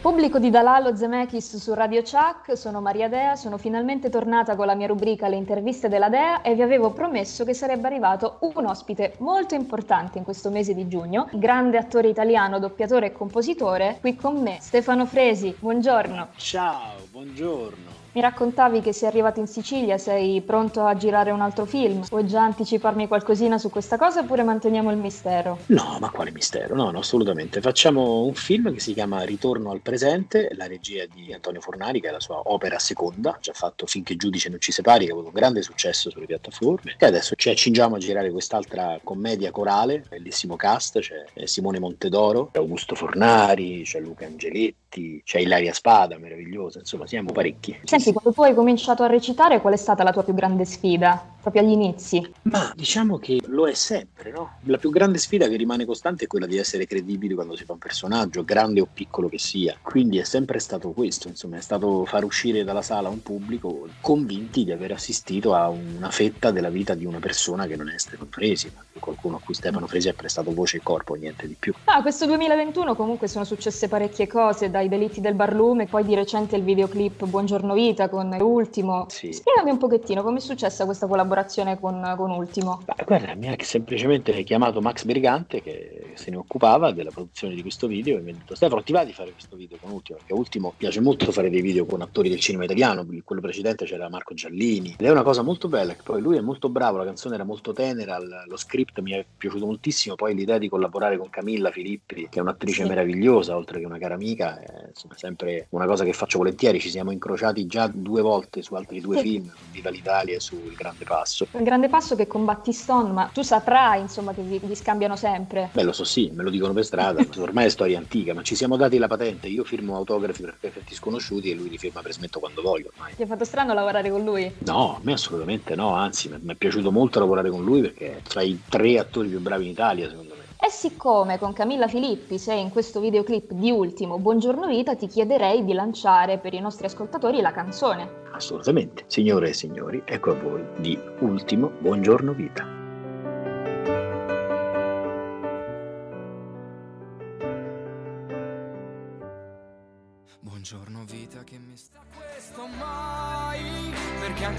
Pubblico 0.05 0.37
di 0.37 0.51
Dalalo 0.51 0.95
Zemeckis 0.95 1.57
su 1.57 1.73
Radio 1.73 2.03
Chuck, 2.03 2.55
sono 2.55 2.79
Maria 2.79 3.09
Dea, 3.09 3.35
sono 3.35 3.57
finalmente 3.57 4.11
tornata 4.11 4.55
con 4.55 4.67
la 4.67 4.75
mia 4.75 4.85
rubrica 4.85 5.27
Le 5.27 5.35
interviste 5.35 5.89
della 5.89 6.09
Dea 6.09 6.43
e 6.43 6.53
vi 6.53 6.61
avevo 6.61 6.91
promesso 6.91 7.43
che 7.43 7.55
sarebbe 7.55 7.87
arrivato 7.87 8.37
un 8.41 8.67
ospite 8.67 9.15
molto 9.17 9.55
importante 9.55 10.19
in 10.19 10.23
questo 10.23 10.51
mese 10.51 10.75
di 10.75 10.87
giugno, 10.87 11.27
grande 11.31 11.79
attore 11.79 12.09
italiano, 12.09 12.59
doppiatore 12.59 13.07
e 13.07 13.11
compositore, 13.13 13.97
qui 13.99 14.15
con 14.15 14.39
me 14.39 14.59
Stefano 14.61 15.07
Fresi, 15.07 15.55
buongiorno. 15.57 16.27
Ciao, 16.35 16.97
buongiorno. 17.09 17.94
Mi 18.15 18.21
raccontavi 18.21 18.79
che 18.79 18.93
sei 18.93 19.09
arrivato 19.09 19.41
in 19.41 19.47
Sicilia, 19.47 19.97
sei 19.97 20.39
pronto 20.39 20.85
a 20.85 20.95
girare 20.95 21.31
un 21.31 21.41
altro 21.41 21.65
film? 21.65 22.01
Vuoi 22.07 22.25
già 22.25 22.43
anticiparmi 22.43 23.09
qualcosina 23.09 23.57
su 23.57 23.69
questa 23.69 23.97
cosa 23.97 24.21
oppure 24.21 24.41
manteniamo 24.41 24.89
il 24.89 24.95
mistero? 24.95 25.57
No, 25.65 25.97
ma 25.99 26.09
quale 26.09 26.31
mistero? 26.31 26.75
No, 26.75 26.91
no, 26.91 26.99
assolutamente. 26.99 27.59
Facciamo 27.59 28.23
un 28.23 28.33
film 28.33 28.71
che 28.71 28.79
si 28.79 28.93
chiama 28.93 29.23
Ritorno 29.23 29.69
al 29.69 29.81
presente, 29.81 30.47
la 30.53 30.65
regia 30.65 31.03
di 31.13 31.33
Antonio 31.33 31.59
Fornari, 31.59 31.99
che 31.99 32.07
è 32.07 32.11
la 32.11 32.21
sua 32.21 32.39
opera 32.45 32.79
seconda, 32.79 33.31
ha 33.31 33.39
già 33.41 33.51
fatto 33.51 33.85
Finché 33.85 34.15
giudice 34.15 34.47
non 34.47 34.61
ci 34.61 34.71
separi, 34.71 35.03
che 35.03 35.11
ha 35.11 35.13
avuto 35.13 35.27
un 35.27 35.33
grande 35.33 35.61
successo 35.61 36.09
sulle 36.09 36.25
piattaforme. 36.25 36.95
E 36.97 37.05
adesso 37.05 37.35
ci 37.35 37.49
accingiamo 37.49 37.95
a 37.95 37.99
girare 37.99 38.31
quest'altra 38.31 38.97
commedia 39.03 39.51
corale, 39.51 40.05
bellissimo 40.07 40.55
cast, 40.55 40.99
c'è 40.99 41.25
eh, 41.33 41.47
Simone 41.47 41.79
Montedoro, 41.79 42.47
c'è 42.53 42.59
Augusto 42.59 42.95
Fornari, 42.95 43.81
c'è 43.83 43.99
Luca 43.99 44.25
Angeletti, 44.25 45.21
c'è 45.25 45.39
Ilaria 45.39 45.73
Spada, 45.73 46.17
meravigliosa, 46.17 46.79
insomma 46.79 47.05
siamo 47.07 47.33
parecchi. 47.33 47.77
Senti, 47.83 48.04
quando 48.11 48.31
tu 48.31 48.41
hai 48.43 48.53
cominciato 48.53 49.03
a 49.03 49.07
recitare, 49.07 49.61
qual 49.61 49.73
è 49.73 49.77
stata 49.77 50.03
la 50.03 50.11
tua 50.11 50.23
più 50.23 50.33
grande 50.33 50.65
sfida? 50.65 51.33
Proprio 51.41 51.61
agli 51.61 51.71
inizi? 51.71 52.27
Ma 52.43 52.71
diciamo 52.75 53.17
che 53.19 53.39
lo 53.45 53.67
è 53.67 53.73
sempre, 53.75 54.31
no? 54.31 54.53
La 54.63 54.77
più 54.77 54.89
grande 54.89 55.19
sfida 55.19 55.47
che 55.47 55.55
rimane 55.55 55.85
costante 55.85 56.25
è 56.25 56.27
quella 56.27 56.47
di 56.47 56.57
essere 56.57 56.87
credibili 56.87 57.35
quando 57.35 57.55
si 57.55 57.65
fa 57.65 57.73
un 57.73 57.77
personaggio, 57.77 58.43
grande 58.43 58.81
o 58.81 58.87
piccolo 58.91 59.29
che 59.29 59.37
sia. 59.37 59.77
Quindi 59.79 60.17
è 60.17 60.23
sempre 60.23 60.57
stato 60.57 60.89
questo, 60.89 61.27
insomma, 61.27 61.57
è 61.57 61.61
stato 61.61 62.03
far 62.05 62.23
uscire 62.23 62.63
dalla 62.63 62.81
sala 62.81 63.09
un 63.09 63.21
pubblico 63.21 63.87
convinti 64.01 64.63
di 64.63 64.71
aver 64.71 64.93
assistito 64.93 65.53
a 65.53 65.69
una 65.69 66.09
fetta 66.09 66.49
della 66.49 66.69
vita 66.69 66.95
di 66.95 67.05
una 67.05 67.19
persona 67.19 67.67
che 67.67 67.75
non 67.75 67.89
è 67.89 67.97
Stefano 67.97 68.29
Fresi, 68.31 68.71
ma 68.73 68.83
qualcuno 68.99 69.35
a 69.35 69.39
cui 69.39 69.53
Stefano 69.53 69.85
Fresi 69.85 70.09
ha 70.09 70.13
prestato 70.13 70.51
voce 70.51 70.77
e 70.77 70.81
corpo, 70.81 71.13
niente 71.13 71.47
di 71.47 71.55
più. 71.57 71.73
Ah, 71.85 72.01
questo 72.01 72.25
2021 72.25 72.95
comunque 72.95 73.27
sono 73.27 73.45
successe 73.45 73.87
parecchie 73.87 74.27
cose, 74.27 74.71
dai 74.71 74.89
delitti 74.89 75.21
del 75.21 75.35
barlume, 75.35 75.85
poi 75.85 76.03
di 76.03 76.15
recente 76.15 76.55
il 76.55 76.63
videoclip 76.63 77.25
Buongiorno 77.25 77.73
Vita 77.95 78.09
con 78.09 78.35
Ultimo. 78.41 79.05
Sì. 79.07 79.31
Spiegami 79.31 79.71
un 79.71 79.77
pochettino 79.77 80.21
come 80.21 80.39
è 80.39 80.41
successa 80.41 80.83
questa 80.83 81.07
collaborazione 81.07 81.79
con, 81.79 82.13
con 82.17 82.29
Ultimo. 82.29 82.83
Ma 82.85 82.95
guarda, 83.05 83.33
mi 83.35 83.47
ha 83.47 83.55
semplicemente 83.59 84.43
chiamato 84.43 84.81
Max 84.81 85.05
Brigante 85.05 85.61
che 85.61 86.11
se 86.15 86.29
ne 86.29 86.35
occupava 86.35 86.91
della 86.91 87.11
produzione 87.11 87.55
di 87.55 87.61
questo 87.61 87.87
video 87.87 88.17
e 88.17 88.21
mi 88.21 88.31
ha 88.31 88.33
detto 88.33 88.53
Stefano 88.53 88.83
ti 88.83 88.91
va 88.91 89.05
di 89.05 89.13
fare 89.13 89.31
questo 89.31 89.55
video 89.55 89.77
con 89.79 89.91
Ultimo? 89.91 90.17
Perché 90.17 90.33
Ultimo 90.33 90.73
piace 90.75 90.99
molto 90.99 91.31
fare 91.31 91.49
dei 91.49 91.61
video 91.61 91.85
con 91.85 92.01
attori 92.01 92.27
del 92.27 92.39
cinema 92.41 92.65
italiano, 92.65 93.05
quello 93.23 93.41
precedente 93.41 93.85
c'era 93.85 94.09
Marco 94.09 94.33
Giallini 94.33 94.95
ed 94.97 95.05
è 95.05 95.09
una 95.09 95.23
cosa 95.23 95.41
molto 95.41 95.69
bella 95.69 95.93
che 95.93 96.01
poi 96.03 96.19
lui 96.21 96.35
è 96.35 96.41
molto 96.41 96.67
bravo, 96.67 96.97
la 96.97 97.05
canzone 97.05 97.35
era 97.35 97.45
molto 97.45 97.71
tenera, 97.71 98.19
lo 98.19 98.57
script 98.57 98.99
mi 98.99 99.11
è 99.11 99.25
piaciuto 99.37 99.65
moltissimo, 99.65 100.15
poi 100.15 100.35
l'idea 100.35 100.57
di 100.57 100.67
collaborare 100.67 101.17
con 101.17 101.29
Camilla 101.29 101.71
Filippi 101.71 102.27
che 102.29 102.39
è 102.39 102.41
un'attrice 102.41 102.83
Sì. 102.83 102.89
meravigliosa 102.89 103.55
oltre 103.55 103.79
che 103.79 103.85
una 103.85 103.97
cara 103.97 104.15
amica, 104.15 104.59
è 104.59 104.87
insomma, 104.89 105.15
sempre 105.15 105.67
una 105.69 105.85
cosa 105.85 106.03
che 106.03 106.11
faccio 106.11 106.39
volentieri, 106.39 106.79
ci 106.79 106.89
siamo 106.89 107.11
incrociati 107.11 107.65
già 107.65 107.84
due 107.87 108.21
volte 108.21 108.61
su 108.61 108.75
altri 108.75 108.99
due 109.01 109.17
Sì. 109.17 109.23
film, 109.23 109.53
Viva 109.69 109.89
l'Italia 109.89 110.35
e 110.35 110.39
su 110.39 110.67
Il 110.69 110.75
Grande 110.75 111.03
Passo. 111.03 111.47
Il 111.51 111.63
grande 111.63 111.89
passo 111.89 112.15
che 112.15 112.27
con 112.27 112.45
Battiston, 112.45 113.11
ma 113.11 113.27
tu 113.27 113.41
saprai 113.41 113.99
insomma 114.01 114.33
che 114.33 114.41
vi, 114.43 114.59
vi 114.63 114.75
scambiano 114.75 115.15
sempre. 115.15 115.71
Beh, 115.73 115.83
lo 115.83 115.91
so, 115.91 116.03
sì, 116.05 116.31
me 116.33 116.43
lo 116.43 116.49
dicono 116.49 116.73
per 116.73 116.85
strada, 116.85 117.25
ormai 117.37 117.65
è 117.65 117.69
storia 117.69 117.97
antica, 117.97 118.33
ma 118.33 118.41
ci 118.41 118.55
siamo 118.55 118.77
dati 118.77 118.97
la 118.97 119.07
patente. 119.07 119.47
Io 119.47 119.63
firmo 119.63 119.95
autografi 119.95 120.41
per 120.41 120.57
perfetti 120.59 120.95
sconosciuti 120.95 121.49
e 121.49 121.55
lui 121.55 121.69
li 121.69 121.77
firma 121.77 122.01
per 122.01 122.13
smetto 122.13 122.39
quando 122.39 122.61
voglio 122.61 122.87
ormai. 122.87 123.13
Ti 123.15 123.23
è 123.23 123.25
fatto 123.27 123.43
strano 123.43 123.73
lavorare 123.73 124.09
con 124.09 124.23
lui? 124.23 124.55
No, 124.59 124.95
a 124.95 124.99
me 125.03 125.13
assolutamente 125.13 125.75
no, 125.75 125.93
anzi, 125.95 126.29
mi 126.29 126.37
mi 126.41 126.53
è 126.53 126.55
piaciuto 126.55 126.91
molto 126.91 127.19
lavorare 127.19 127.49
con 127.49 127.63
lui 127.63 127.81
perché 127.81 128.17
è 128.17 128.21
tra 128.21 128.41
i 128.41 128.63
tre 128.67 128.97
attori 128.99 129.27
più 129.29 129.39
bravi 129.41 129.65
in 129.65 129.71
Italia, 129.71 130.09
secondo 130.09 130.35
me. 130.35 130.44
E 130.57 130.69
siccome 130.69 131.37
con 131.37 131.53
Camilla 131.53 131.87
Filippi 131.87 132.37
sei 132.37 132.61
in 132.61 132.69
questo 132.69 132.99
videoclip 132.99 133.51
di 133.51 133.71
Ultimo, 133.71 134.17
Buongiorno 134.17 134.67
Vita, 134.67 134.95
ti 134.95 135.07
chiederei 135.07 135.63
di 135.65 135.73
lanciare 135.73 136.37
per 136.37 136.53
i 136.53 136.59
nostri 136.59 136.85
ascoltatori 136.85 137.41
la 137.41 137.51
canzone. 137.51 138.23
Assolutamente. 138.31 139.03
Signore 139.07 139.49
e 139.49 139.53
signori, 139.53 140.01
ecco 140.05 140.31
a 140.31 140.35
voi 140.35 140.65
di 140.77 140.97
Ultimo 141.19 141.71
Buongiorno 141.79 142.33
Vita. 142.33 142.84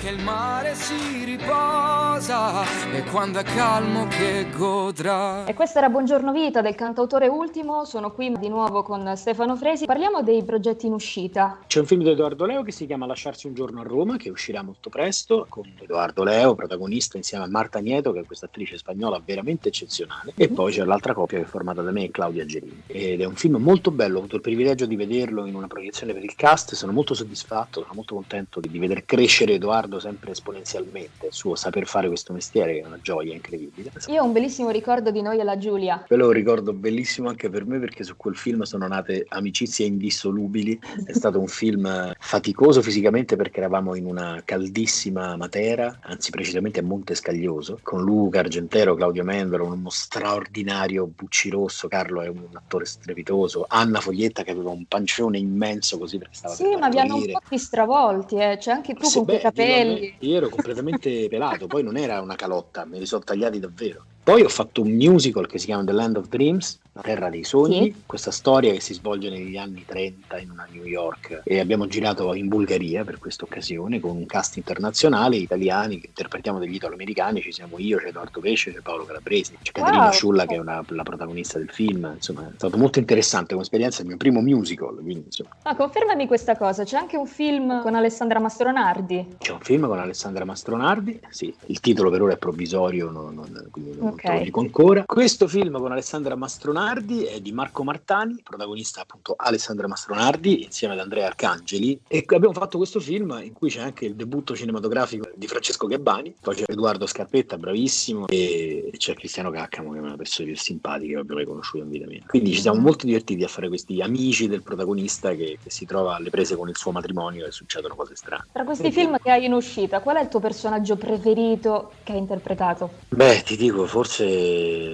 Anche 0.06 0.18
il 0.18 0.24
mare 0.24 0.74
si 0.76 1.24
riposa 1.24 2.62
E 2.92 3.02
quando 3.10 3.40
è 3.40 3.42
calmo 3.42 4.06
che 4.06 4.46
godrà 4.56 5.44
E 5.46 5.54
questa 5.54 5.78
era 5.78 5.88
Buongiorno 5.88 6.30
Vita 6.30 6.60
del 6.60 6.76
cantautore 6.76 7.26
Ultimo, 7.26 7.84
sono 7.84 8.12
qui 8.12 8.32
di 8.38 8.48
nuovo 8.48 8.84
con 8.84 9.16
Stefano 9.16 9.56
Fresi. 9.56 9.86
Parliamo 9.86 10.22
dei 10.22 10.44
progetti 10.44 10.86
in 10.86 10.92
uscita. 10.92 11.58
C'è 11.66 11.80
un 11.80 11.86
film 11.86 12.02
di 12.04 12.10
Edoardo 12.10 12.44
Leo 12.44 12.62
che 12.62 12.70
si 12.70 12.86
chiama 12.86 13.06
Lasciarsi 13.06 13.48
un 13.48 13.54
giorno 13.54 13.80
a 13.80 13.82
Roma, 13.82 14.16
che 14.16 14.30
uscirà 14.30 14.62
molto 14.62 14.90
presto, 14.90 15.46
con 15.48 15.64
Edoardo 15.80 16.22
Leo, 16.22 16.54
protagonista 16.54 17.16
insieme 17.16 17.44
a 17.44 17.48
Marta 17.48 17.80
Nieto, 17.80 18.12
che 18.12 18.20
è 18.20 18.24
questa 18.24 18.46
attrice 18.46 18.76
spagnola 18.78 19.20
veramente 19.24 19.68
eccezionale, 19.68 20.32
e 20.36 20.48
poi 20.48 20.72
c'è 20.72 20.84
l'altra 20.84 21.14
coppia 21.14 21.38
che 21.38 21.44
è 21.44 21.48
formata 21.48 21.82
da 21.82 21.90
me 21.90 22.04
e 22.04 22.10
Claudia 22.10 22.46
Gerini. 22.46 22.82
Ed 22.86 23.20
è 23.20 23.24
un 23.24 23.34
film 23.34 23.56
molto 23.56 23.90
bello, 23.90 24.16
ho 24.16 24.18
avuto 24.20 24.36
il 24.36 24.42
privilegio 24.42 24.86
di 24.86 24.94
vederlo 24.94 25.46
in 25.46 25.54
una 25.54 25.66
proiezione 25.66 26.12
per 26.12 26.22
il 26.22 26.34
cast, 26.36 26.74
sono 26.74 26.92
molto 26.92 27.14
soddisfatto, 27.14 27.80
sono 27.82 27.94
molto 27.94 28.14
contento 28.14 28.60
di, 28.60 28.68
di 28.68 28.78
vedere 28.78 29.04
crescere 29.04 29.54
Edoardo 29.54 29.95
Edoardo 29.96 29.98
sempre 29.98 30.30
esponenzialmente, 30.30 31.26
il 31.26 31.32
suo 31.32 31.54
saper 31.54 31.86
fare 31.86 32.08
questo 32.08 32.32
mestiere 32.32 32.74
che 32.74 32.80
è 32.80 32.86
una 32.86 33.00
gioia 33.00 33.32
incredibile. 33.32 33.92
Io 34.08 34.22
ho 34.22 34.24
un 34.24 34.32
bellissimo 34.32 34.70
ricordo 34.70 35.10
di 35.10 35.22
noi 35.22 35.38
e 35.38 35.44
la 35.44 35.58
Giulia. 35.58 36.04
Quello 36.06 36.24
è 36.24 36.26
un 36.26 36.32
ricordo 36.32 36.72
bellissimo 36.72 37.28
anche 37.28 37.48
per 37.48 37.66
me 37.66 37.78
perché 37.78 38.04
su 38.04 38.16
quel 38.16 38.36
film 38.36 38.62
sono 38.62 38.86
nate 38.86 39.24
amicizie 39.28 39.86
indissolubili. 39.86 40.78
È 41.04 41.12
stato 41.12 41.40
un 41.40 41.48
film 41.48 42.12
faticoso 42.18 42.82
fisicamente 42.82 43.36
perché 43.36 43.58
eravamo 43.58 43.94
in 43.94 44.06
una 44.06 44.42
caldissima 44.44 45.36
Matera, 45.36 45.98
anzi 46.02 46.30
precisamente 46.30 46.80
a 46.80 46.82
Monte 46.82 47.14
Scaglioso, 47.14 47.78
con 47.82 48.02
Luca 48.02 48.40
Argentero, 48.40 48.94
Claudio 48.94 49.24
Mendolo, 49.24 49.66
uno 49.66 49.90
straordinario 49.90 51.06
Bucci 51.06 51.50
Rosso, 51.50 51.88
Carlo 51.88 52.22
è 52.22 52.28
un 52.28 52.48
attore 52.52 52.84
strepitoso, 52.84 53.64
Anna 53.68 54.00
Foglietta 54.00 54.42
che 54.42 54.50
aveva 54.50 54.70
un 54.70 54.84
pancione 54.86 55.38
immenso 55.38 55.98
così 55.98 56.18
perché 56.18 56.34
stava 56.34 56.54
Sì, 56.54 56.76
ma 56.76 56.88
vi 56.88 56.98
hanno 56.98 57.16
un 57.16 57.24
po' 57.26 57.56
stravolti, 57.56 58.36
eh. 58.36 58.56
C'è 58.58 58.70
anche 58.70 58.94
tu 58.94 59.06
Sì, 59.06 59.16
con 59.16 59.24
quei 59.24 59.36
beh, 59.38 59.42
me, 59.42 59.50
capelli. 59.50 59.85
Io 60.20 60.36
ero 60.36 60.48
completamente 60.48 61.28
pelato, 61.28 61.66
poi 61.66 61.82
non 61.82 61.96
era 61.96 62.20
una 62.20 62.34
calotta, 62.34 62.84
me 62.84 62.98
li 62.98 63.06
sono 63.06 63.22
tagliati 63.24 63.58
davvero. 63.58 64.06
Poi 64.26 64.42
ho 64.42 64.48
fatto 64.48 64.82
un 64.82 64.90
musical 64.90 65.46
che 65.46 65.56
si 65.56 65.66
chiama 65.66 65.84
The 65.84 65.92
Land 65.92 66.16
of 66.16 66.26
Dreams, 66.26 66.80
la 66.94 67.02
terra 67.02 67.30
dei 67.30 67.44
sogni, 67.44 68.02
questa 68.06 68.32
storia 68.32 68.72
che 68.72 68.80
si 68.80 68.92
svolge 68.92 69.30
negli 69.30 69.56
anni 69.56 69.84
30 69.86 70.38
in 70.40 70.50
una 70.50 70.66
New 70.68 70.82
York 70.82 71.42
e 71.44 71.60
abbiamo 71.60 71.86
girato 71.86 72.34
in 72.34 72.48
Bulgaria 72.48 73.04
per 73.04 73.18
questa 73.18 73.44
occasione 73.44 74.00
con 74.00 74.16
un 74.16 74.26
cast 74.26 74.56
internazionale, 74.56 75.36
italiani 75.36 76.00
che 76.00 76.08
interpretiamo 76.08 76.58
degli 76.58 76.74
italo-americani, 76.74 77.40
ci 77.40 77.52
siamo 77.52 77.78
io, 77.78 77.98
c'è 77.98 78.08
Edoardo 78.08 78.40
Pesce, 78.40 78.72
c'è 78.72 78.80
Paolo 78.80 79.04
Calabresi, 79.04 79.58
c'è 79.62 79.70
Caterina 79.70 80.04
Wow. 80.04 80.10
Sciulla 80.12 80.44
che 80.46 80.56
è 80.56 80.58
una- 80.58 80.82
la 80.88 81.02
protagonista 81.04 81.58
del 81.58 81.70
film, 81.70 82.10
insomma 82.14 82.48
è 82.48 82.54
stato 82.56 82.76
molto 82.78 82.98
interessante 82.98 83.50
come 83.50 83.62
esperienza, 83.62 83.98
è 83.98 84.00
il 84.00 84.08
mio 84.08 84.16
primo 84.16 84.40
musical, 84.40 84.96
quindi 85.00 85.28
Ma 85.62 85.76
confermami 85.76 86.26
questa 86.26 86.56
cosa, 86.56 86.82
c'è 86.82 86.96
anche 86.96 87.16
un 87.16 87.26
film 87.26 87.80
con 87.80 87.94
Alessandra 87.94 88.40
Mastronardi. 88.40 89.36
C'è 89.38 89.52
un 89.52 89.60
film 89.60 89.86
con 89.86 90.00
Alessandra 90.00 90.44
Mastronardi, 90.44 91.20
sì, 91.30 91.54
il 91.66 91.78
titolo 91.78 92.10
per 92.10 92.22
ora 92.22 92.32
è 92.32 92.38
provvisorio, 92.38 93.10
non, 93.10 93.34
non- 93.34 93.68
quindi 93.70 93.94
non 93.94 94.14
Ok. 94.16 94.22
te 94.22 94.38
lo 94.38 94.44
dico 94.44 94.60
ancora. 94.60 95.04
Questo 95.04 95.46
film 95.46 95.78
con 95.78 95.92
Alessandra 95.92 96.34
Mastronardi 96.34 97.24
è 97.24 97.40
di 97.40 97.52
Marco 97.52 97.84
Martani, 97.84 98.40
protagonista 98.42 99.02
appunto 99.02 99.34
Alessandra 99.36 99.86
Mastronardi 99.86 100.64
insieme 100.64 100.94
ad 100.94 101.00
Andrea 101.00 101.26
Arcangeli 101.26 102.00
e 102.08 102.24
abbiamo 102.26 102.54
fatto 102.54 102.78
questo 102.78 102.98
film 102.98 103.38
in 103.42 103.52
cui 103.52 103.70
c'è 103.70 103.80
anche 103.80 104.06
il 104.06 104.14
debutto 104.14 104.56
cinematografico 104.56 105.28
di 105.34 105.46
Francesco 105.46 105.86
Gabbani, 105.86 106.34
poi 106.40 106.54
c'è 106.54 106.64
Edoardo 106.66 107.06
Scarpetta, 107.06 107.58
bravissimo, 107.58 108.26
e 108.28 108.90
c'è 108.96 109.14
Cristiano 109.14 109.50
Caccamo 109.50 109.90
che 109.90 109.96
è 109.96 109.98
una 109.98 110.06
delle 110.06 110.16
persone 110.16 110.48
più 110.48 110.56
simpatiche 110.56 111.12
che 111.12 111.18
abbiamo 111.18 111.40
mai 111.40 111.46
conosciuto 111.46 111.84
in 111.84 111.90
vita 111.90 112.06
mia. 112.06 112.22
Quindi 112.26 112.52
ci 112.52 112.60
siamo 112.60 112.80
molto 112.80 113.06
divertiti 113.06 113.44
a 113.44 113.48
fare 113.48 113.68
questi 113.68 114.00
amici 114.00 114.48
del 114.48 114.62
protagonista 114.62 115.34
che, 115.34 115.58
che 115.62 115.70
si 115.70 115.84
trova 115.84 116.16
alle 116.16 116.30
prese 116.30 116.56
con 116.56 116.68
il 116.68 116.76
suo 116.76 116.92
matrimonio 116.92 117.46
e 117.46 117.50
succedono 117.50 117.94
cose 117.94 118.16
strane. 118.16 118.46
Tra 118.52 118.64
questi 118.64 118.90
film 118.90 119.16
che 119.22 119.30
hai 119.30 119.44
in 119.44 119.52
uscita, 119.52 120.00
qual 120.00 120.16
è 120.16 120.22
il 120.22 120.28
tuo 120.28 120.40
personaggio 120.40 120.96
preferito 120.96 121.92
che 122.02 122.12
hai 122.12 122.18
interpretato? 122.18 122.90
Beh, 123.08 123.42
ti 123.44 123.56
dico, 123.56 123.86
forse, 123.86 124.05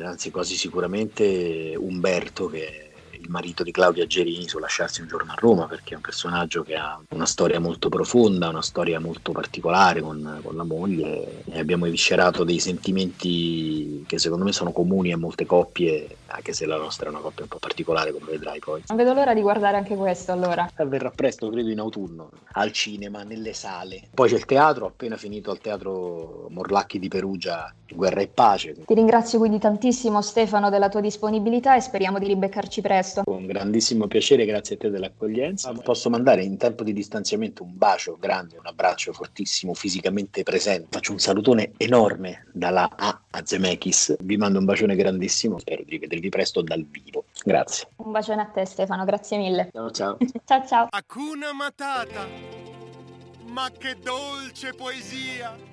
anzi 0.04 0.30
quasi 0.30 0.56
sicuramente 0.56 1.74
Umberto, 1.76 2.46
che 2.46 2.66
è 2.66 2.90
il 3.22 3.30
marito 3.30 3.62
di 3.62 3.70
Claudia 3.70 4.06
Gerini 4.06 4.48
su 4.48 4.58
Lasciarsi 4.58 5.00
un 5.00 5.06
giorno 5.06 5.32
a 5.32 5.36
Roma, 5.38 5.66
perché 5.66 5.92
è 5.92 5.96
un 5.96 6.02
personaggio 6.02 6.62
che 6.62 6.74
ha 6.74 7.00
una 7.10 7.26
storia 7.26 7.60
molto 7.60 7.88
profonda, 7.88 8.48
una 8.48 8.62
storia 8.62 8.98
molto 8.98 9.32
particolare 9.32 10.00
con, 10.00 10.40
con 10.42 10.56
la 10.56 10.64
moglie 10.64 11.44
e 11.44 11.58
abbiamo 11.58 11.86
eviscerato 11.86 12.42
dei 12.42 12.58
sentimenti 12.58 14.04
che 14.06 14.18
secondo 14.18 14.44
me 14.44 14.52
sono 14.52 14.72
comuni 14.72 15.12
a 15.12 15.16
molte 15.16 15.46
coppie, 15.46 16.16
anche 16.26 16.52
se 16.52 16.66
la 16.66 16.76
nostra 16.76 17.06
è 17.06 17.10
una 17.10 17.20
coppia 17.20 17.44
un 17.44 17.48
po' 17.48 17.58
particolare, 17.58 18.12
come 18.12 18.30
vedrai 18.30 18.58
poi. 18.58 18.82
Non 18.88 18.96
vedo 18.96 19.12
l'ora 19.12 19.34
di 19.34 19.40
guardare 19.40 19.76
anche 19.76 19.94
questo 19.94 20.32
allora. 20.32 20.68
Avverrà 20.74 21.10
presto, 21.10 21.48
credo 21.50 21.68
in 21.68 21.78
autunno, 21.78 22.30
al 22.52 22.72
cinema, 22.72 23.22
nelle 23.22 23.52
sale. 23.52 24.08
Poi 24.12 24.28
c'è 24.28 24.36
il 24.36 24.46
teatro, 24.46 24.86
appena 24.86 25.16
finito 25.16 25.50
al 25.50 25.58
teatro 25.58 26.46
Morlacchi 26.50 26.98
di 26.98 27.08
Perugia, 27.08 27.72
Guerra 27.94 28.20
e 28.20 28.28
Pace, 28.28 28.74
Ti 28.84 28.94
ringrazio 28.94 29.38
quindi 29.38 29.58
tantissimo 29.58 30.20
Stefano 30.20 30.70
della 30.70 30.88
tua 30.88 31.00
disponibilità 31.00 31.76
e 31.76 31.80
speriamo 31.80 32.18
di 32.18 32.26
ribeccarci 32.26 32.80
presto. 32.80 33.22
Con 33.24 33.46
grandissimo 33.46 34.06
piacere, 34.06 34.44
grazie 34.44 34.76
a 34.76 34.78
te 34.78 34.90
dell'accoglienza. 34.90 35.72
Posso 35.72 36.10
mandare 36.10 36.42
in 36.42 36.56
tempo 36.56 36.84
di 36.84 36.92
distanziamento 36.92 37.62
un 37.62 37.72
bacio 37.74 38.16
grande, 38.18 38.56
un 38.58 38.66
abbraccio 38.66 39.12
fortissimo, 39.12 39.74
fisicamente 39.74 40.42
presente. 40.42 40.88
Faccio 40.90 41.12
un 41.12 41.18
salutone 41.18 41.72
enorme 41.76 42.46
dalla 42.52 42.90
A 42.96 43.20
a 43.30 43.42
Zemeckis. 43.44 44.16
Vi 44.20 44.36
mando 44.36 44.58
un 44.58 44.64
bacione 44.64 44.94
grandissimo. 44.94 45.58
Spero 45.58 45.82
di 45.82 45.90
rivedervi 45.90 46.28
presto 46.28 46.62
dal 46.62 46.84
vivo. 46.84 47.24
Grazie. 47.44 47.88
Un 47.96 48.12
bacione 48.12 48.42
a 48.42 48.46
te 48.46 48.64
Stefano, 48.64 49.04
grazie 49.04 49.38
mille. 49.38 49.68
Ciao 49.72 49.90
ciao. 49.90 50.16
ciao 50.44 50.66
ciao. 50.66 50.86
Hakuna 50.90 51.52
Matata. 51.52 52.26
Ma 53.46 53.70
che 53.76 53.96
dolce 54.02 54.72
poesia! 54.72 55.71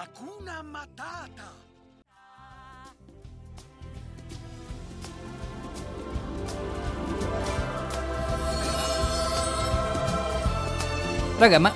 Hakuna 0.00 0.62
Matata. 0.62 1.48
Raga, 11.38 11.58
ma. 11.58 11.72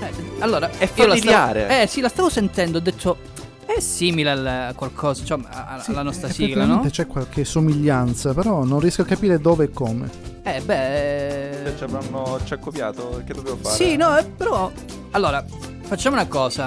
eh, 0.00 0.12
allora. 0.40 0.70
È 0.70 0.86
familiare. 0.86 1.64
stavo- 1.64 1.82
eh, 1.82 1.86
sì, 1.86 2.00
la 2.00 2.08
stavo 2.08 2.28
sentendo. 2.28 2.78
Ho 2.78 2.80
detto. 2.80 3.32
È 3.66 3.80
simile 3.80 4.30
a 4.30 4.74
qualcosa, 4.74 5.24
cioè 5.24 5.38
a- 5.48 5.82
alla 5.86 6.02
nostra 6.02 6.28
sigla, 6.28 6.64
no? 6.66 6.84
C'è 6.88 7.06
qualche 7.06 7.44
somiglianza, 7.44 8.32
però 8.34 8.62
non 8.62 8.78
riesco 8.78 9.02
a 9.02 9.04
capire 9.06 9.40
dove 9.40 9.64
e 9.64 9.70
come. 9.70 10.08
Eh, 10.42 10.60
beh. 10.60 11.60
Cioè, 11.64 11.74
ci 11.78 11.84
avranno- 11.84 12.38
ci 12.44 12.52
ha 12.52 12.58
copiato, 12.58 13.22
che 13.26 13.32
dobbiamo 13.32 13.58
fare? 13.62 13.74
Sì, 13.74 13.96
no, 13.96 14.16
eh, 14.18 14.24
però. 14.24 14.70
Allora, 15.12 15.42
facciamo 15.82 16.14
una 16.16 16.26
cosa. 16.28 16.66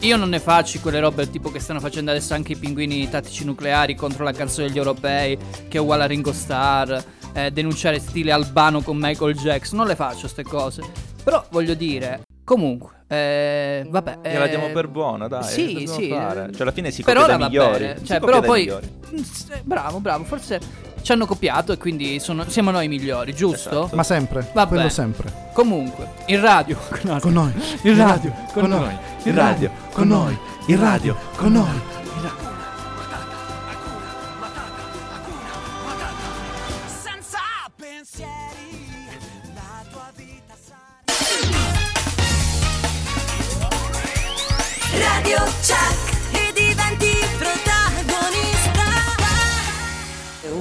Io 0.00 0.16
non 0.16 0.28
ne 0.28 0.38
faccio 0.40 0.78
quelle 0.80 1.00
robe 1.00 1.28
tipo 1.30 1.50
che 1.50 1.58
stanno 1.58 1.80
facendo 1.80 2.10
adesso 2.10 2.34
anche 2.34 2.52
i 2.52 2.56
pinguini 2.56 3.08
tattici 3.08 3.44
nucleari 3.44 3.94
contro 3.94 4.24
la 4.24 4.32
canzone 4.32 4.68
degli 4.68 4.76
europei, 4.76 5.36
che 5.68 5.78
è 5.78 5.80
uguale 5.80 6.04
a 6.04 6.06
Ringo 6.06 6.32
Starr, 6.32 6.96
eh, 7.32 7.50
denunciare 7.50 7.98
stile 7.98 8.30
albano 8.30 8.82
con 8.82 8.96
Michael 8.98 9.34
Jackson. 9.34 9.78
Non 9.78 9.86
le 9.86 9.96
faccio 9.96 10.28
ste 10.28 10.42
cose. 10.44 10.82
Però 11.24 11.44
voglio 11.50 11.74
dire, 11.74 12.22
comunque, 12.44 13.04
eh, 13.08 13.86
vabbè. 13.88 14.18
Eh, 14.22 14.48
diamo 14.48 14.68
per 14.70 14.86
buona, 14.88 15.26
dai. 15.28 15.42
Sì, 15.42 15.86
sì. 15.88 16.08
fare? 16.10 16.50
Cioè, 16.52 16.62
alla 16.62 16.72
fine 16.72 16.90
si 16.90 17.02
copia 17.02 17.26
dai 17.26 17.38
migliori. 17.38 17.94
Cioè, 18.04 18.20
però 18.20 18.40
poi. 18.42 18.60
migliori. 18.60 18.88
Mm, 19.12 19.16
s- 19.18 19.60
Bravo, 19.62 19.98
bravo. 19.98 20.24
Forse 20.24 20.60
ci 21.06 21.12
hanno 21.12 21.24
copiato 21.24 21.70
e 21.70 21.78
quindi 21.78 22.18
sono- 22.18 22.48
siamo 22.48 22.72
noi 22.72 22.86
i 22.86 22.88
migliori, 22.88 23.32
giusto? 23.32 23.68
Esatto. 23.84 23.94
Ma 23.94 24.02
sempre, 24.02 24.44
Vabbè. 24.52 24.68
quello 24.74 24.88
sempre. 24.88 25.32
Comunque, 25.52 26.08
in 26.26 26.40
radio. 26.40 26.76
Con 27.20 27.32
noi. 27.32 27.52
In 27.82 27.96
radio. 27.96 28.32
Con 28.52 28.68
noi. 28.68 28.96
In 29.22 29.34
radio. 29.36 29.70
Con 29.92 30.08
noi. 30.08 30.36
In 30.66 30.80
radio. 30.80 31.16
Con 31.36 31.52
noi. 31.52 31.80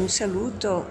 Un 0.06 0.12
saluto 0.12 0.88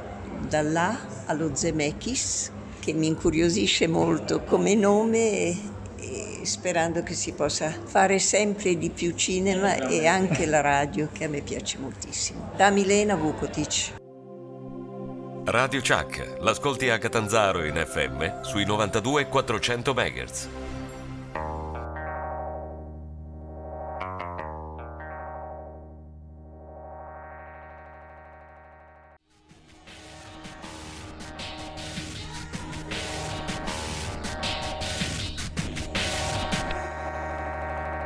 dall'A 0.48 0.98
allo 1.26 1.54
Zemeckis 1.54 2.50
che 2.80 2.92
mi 2.92 3.06
incuriosisce 3.06 3.86
molto 3.86 4.42
come 4.42 4.74
nome 4.74 5.18
e, 5.18 5.56
e 6.00 6.40
sperando 6.42 7.04
che 7.04 7.14
si 7.14 7.30
possa 7.30 7.72
fare 7.84 8.18
sempre 8.18 8.76
di 8.76 8.90
più 8.90 9.14
cinema 9.14 9.76
e 9.86 10.08
anche 10.08 10.46
la 10.46 10.60
radio 10.60 11.10
che 11.12 11.26
a 11.26 11.28
me 11.28 11.42
piace 11.42 11.78
moltissimo. 11.78 12.50
Da 12.56 12.70
Milena 12.70 13.14
Vukotic. 13.14 13.92
Radio 15.44 15.80
Chuck, 15.80 16.38
l'ascolti 16.40 16.90
a 16.90 16.98
Catanzaro 16.98 17.64
in 17.64 17.76
FM 17.86 18.40
sui 18.40 18.64
92 18.64 19.28
400 19.28 19.94
MHz. 19.94 20.48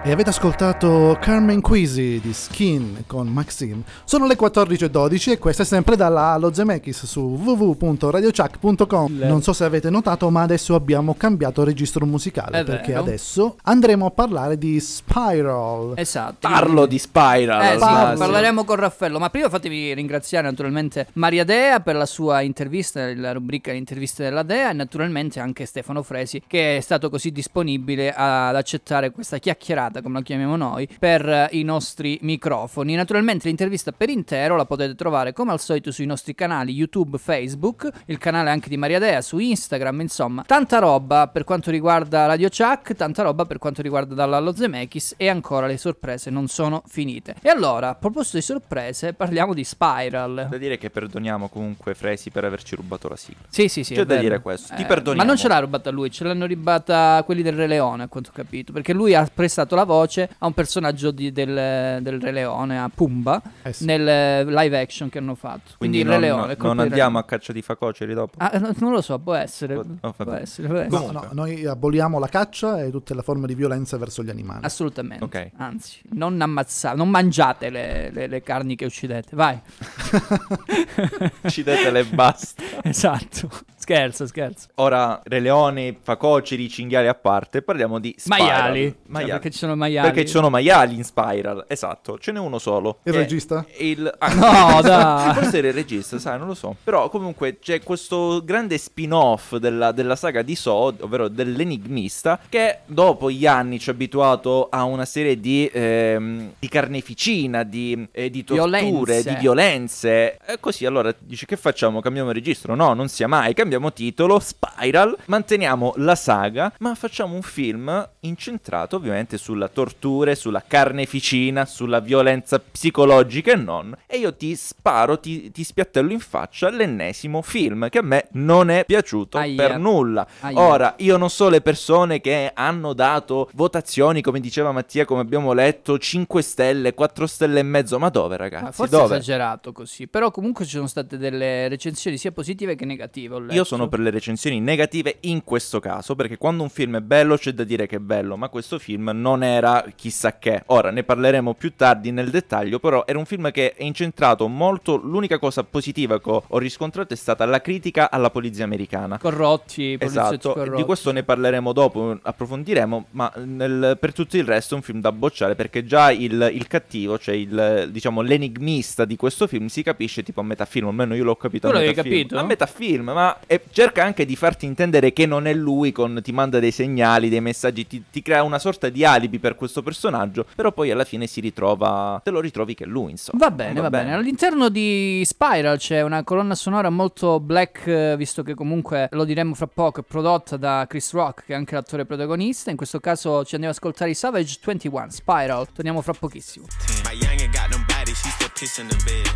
E 0.09 0.13
avete 0.13 0.31
ascoltato 0.31 1.19
Carmen 1.21 1.61
Quisi 1.61 2.19
di 2.19 2.33
Skin 2.33 3.05
con 3.07 3.29
Maxine. 3.29 3.83
Sono 4.05 4.27
le 4.27 4.39
14.12 4.39 5.33
e 5.33 5.39
questa 5.39 5.65
è 5.65 5.67
sempre 5.67 5.97
dalla 5.97 6.29
Allo 6.29 6.51
Zemeckis 6.51 7.05
su 7.05 7.21
www.radiochuck.com. 7.21 9.19
Non 9.19 9.43
so 9.43 9.53
se 9.53 9.65
avete 9.65 9.91
notato, 9.91 10.31
ma 10.31 10.41
adesso 10.41 10.75
abbiamo 10.75 11.13
cambiato 11.13 11.63
registro 11.63 12.07
musicale 12.07 12.61
È 12.61 12.65
perché 12.65 12.93
vero. 12.93 13.03
adesso 13.03 13.57
andremo 13.65 14.07
a 14.07 14.11
parlare 14.11 14.57
di 14.57 14.81
Spiral. 14.81 15.93
Esatto. 15.97 16.49
Parlo 16.49 16.87
di 16.87 16.99
Spiral. 16.99 17.63
Eh 17.63 17.79
sì, 17.79 17.85
ormai. 17.85 18.17
parleremo 18.17 18.65
con 18.65 18.77
Raffaello, 18.77 19.19
ma 19.19 19.29
prima 19.29 19.51
fatemi 19.51 19.93
ringraziare 19.93 20.47
naturalmente 20.47 21.09
Maria 21.13 21.45
Dea 21.45 21.81
per 21.81 21.97
la 21.97 22.07
sua 22.07 22.41
intervista, 22.41 23.15
la 23.15 23.33
rubrica 23.33 23.73
interviste 23.73 24.23
della 24.23 24.43
Dea 24.43 24.71
e 24.71 24.73
naturalmente 24.73 25.39
anche 25.39 25.67
Stefano 25.67 26.03
Fresi 26.03 26.43
che 26.47 26.79
è 26.79 26.81
stato 26.81 27.11
così 27.11 27.31
disponibile 27.31 28.11
ad 28.11 28.57
accettare 28.57 29.11
questa 29.11 29.37
chiacchierata, 29.37 29.97
come 30.03 30.19
la 30.19 30.23
chiamiamo 30.23 30.57
noi, 30.57 30.89
per 30.99 31.29
eh, 31.29 31.49
i 31.53 31.63
nostri 31.63 32.19
microfoni. 32.23 32.95
Naturalmente 32.95 33.49
l'intervista 33.49 33.93
per 33.93 34.09
intero 34.09 34.57
la 34.57 34.65
potete 34.65 34.95
trovare 34.95 35.33
come 35.33 35.53
al 35.53 35.61
solito 35.61 35.91
sui 35.91 36.07
nostri 36.07 36.35
canali 36.35 36.73
YouTube, 36.73 37.19
Facebook, 37.19 37.89
il 38.07 38.19
canale 38.19 38.51
anche 38.51 38.69
di 38.69 38.77
Maria 38.77 38.99
Dea 38.99 39.21
su 39.21 39.39
Instagram, 39.39 40.01
insomma, 40.01 40.43
tanta 40.47 40.79
roba 40.79 41.29
per 41.29 41.45
quanto 41.45 41.71
riguarda 41.71 42.27
Radio 42.27 42.49
Chuck, 42.49 42.95
tanta 42.95 43.23
roba 43.23 43.45
per 43.45 43.59
quanto 43.59 43.83
riguarda 43.83 44.15
Dallallo 44.15 44.55
Zemeckis 44.55 45.15
e 45.17 45.29
ancora 45.29 45.67
le 45.67 45.77
sorprese 45.77 46.31
non 46.31 46.47
sono 46.49 46.83
finite. 46.87 47.35
E 47.43 47.49
allora, 47.49 47.91
a 47.91 47.95
proposito 47.95 48.37
di 48.37 48.43
sorprese, 48.43 49.13
parliamo 49.13 49.55
di 49.55 49.65
Spiral. 49.65 50.47
Da 50.51 50.57
dire 50.59 50.79
che 50.79 50.91
perdoniamo 50.91 51.49
comunque 51.49 51.95
Fresi 51.95 52.31
per 52.31 52.45
averci 52.45 52.77
rubato 52.77 53.09
la 53.09 53.17
sigla. 53.17 53.43
Sì, 53.49 53.69
sì, 53.69 53.85
sì. 53.85 53.95
C'è 53.95 54.01
da 54.05 54.15
vero. 54.15 54.21
dire 54.21 54.41
questo. 54.41 54.75
Ti 54.75 54.83
Eh, 54.83 54.87
perdoniamo. 54.87 55.23
Ma 55.23 55.25
non 55.25 55.37
ce 55.37 55.49
l'ha 55.49 55.59
rubata 55.59 55.91
lui, 55.91 56.11
ce 56.11 56.25
l'hanno 56.25 56.47
rubata 56.47 57.23
quelli 57.25 57.43
del 57.43 57.55
Re 57.55 57.67
Leone, 57.67 58.05
a 58.05 58.09
quanto 58.09 58.31
ho 58.31 58.33
capito. 58.33 58.73
Perché 58.73 58.93
lui 58.93 59.15
ha 59.15 59.29
prestato 59.33 59.75
la 59.75 59.85
voce 59.89 60.29
a 60.39 60.47
un 60.47 60.53
personaggio 60.53 61.11
di- 61.11 61.33
del, 61.33 61.99
del 62.03 62.21
Re 62.21 62.31
Leone, 62.31 62.79
a 62.79 62.91
Pumba, 62.95 63.41
Eh 63.63 63.73
sì. 63.73 63.85
nel 63.87 64.47
live 64.47 64.79
action 64.81 65.09
che 65.09 65.19
hanno 65.19 65.35
fatto. 65.35 65.73
Quindi, 65.79 65.99
Quindi 65.99 65.99
il 66.01 66.07
non, 66.07 66.15
Re 66.21 66.21
Leone. 66.27 66.57
colpa 66.57 66.75
non 66.75 66.79
andiamo 66.81 67.19
a 67.19 67.25
caccia 67.25 67.53
di 67.53 67.63
facoceri 67.63 68.13
dopo. 68.15 68.35
Ah, 68.39 68.51
no, 68.59 68.73
non 68.79 68.93
lo 68.93 69.01
so, 69.01 69.19
può 69.19 69.35
essere. 69.35 69.75
Oh, 69.77 70.13
può 70.17 70.33
essere, 70.33 70.69
può 70.69 70.77
essere. 70.79 70.89
No, 71.07 71.11
no, 71.11 71.29
noi 71.33 71.65
aboliamo 71.65 72.19
la 72.19 72.29
caccia 72.29 72.83
e 72.83 72.91
tutte 72.91 73.15
le 73.15 73.23
forme 73.23 73.47
di 73.47 73.55
violenza 73.55 73.97
verso 73.97 74.23
gli 74.23 74.31
animali. 74.31 74.65
Assolutamente. 74.65 75.25
Ok. 75.25 75.51
Anzi, 75.57 76.01
non 76.11 76.41
ammazzate, 76.41 76.97
non 76.97 77.09
mangiate 77.09 77.71
le, 77.71 78.11
le- 78.11 78.27
le 78.27 78.43
carni 78.43 78.77
che 78.77 78.85
uccidete. 78.85 79.35
Vai. 79.35 79.59
Uccidetele 81.43 82.01
e 82.01 82.05
basta. 82.05 82.63
esatto. 82.83 83.49
Scherzo, 83.89 84.27
scherzo. 84.27 84.67
Ora, 84.75 85.19
Re 85.25 85.41
Leone, 85.41 85.97
facoceri, 85.99 86.69
cinghiali 86.69 87.07
a 87.07 87.15
parte, 87.15 87.63
parliamo 87.63 87.99
di 87.99 88.15
Spiral. 88.19 88.47
Maiali. 88.47 88.97
Cioè, 89.11 89.27
perché 89.31 89.51
ci 89.51 89.57
sono 89.57 89.77
maiali. 89.77 90.07
Perché 90.09 90.27
ci 90.27 90.33
sono 90.33 90.51
maiali 90.51 90.95
in 90.95 91.05
Spiral, 91.05 91.65
esatto, 91.67 92.19
ce 92.19 92.33
n'è 92.33 92.39
uno 92.39 92.59
solo. 92.59 92.99
Il 93.05 93.15
è 93.15 93.17
regista? 93.17 93.65
Il... 93.79 94.15
ah, 94.19 94.35
No, 94.77 94.83
dai. 94.85 95.33
Forse 95.33 95.57
era 95.57 95.69
il 95.69 95.73
regista, 95.73 96.19
sai, 96.19 96.37
non 96.39 96.49
lo 96.49 96.55
so. 96.55 96.77
Però 96.85 97.09
comunque 97.09 97.61
c'è 97.61 97.83
questo 97.83 98.43
grande 98.45 98.77
spin-off 98.77 99.57
della, 99.57 99.93
della 99.93 100.17
saga 100.17 100.43
di 100.43 100.55
Saw, 100.55 100.97
ovvero 101.01 101.29
dell'enigmista, 101.29 102.39
che 102.47 102.81
dopo 102.85 103.31
gli 103.31 103.47
anni 103.47 103.79
ci 103.79 103.89
ha 103.89 103.95
abituato 103.95 104.69
a 104.71 104.85
una 104.85 105.07
serie 105.07 105.41
di, 105.41 105.67
ehm, 105.73 106.53
di 106.59 106.69
carneficina, 106.69 107.63
di, 107.63 108.07
eh, 108.13 108.29
di 108.29 108.45
torture, 108.45 108.83
Violenze. 108.83 109.29
di 109.31 109.37
violenze. 109.41 110.37
E 110.45 110.61
così 110.61 110.85
allora 110.85 111.11
dice 111.19 111.47
che 111.47 111.57
facciamo? 111.57 112.03
Cambiamo 112.03 112.33
registro? 112.33 112.75
No, 112.75 112.93
non 112.93 113.09
sia 113.09 113.27
mai. 113.27 113.55
Cambiamo 113.55 113.78
titolo, 113.93 114.39
Spiral, 114.39 115.17
manteniamo 115.27 115.95
la 115.97 116.15
saga, 116.15 116.73
ma 116.79 116.95
facciamo 116.95 117.35
un 117.35 117.43
film 117.43 118.09
incentrato 118.21 118.97
ovviamente 118.97 119.39
sulla 119.39 119.69
torture, 119.69 120.35
sulla 120.35 120.63
carneficina, 120.67 121.65
sulla 121.65 122.01
violenza 122.01 122.59
psicologica 122.59 123.53
e 123.53 123.57
non. 123.57 123.97
E 124.07 124.19
io 124.19 124.35
ti 124.35 124.55
sparo, 124.57 125.19
ti, 125.19 125.51
ti 125.51 125.65
spiattello 125.65 126.13
in 126.13 126.21
faccia 126.21 126.71
l'ennesimo 126.71 127.43
film 127.43 127.89
che 127.89 127.99
a 127.99 128.03
me 128.03 128.29
non 128.33 128.71
è 128.71 128.85
piaciuto 128.85 129.39
Aia. 129.39 129.57
per 129.57 129.79
nulla. 129.79 130.27
Aia. 130.41 130.61
Ora, 130.61 130.95
io 130.99 131.17
non 131.17 131.31
so 131.31 131.49
le 131.49 131.61
persone 131.61 132.21
che 132.21 132.51
hanno 132.55 132.93
dato 132.93 133.49
votazioni, 133.55 134.21
come 134.21 134.41
diceva 134.41 134.73
Mattia, 134.73 135.05
come 135.05 135.21
abbiamo 135.21 135.53
letto, 135.53 135.99
5 135.99 136.43
stelle, 136.43 136.95
4 136.95 137.27
stelle 137.27 137.61
e 137.61 137.63
mezzo, 137.63 137.99
ma 137.99 138.09
dove 138.09 138.37
ragazzi? 138.37 138.65
Ma 138.65 138.73
forse 138.73 138.97
è 138.97 138.99
dove? 138.99 139.15
esagerato 139.17 139.73
così. 139.73 140.07
Però 140.07 140.31
comunque 140.31 140.65
ci 140.65 140.73
sono 140.73 140.87
state 140.87 141.17
delle 141.17 141.69
recensioni 141.69 142.17
sia 142.17 142.33
positive 142.33 142.75
che 142.75 142.85
negative. 142.85 143.47
Io 143.51 143.65
sono 143.69 143.89
per 143.89 144.01
le 144.01 144.11
recensioni 144.11 144.61
negative 144.61 145.19
in 145.21 145.45
questo 145.45 145.79
caso, 145.81 146.15
perché 146.17 146.37
quando 146.39 146.63
un 146.63 146.71
film 146.71 146.97
è 146.97 147.01
bello 147.01 147.37
c'è 147.37 147.53
da 147.53 147.65
dire 147.65 147.87
che 147.87 147.97
è 147.97 148.01
bello, 148.01 148.37
ma 148.37 148.49
questo 148.49 148.79
film 148.79 149.11
non 149.15 149.43
era 149.43 149.85
chissà 149.95 150.39
che. 150.39 150.63
Ora 150.67 150.91
ne 150.91 151.03
parleremo 151.05 151.55
più 151.55 151.75
tardi 151.77 152.11
nel 152.11 152.31
dettaglio, 152.31 152.79
però 152.79 153.05
era 153.07 153.19
un 153.19 153.27
film 153.27 153.51
che 153.51 153.75
è 153.75 153.83
incentrato 153.85 154.49
molto, 154.49 154.97
l'unica 154.97 155.39
cosa 155.39 155.63
positiva 155.65 156.19
che 156.21 156.31
ho, 156.31 156.59
riscontrato 156.59 157.13
è 157.13 157.17
stata 157.17 157.45
la 157.45 157.61
critica 157.61 158.11
alla 158.11 158.31
polizia 158.31 158.65
americana. 158.65 159.19
Corrotti, 159.19 159.97
Esatto, 160.01 160.53
corrotti. 160.53 160.77
di 160.77 160.85
questo 160.85 161.13
ne 161.13 161.23
parleremo 161.23 161.73
dopo, 161.73 162.19
approfondiremo, 162.23 163.07
ma 163.13 163.31
nel- 163.45 163.97
per 164.01 164.13
tutto 164.13 164.37
il 164.37 164.45
resto 164.45 164.75
è 164.75 164.77
un 164.79 164.83
film 164.83 165.01
da 165.01 165.13
bocciare 165.13 165.55
perché 165.55 165.85
già 165.85 166.11
il, 166.11 166.51
il 166.53 166.67
cattivo, 166.67 167.19
cioè 167.19 167.35
il, 167.35 167.89
diciamo, 167.91 168.23
l'enigmista 168.23 169.05
di 169.05 169.17
questo 169.17 169.47
film 169.47 169.67
si 169.67 169.83
capisce 169.83 170.23
tipo 170.23 170.41
a 170.41 170.45
metà 170.45 170.65
film, 170.65 170.87
almeno 170.89 171.15
io 171.15 171.25
l'ho 171.25 171.37
capito 171.37 171.69
Tu 171.69 171.75
a 171.75 171.79
l'avevi 171.79 171.95
metà 171.95 172.03
film. 172.03 172.15
capito? 172.17 172.39
A 172.39 172.43
metà 172.45 172.67
film, 172.67 173.05
ma 173.11 173.37
e 173.49 173.63
cerca 173.71 174.05
anche 174.05 174.27
di 174.27 174.37
farti 174.37 174.67
intendere 174.67 175.15
che 175.15 175.25
non 175.25 175.47
è 175.47 175.55
lui, 175.55 175.91
con, 175.91 176.21
ti 176.23 176.33
manda 176.33 176.59
dei 176.59 176.71
segnali, 176.71 177.31
dei 177.31 177.41
messaggi, 177.41 177.87
ti, 177.87 178.05
ti 178.11 178.21
crea 178.21 178.43
una 178.43 178.59
sorta 178.59 178.91
di 178.91 179.07
alibi 179.07 179.39
per 179.39 179.55
questo 179.55 179.83
personaggio, 179.83 180.45
però 180.55 180.71
poi 180.71 180.91
alla 180.91 181.05
fine 181.05 181.27
si 181.27 181.41
ritrova, 181.41 182.21
te 182.23 182.31
lo 182.31 182.41
ritrovi 182.41 182.75
che 182.75 182.85
è 182.85 182.87
lui, 182.87 183.13
insomma. 183.13 183.47
Va 183.47 183.51
bene, 183.51 183.81
va, 183.81 183.89
bene. 183.89 184.13
All'interno 184.13 184.69
di 184.69 185.23
Spiral 185.25 185.79
c'è 185.79 186.03
una 186.03 186.23
colonna 186.25 186.55
sonora 186.55 186.91
molto 186.91 187.41
black, 187.41 188.17
visto 188.17 188.43
che 188.43 188.53
comunque 188.55 189.09
lo 189.13 189.25
diremo 189.25 189.55
fra 189.55 189.67
poco, 189.67 190.01
è 190.01 190.05
prodotta 190.07 190.59
da 190.59 190.85
Chris 190.87 191.13
Rock, 191.13 191.47
che 191.47 191.55
è 191.55 191.57
anche 191.57 191.75
l'attore 191.75 192.05
protagonista. 192.05 192.71
In 192.71 192.77
questo 192.77 193.01
caso 193.01 193.45
ci 193.45 193.55
andiamo 193.55 193.75
ad 193.75 193.81
ascoltare 193.81 194.11
i 194.11 194.15
Savage 194.15 194.59
21, 194.63 195.07
Spiral. 195.09 195.73
Torniamo 195.73 196.03
fra 196.03 196.13
pochissimo. 196.13 196.67
My 197.05 197.17
youngin' 197.17 197.51
got 197.51 197.71
them 197.71 197.85
bodies, 197.87 198.21
she 198.21 198.29
still 198.29 198.51
piss 198.55 198.77
in 198.77 198.89
the 198.89 198.97
bed. 199.05 199.27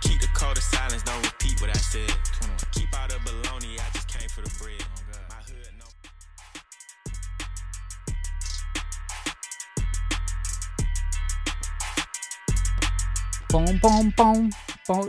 Keep 0.00 0.20
the 0.20 0.28
code 0.32 0.56
of 0.56 0.62
silence, 0.62 1.02
don't 1.04 1.22
repeat 1.22 1.60
what 1.60 1.68
I 1.68 1.78
said. 1.78 2.09
Boom, 13.50 13.78
boom, 13.78 14.12
boom. 14.16 14.50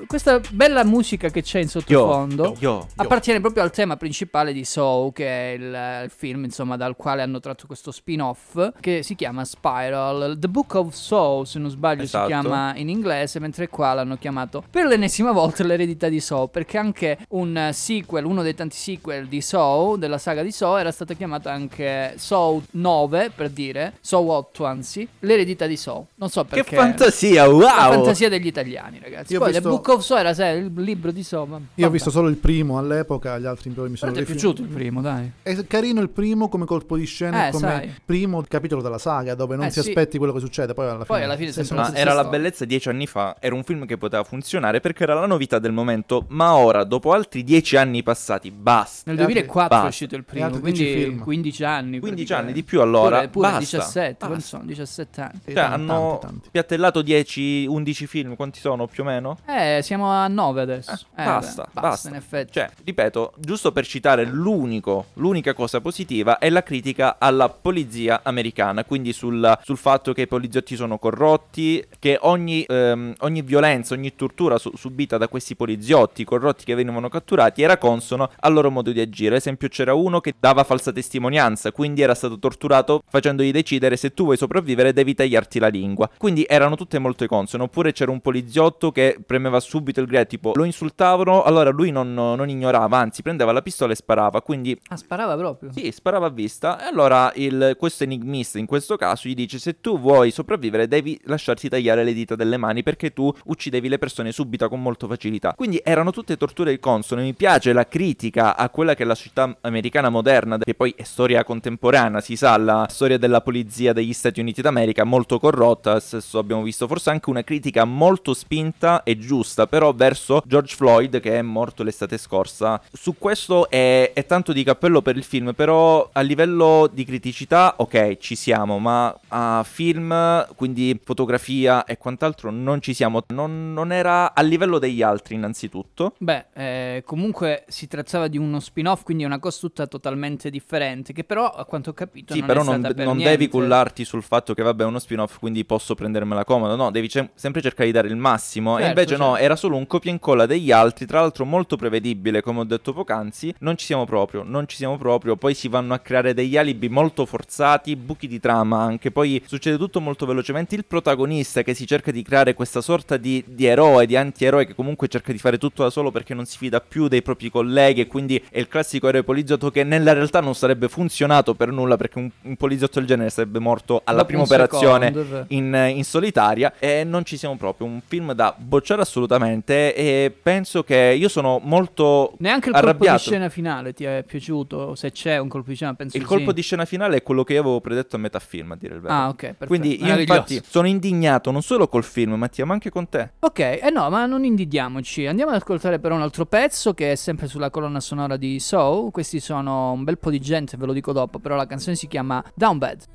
Questa 0.05 0.39
bella 0.51 0.83
musica 0.83 1.29
che 1.29 1.41
c'è 1.41 1.59
in 1.59 1.67
sottofondo 1.67 2.43
Yo, 2.43 2.49
yo, 2.49 2.57
yo. 2.59 2.87
appartiene 2.97 3.39
proprio 3.39 3.63
al 3.63 3.71
tema 3.71 3.97
principale 3.97 4.53
di 4.53 4.63
Saw, 4.63 5.11
che 5.11 5.25
è 5.25 5.53
il, 5.55 6.03
il 6.03 6.11
film 6.15 6.43
insomma 6.43 6.77
dal 6.77 6.95
quale 6.95 7.23
hanno 7.23 7.39
tratto 7.39 7.65
questo 7.65 7.91
spin-off 7.91 8.73
che 8.79 9.01
si 9.01 9.15
chiama 9.15 9.43
Spiral. 9.43 10.35
The 10.37 10.47
Book 10.49 10.75
of 10.75 10.93
Saw, 10.93 11.45
se 11.45 11.57
non 11.57 11.71
sbaglio, 11.71 12.03
Esatto. 12.03 12.25
si 12.25 12.31
chiama 12.31 12.75
in 12.75 12.89
inglese, 12.89 13.39
mentre 13.39 13.69
qua 13.69 13.93
l'hanno 13.93 14.17
chiamato 14.17 14.63
per 14.69 14.85
l'ennesima 14.85 15.31
volta 15.31 15.63
l'eredità 15.63 16.09
di 16.09 16.19
Saw, 16.19 16.47
perché 16.49 16.77
anche 16.77 17.17
un 17.29 17.69
sequel, 17.73 18.25
uno 18.25 18.43
dei 18.43 18.53
tanti 18.53 18.75
sequel 18.75 19.25
di 19.27 19.41
Saw, 19.41 19.95
della 19.95 20.19
saga 20.19 20.43
di 20.43 20.51
Saw, 20.51 20.77
era 20.77 20.91
stato 20.91 21.15
chiamato 21.15 21.49
anche 21.49 22.13
Saw 22.17 22.61
9, 22.71 23.31
per 23.35 23.49
dire, 23.49 23.93
Saw 23.99 24.29
8 24.29 24.65
anzi, 24.65 25.07
l'eredità 25.21 25.65
di 25.65 25.75
Saw. 25.77 26.05
Non 26.15 26.29
so 26.29 26.43
Che 26.43 26.49
perché. 26.49 26.75
fantasia, 26.75 27.47
wow! 27.49 27.59
La 27.61 27.89
fantasia 27.89 28.29
degli 28.29 28.45
italiani, 28.47 28.99
ragazzi. 29.01 29.33
Io 29.33 29.39
ho 29.39 29.43
Poi 29.43 29.51
visto- 29.53 29.69
Book 29.71 29.87
of 29.89 30.01
Saw 30.03 30.17
era 30.17 30.33
sai, 30.33 30.59
il 30.59 30.71
libro 30.75 31.11
di 31.11 31.23
Saw. 31.23 31.45
ma- 31.45 31.55
Io 31.57 31.61
ho 31.63 31.69
vabbè. 31.75 31.91
visto 31.91 32.09
solo 32.09 32.27
il 32.27 32.37
primo 32.37 32.77
all'epoca, 32.77 33.37
gli 33.39 33.45
altri 33.45 33.69
poi 33.71 33.89
mi 33.89 33.95
sono 33.97 34.11
Però 34.11 34.23
ti 34.25 34.29
è 34.31 34.33
piaciuto 34.33 34.61
il 34.61 34.67
primo, 34.67 35.01
dai. 35.01 35.31
È 35.41 35.65
carino 35.67 36.01
il 36.01 36.09
primo 36.09 36.49
come 36.49 36.65
colpo 36.65 36.97
di 36.97 37.05
scena, 37.05 37.47
Eh, 37.47 37.51
come 37.51 37.67
sai. 37.67 37.93
primo 38.05 38.43
capitolo 38.47 38.81
della 38.81 38.97
saga, 38.97 39.35
dove 39.35 39.55
non 39.55 39.65
Eh, 39.65 39.69
ti 39.71 39.81
sì. 39.81 39.89
aspetti 39.89 40.17
quello 40.17 40.33
che 40.33 40.39
succede. 40.39 40.73
Poi 40.73 40.85
alla 40.87 41.05
Poi 41.05 41.05
fine, 41.05 41.23
alla 41.23 41.35
fine 41.37 41.51
se 41.51 41.63
sembra 41.63 41.93
era 41.93 42.13
la 42.13 42.25
bellezza 42.25 42.65
dieci 42.65 42.89
anni 42.89 43.07
fa, 43.07 43.35
era 43.39 43.55
un 43.55 43.63
film 43.63 43.85
che 43.85 43.97
poteva 43.97 44.23
funzionare 44.23 44.79
perché 44.79 45.03
era 45.03 45.13
la 45.13 45.25
novità 45.25 45.59
del 45.59 45.71
momento, 45.71 46.25
ma 46.29 46.55
ora, 46.55 46.83
dopo 46.83 47.13
altri 47.13 47.43
dieci 47.43 47.77
anni 47.77 48.03
passati, 48.03 48.51
basta. 48.51 49.09
Nel 49.11 49.17
E 49.19 49.21
altri- 49.23 49.33
2004 49.33 49.69
basta. 49.69 49.85
è 49.85 49.89
uscito 49.89 50.15
il 50.15 50.23
primo, 50.23 50.49
quindi 50.59 50.71
10 50.83 51.03
film. 51.03 51.19
15 51.19 51.63
anni. 51.63 51.99
15 51.99 51.99
praticamente. 51.99 52.33
anni 52.33 52.53
di 52.53 52.63
più 52.63 52.81
allora, 52.81 53.17
Pure, 53.17 53.27
pure 53.29 53.47
basta, 53.47 53.59
17, 53.59 54.15
quanti 54.17 54.35
basta. 54.35 54.57
sono? 54.57 54.65
17 54.65 55.21
anni. 55.21 55.39
Cioè, 55.45 55.53
tanti, 55.53 55.73
hanno 55.73 56.19
tanti. 56.21 56.49
piattellato 56.51 57.01
10, 57.01 57.65
11 57.67 58.07
film, 58.07 58.35
quanti 58.35 58.59
sono 58.59 58.87
più 58.87 59.03
o 59.03 59.05
meno? 59.05 59.37
Eh, 59.51 59.81
siamo 59.81 60.09
a 60.09 60.29
9 60.29 60.61
adesso. 60.61 61.05
Eh, 61.17 61.25
basta, 61.25 61.67
beh, 61.73 61.81
basta. 61.81 62.07
in 62.07 62.15
effetti. 62.15 62.53
Cioè, 62.53 62.69
ripeto, 62.85 63.33
giusto 63.37 63.73
per 63.73 63.85
citare 63.85 64.23
l'unico, 64.23 65.07
l'unica 65.15 65.53
cosa 65.53 65.81
positiva 65.81 66.37
è 66.37 66.49
la 66.49 66.63
critica 66.63 67.17
alla 67.19 67.49
polizia 67.49 68.21
americana, 68.23 68.85
quindi 68.85 69.11
sul, 69.11 69.59
sul 69.61 69.77
fatto 69.77 70.13
che 70.13 70.21
i 70.21 70.27
poliziotti 70.27 70.77
sono 70.77 70.97
corrotti, 70.97 71.85
che 71.99 72.17
ogni, 72.21 72.63
ehm, 72.63 73.15
ogni 73.19 73.41
violenza, 73.41 73.93
ogni 73.93 74.15
tortura 74.15 74.57
su- 74.57 74.71
subita 74.75 75.17
da 75.17 75.27
questi 75.27 75.55
poliziotti 75.55 76.23
corrotti 76.23 76.63
che 76.63 76.73
venivano 76.73 77.09
catturati 77.09 77.61
era 77.61 77.77
consono 77.77 78.29
al 78.39 78.53
loro 78.53 78.71
modo 78.71 78.91
di 78.91 79.01
agire. 79.01 79.35
Ad 79.35 79.41
esempio 79.41 79.67
c'era 79.67 79.93
uno 79.93 80.21
che 80.21 80.33
dava 80.39 80.63
falsa 80.63 80.93
testimonianza, 80.93 81.73
quindi 81.73 82.01
era 82.01 82.15
stato 82.15 82.39
torturato 82.39 83.03
facendogli 83.09 83.51
decidere 83.51 83.97
se 83.97 84.13
tu 84.13 84.23
vuoi 84.23 84.37
sopravvivere 84.37 84.93
devi 84.93 85.13
tagliarti 85.13 85.59
la 85.59 85.67
lingua. 85.67 86.09
Quindi 86.17 86.45
erano 86.47 86.75
tutte 86.75 86.99
molto 86.99 87.25
consone. 87.25 87.63
Oppure 87.63 87.91
c'era 87.91 88.11
un 88.11 88.21
poliziotto 88.21 88.91
che 88.91 89.19
premeva 89.25 89.40
subito 89.59 89.99
il 90.01 90.07
grado, 90.07 90.27
tipo 90.27 90.51
lo 90.55 90.63
insultavano, 90.63 91.43
allora 91.43 91.69
lui 91.69 91.91
non, 91.91 92.13
non 92.13 92.49
ignorava, 92.49 92.97
anzi 92.97 93.21
prendeva 93.21 93.51
la 93.51 93.61
pistola 93.61 93.93
e 93.93 93.95
sparava. 93.95 94.41
Quindi 94.41 94.79
Ah, 94.89 94.95
sparava 94.97 95.35
proprio. 95.35 95.71
sì, 95.71 95.91
sparava 95.91 96.27
a 96.27 96.29
vista. 96.29 96.79
E 96.81 96.85
allora 96.85 97.31
il- 97.35 97.75
questo 97.77 98.03
enigmista 98.03 98.59
in 98.59 98.65
questo 98.65 98.95
caso 98.97 99.27
gli 99.27 99.33
dice: 99.35 99.59
Se 99.59 99.79
tu 99.81 99.99
vuoi 99.99 100.31
sopravvivere, 100.31 100.87
devi 100.87 101.19
lasciarti 101.25 101.69
tagliare 101.69 102.03
le 102.03 102.13
dita 102.13 102.35
delle 102.35 102.57
mani 102.57 102.83
perché 102.83 103.11
tu 103.13 103.31
uccidevi 103.45 103.87
le 103.89 103.97
persone 103.97 104.31
subito 104.31 104.67
con 104.69 104.81
molta 104.81 105.07
facilità. 105.07 105.53
Quindi 105.55 105.79
erano 105.83 106.11
tutte 106.11 106.37
torture 106.37 106.79
consone. 106.79 107.21
Mi 107.23 107.33
piace 107.33 107.73
la 107.73 107.87
critica 107.87 108.55
a 108.57 108.69
quella 108.69 108.93
che 108.95 109.03
è 109.03 109.05
la 109.05 109.15
società 109.15 109.57
americana 109.61 110.09
moderna, 110.09 110.57
che 110.57 110.73
poi 110.73 110.93
è 110.95 111.03
storia 111.03 111.43
contemporanea, 111.43 112.21
si 112.21 112.35
sa, 112.35 112.57
la 112.57 112.85
storia 112.89 113.17
della 113.17 113.41
polizia 113.41 113.93
degli 113.93 114.13
Stati 114.13 114.39
Uniti 114.39 114.61
d'America, 114.61 115.03
molto 115.03 115.39
corrotta. 115.39 115.99
Stesso 115.99 116.39
abbiamo 116.39 116.63
visto 116.63 116.87
forse 116.87 117.09
anche 117.09 117.29
una 117.29 117.43
critica 117.43 117.85
molto 117.85 118.33
spinta 118.33 119.03
e 119.03 119.17
giusta, 119.17 119.30
però 119.69 119.93
verso 119.93 120.41
George 120.45 120.75
Floyd 120.75 121.19
che 121.19 121.37
è 121.37 121.41
morto 121.41 121.83
l'estate 121.83 122.17
scorsa. 122.17 122.81
Su 122.91 123.15
questo 123.17 123.69
è, 123.69 124.11
è 124.13 124.25
tanto 124.25 124.51
di 124.53 124.63
cappello 124.63 125.01
per 125.01 125.15
il 125.15 125.23
film, 125.23 125.53
però 125.53 126.09
a 126.11 126.21
livello 126.21 126.89
di 126.91 127.05
criticità, 127.05 127.75
ok, 127.77 128.17
ci 128.17 128.35
siamo, 128.35 128.79
ma 128.79 129.17
a 129.29 129.63
film, 129.67 130.45
quindi 130.55 130.99
fotografia 131.03 131.85
e 131.85 131.97
quant'altro, 131.97 132.51
non 132.51 132.81
ci 132.81 132.93
siamo. 132.93 133.23
Non, 133.29 133.73
non 133.73 133.91
era 133.91 134.33
a 134.33 134.41
livello 134.41 134.79
degli 134.79 135.01
altri, 135.01 135.35
innanzitutto. 135.35 136.13
Beh, 136.17 136.45
eh, 136.53 137.03
comunque 137.05 137.63
si 137.67 137.87
trattava 137.87 138.27
di 138.27 138.37
uno 138.37 138.59
spin-off, 138.59 139.03
quindi 139.03 139.23
è 139.23 139.25
una 139.25 139.39
cosa 139.39 139.59
tutta 139.59 139.87
totalmente 139.87 140.49
differente, 140.49 141.13
che 141.13 141.23
però 141.23 141.47
a 141.47 141.65
quanto 141.65 141.91
ho 141.91 141.93
capito 141.93 142.33
Sì, 142.33 142.39
non 142.39 142.47
però 142.47 142.61
è 142.61 142.65
non, 142.65 142.81
per 142.81 143.05
non 143.05 143.17
devi 143.17 143.47
cullarti 143.47 144.03
sul 144.03 144.23
fatto 144.23 144.53
che 144.53 144.63
vabbè 144.63 144.83
è 144.83 144.85
uno 144.85 144.99
spin-off, 144.99 145.39
quindi 145.39 145.63
posso 145.65 145.95
prendermela 145.95 146.43
comodo. 146.43 146.75
No, 146.75 146.91
devi 146.91 147.09
ce- 147.09 147.29
sempre 147.35 147.61
cercare 147.61 147.85
di 147.85 147.91
dare 147.91 148.07
il 148.07 148.15
massimo. 148.15 148.77
e 148.77 148.83
Certo, 148.83 148.99
invece 148.99 149.17
no, 149.21 149.37
era 149.37 149.55
solo 149.55 149.75
un 149.77 149.85
copia 149.85 150.09
e 150.09 150.13
incolla 150.13 150.47
degli 150.47 150.71
altri, 150.71 151.05
tra 151.05 151.19
l'altro 151.19 151.45
molto 151.45 151.75
prevedibile, 151.75 152.41
come 152.41 152.61
ho 152.61 152.63
detto 152.63 152.91
poc'anzi. 152.91 153.53
Non 153.59 153.77
ci 153.77 153.85
siamo 153.85 154.05
proprio, 154.05 154.43
non 154.43 154.67
ci 154.67 154.75
siamo 154.75 154.97
proprio. 154.97 155.35
Poi 155.35 155.53
si 155.53 155.67
vanno 155.67 155.93
a 155.93 155.99
creare 155.99 156.33
degli 156.33 156.57
alibi 156.57 156.89
molto 156.89 157.25
forzati, 157.25 157.95
buchi 157.95 158.27
di 158.27 158.39
trama 158.39 158.79
anche. 158.79 159.11
Poi 159.11 159.41
succede 159.45 159.77
tutto 159.77 160.01
molto 160.01 160.25
velocemente. 160.25 160.75
Il 160.75 160.85
protagonista 160.85 161.61
che 161.61 161.73
si 161.75 161.85
cerca 161.85 162.11
di 162.11 162.23
creare 162.23 162.53
questa 162.55 162.81
sorta 162.81 163.17
di, 163.17 163.43
di 163.47 163.65
eroe, 163.65 164.07
di 164.07 164.15
antieroe, 164.15 164.65
che 164.65 164.73
comunque 164.73 165.07
cerca 165.07 165.31
di 165.31 165.37
fare 165.37 165.57
tutto 165.57 165.83
da 165.83 165.89
solo 165.91 166.09
perché 166.09 166.33
non 166.33 166.45
si 166.45 166.57
fida 166.57 166.81
più 166.81 167.07
dei 167.07 167.21
propri 167.21 167.49
colleghi. 167.49 168.01
E 168.01 168.07
quindi 168.07 168.43
è 168.49 168.59
il 168.59 168.67
classico 168.67 169.07
eroe 169.07 169.23
poliziotto 169.23 169.69
che 169.69 169.83
nella 169.83 170.13
realtà 170.13 170.39
non 170.39 170.55
sarebbe 170.55 170.89
funzionato 170.89 171.53
per 171.53 171.71
nulla 171.71 171.95
perché 171.95 172.17
un, 172.17 172.29
un 172.41 172.55
poliziotto 172.55 172.97
del 172.99 173.07
genere 173.07 173.29
sarebbe 173.29 173.59
morto 173.59 174.01
alla 174.03 174.23
Dopo 174.23 174.27
prima 174.27 174.43
operazione 174.43 175.07
secondo, 175.07 175.21
è 175.21 175.31
vero. 175.31 175.45
in, 175.49 175.93
in 175.95 176.03
solitaria 176.03 176.73
e 176.79 177.03
non 177.03 177.23
ci 177.23 177.37
siamo 177.37 177.55
proprio. 177.55 177.85
Un 177.87 178.01
film 178.05 178.33
da 178.33 178.55
bocciare 178.57 179.01
assolutamente 179.01 179.10
e 179.19 180.35
penso 180.41 180.83
che 180.83 181.15
io 181.17 181.27
sono 181.27 181.59
molto 181.61 182.33
Neanche 182.39 182.69
il 182.69 182.73
colpo 182.73 182.87
arrabbiato. 182.87 183.17
di 183.17 183.23
scena 183.23 183.49
finale 183.49 183.93
ti 183.93 184.03
è 184.03 184.23
piaciuto? 184.25 184.95
Se 184.95 185.11
c'è 185.11 185.37
un 185.37 185.47
colpo 185.47 185.69
di 185.69 185.75
scena, 185.75 185.93
penso 185.93 186.17
Il 186.17 186.25
colpo 186.25 186.49
sì. 186.49 186.55
di 186.55 186.61
scena 186.61 186.85
finale 186.85 187.17
è 187.17 187.23
quello 187.23 187.43
che 187.43 187.53
io 187.53 187.61
avevo 187.61 187.81
predetto 187.81 188.15
a 188.15 188.19
metà 188.19 188.39
film, 188.39 188.71
a 188.71 188.75
dire 188.75 188.95
il 188.95 189.01
vero. 189.01 189.13
Ah, 189.13 189.27
ok, 189.29 189.35
perfetto. 189.35 189.65
Quindi 189.67 190.03
io 190.03 190.17
infatti 190.17 190.61
sono 190.65 190.87
indignato 190.87 191.51
non 191.51 191.61
solo 191.61 191.87
col 191.87 192.03
film, 192.03 192.33
Mattia, 192.33 192.65
ma 192.65 192.73
anche 192.73 192.89
con 192.89 193.09
te. 193.09 193.31
Ok, 193.39 193.59
eh 193.59 193.89
no, 193.91 194.09
ma 194.09 194.25
non 194.25 194.43
invidiamoci. 194.43 195.25
Andiamo 195.27 195.51
ad 195.51 195.57
ascoltare 195.57 195.99
però 195.99 196.15
un 196.15 196.21
altro 196.21 196.45
pezzo 196.45 196.93
che 196.93 197.11
è 197.11 197.15
sempre 197.15 197.47
sulla 197.47 197.69
colonna 197.69 197.99
sonora 197.99 198.37
di 198.37 198.59
Soul. 198.59 199.11
Questi 199.11 199.39
sono 199.39 199.91
un 199.91 200.03
bel 200.03 200.17
po' 200.17 200.29
di 200.29 200.39
gente, 200.39 200.77
ve 200.77 200.85
lo 200.85 200.93
dico 200.93 201.11
dopo, 201.11 201.39
però 201.39 201.55
la 201.55 201.65
canzone 201.65 201.95
si 201.95 202.07
chiama 202.07 202.43
Down 202.53 202.77
Bad. 202.77 203.05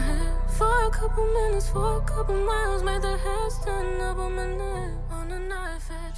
head 0.00 0.50
for 0.50 0.66
a 0.86 0.90
couple 0.90 1.26
minutes, 1.26 1.68
for 1.70 1.98
a 1.98 2.00
couple 2.00 2.34
miles, 2.34 2.82
made 2.82 3.02
the 3.02 3.16
hair 3.16 3.50
stand 3.50 4.00
up 4.02 4.18
on 4.18 4.34
my 4.34 4.46
neck. 4.46 5.07
On 5.28 5.34
a 5.34 5.38
knife 5.40 5.90
edge, 5.90 6.17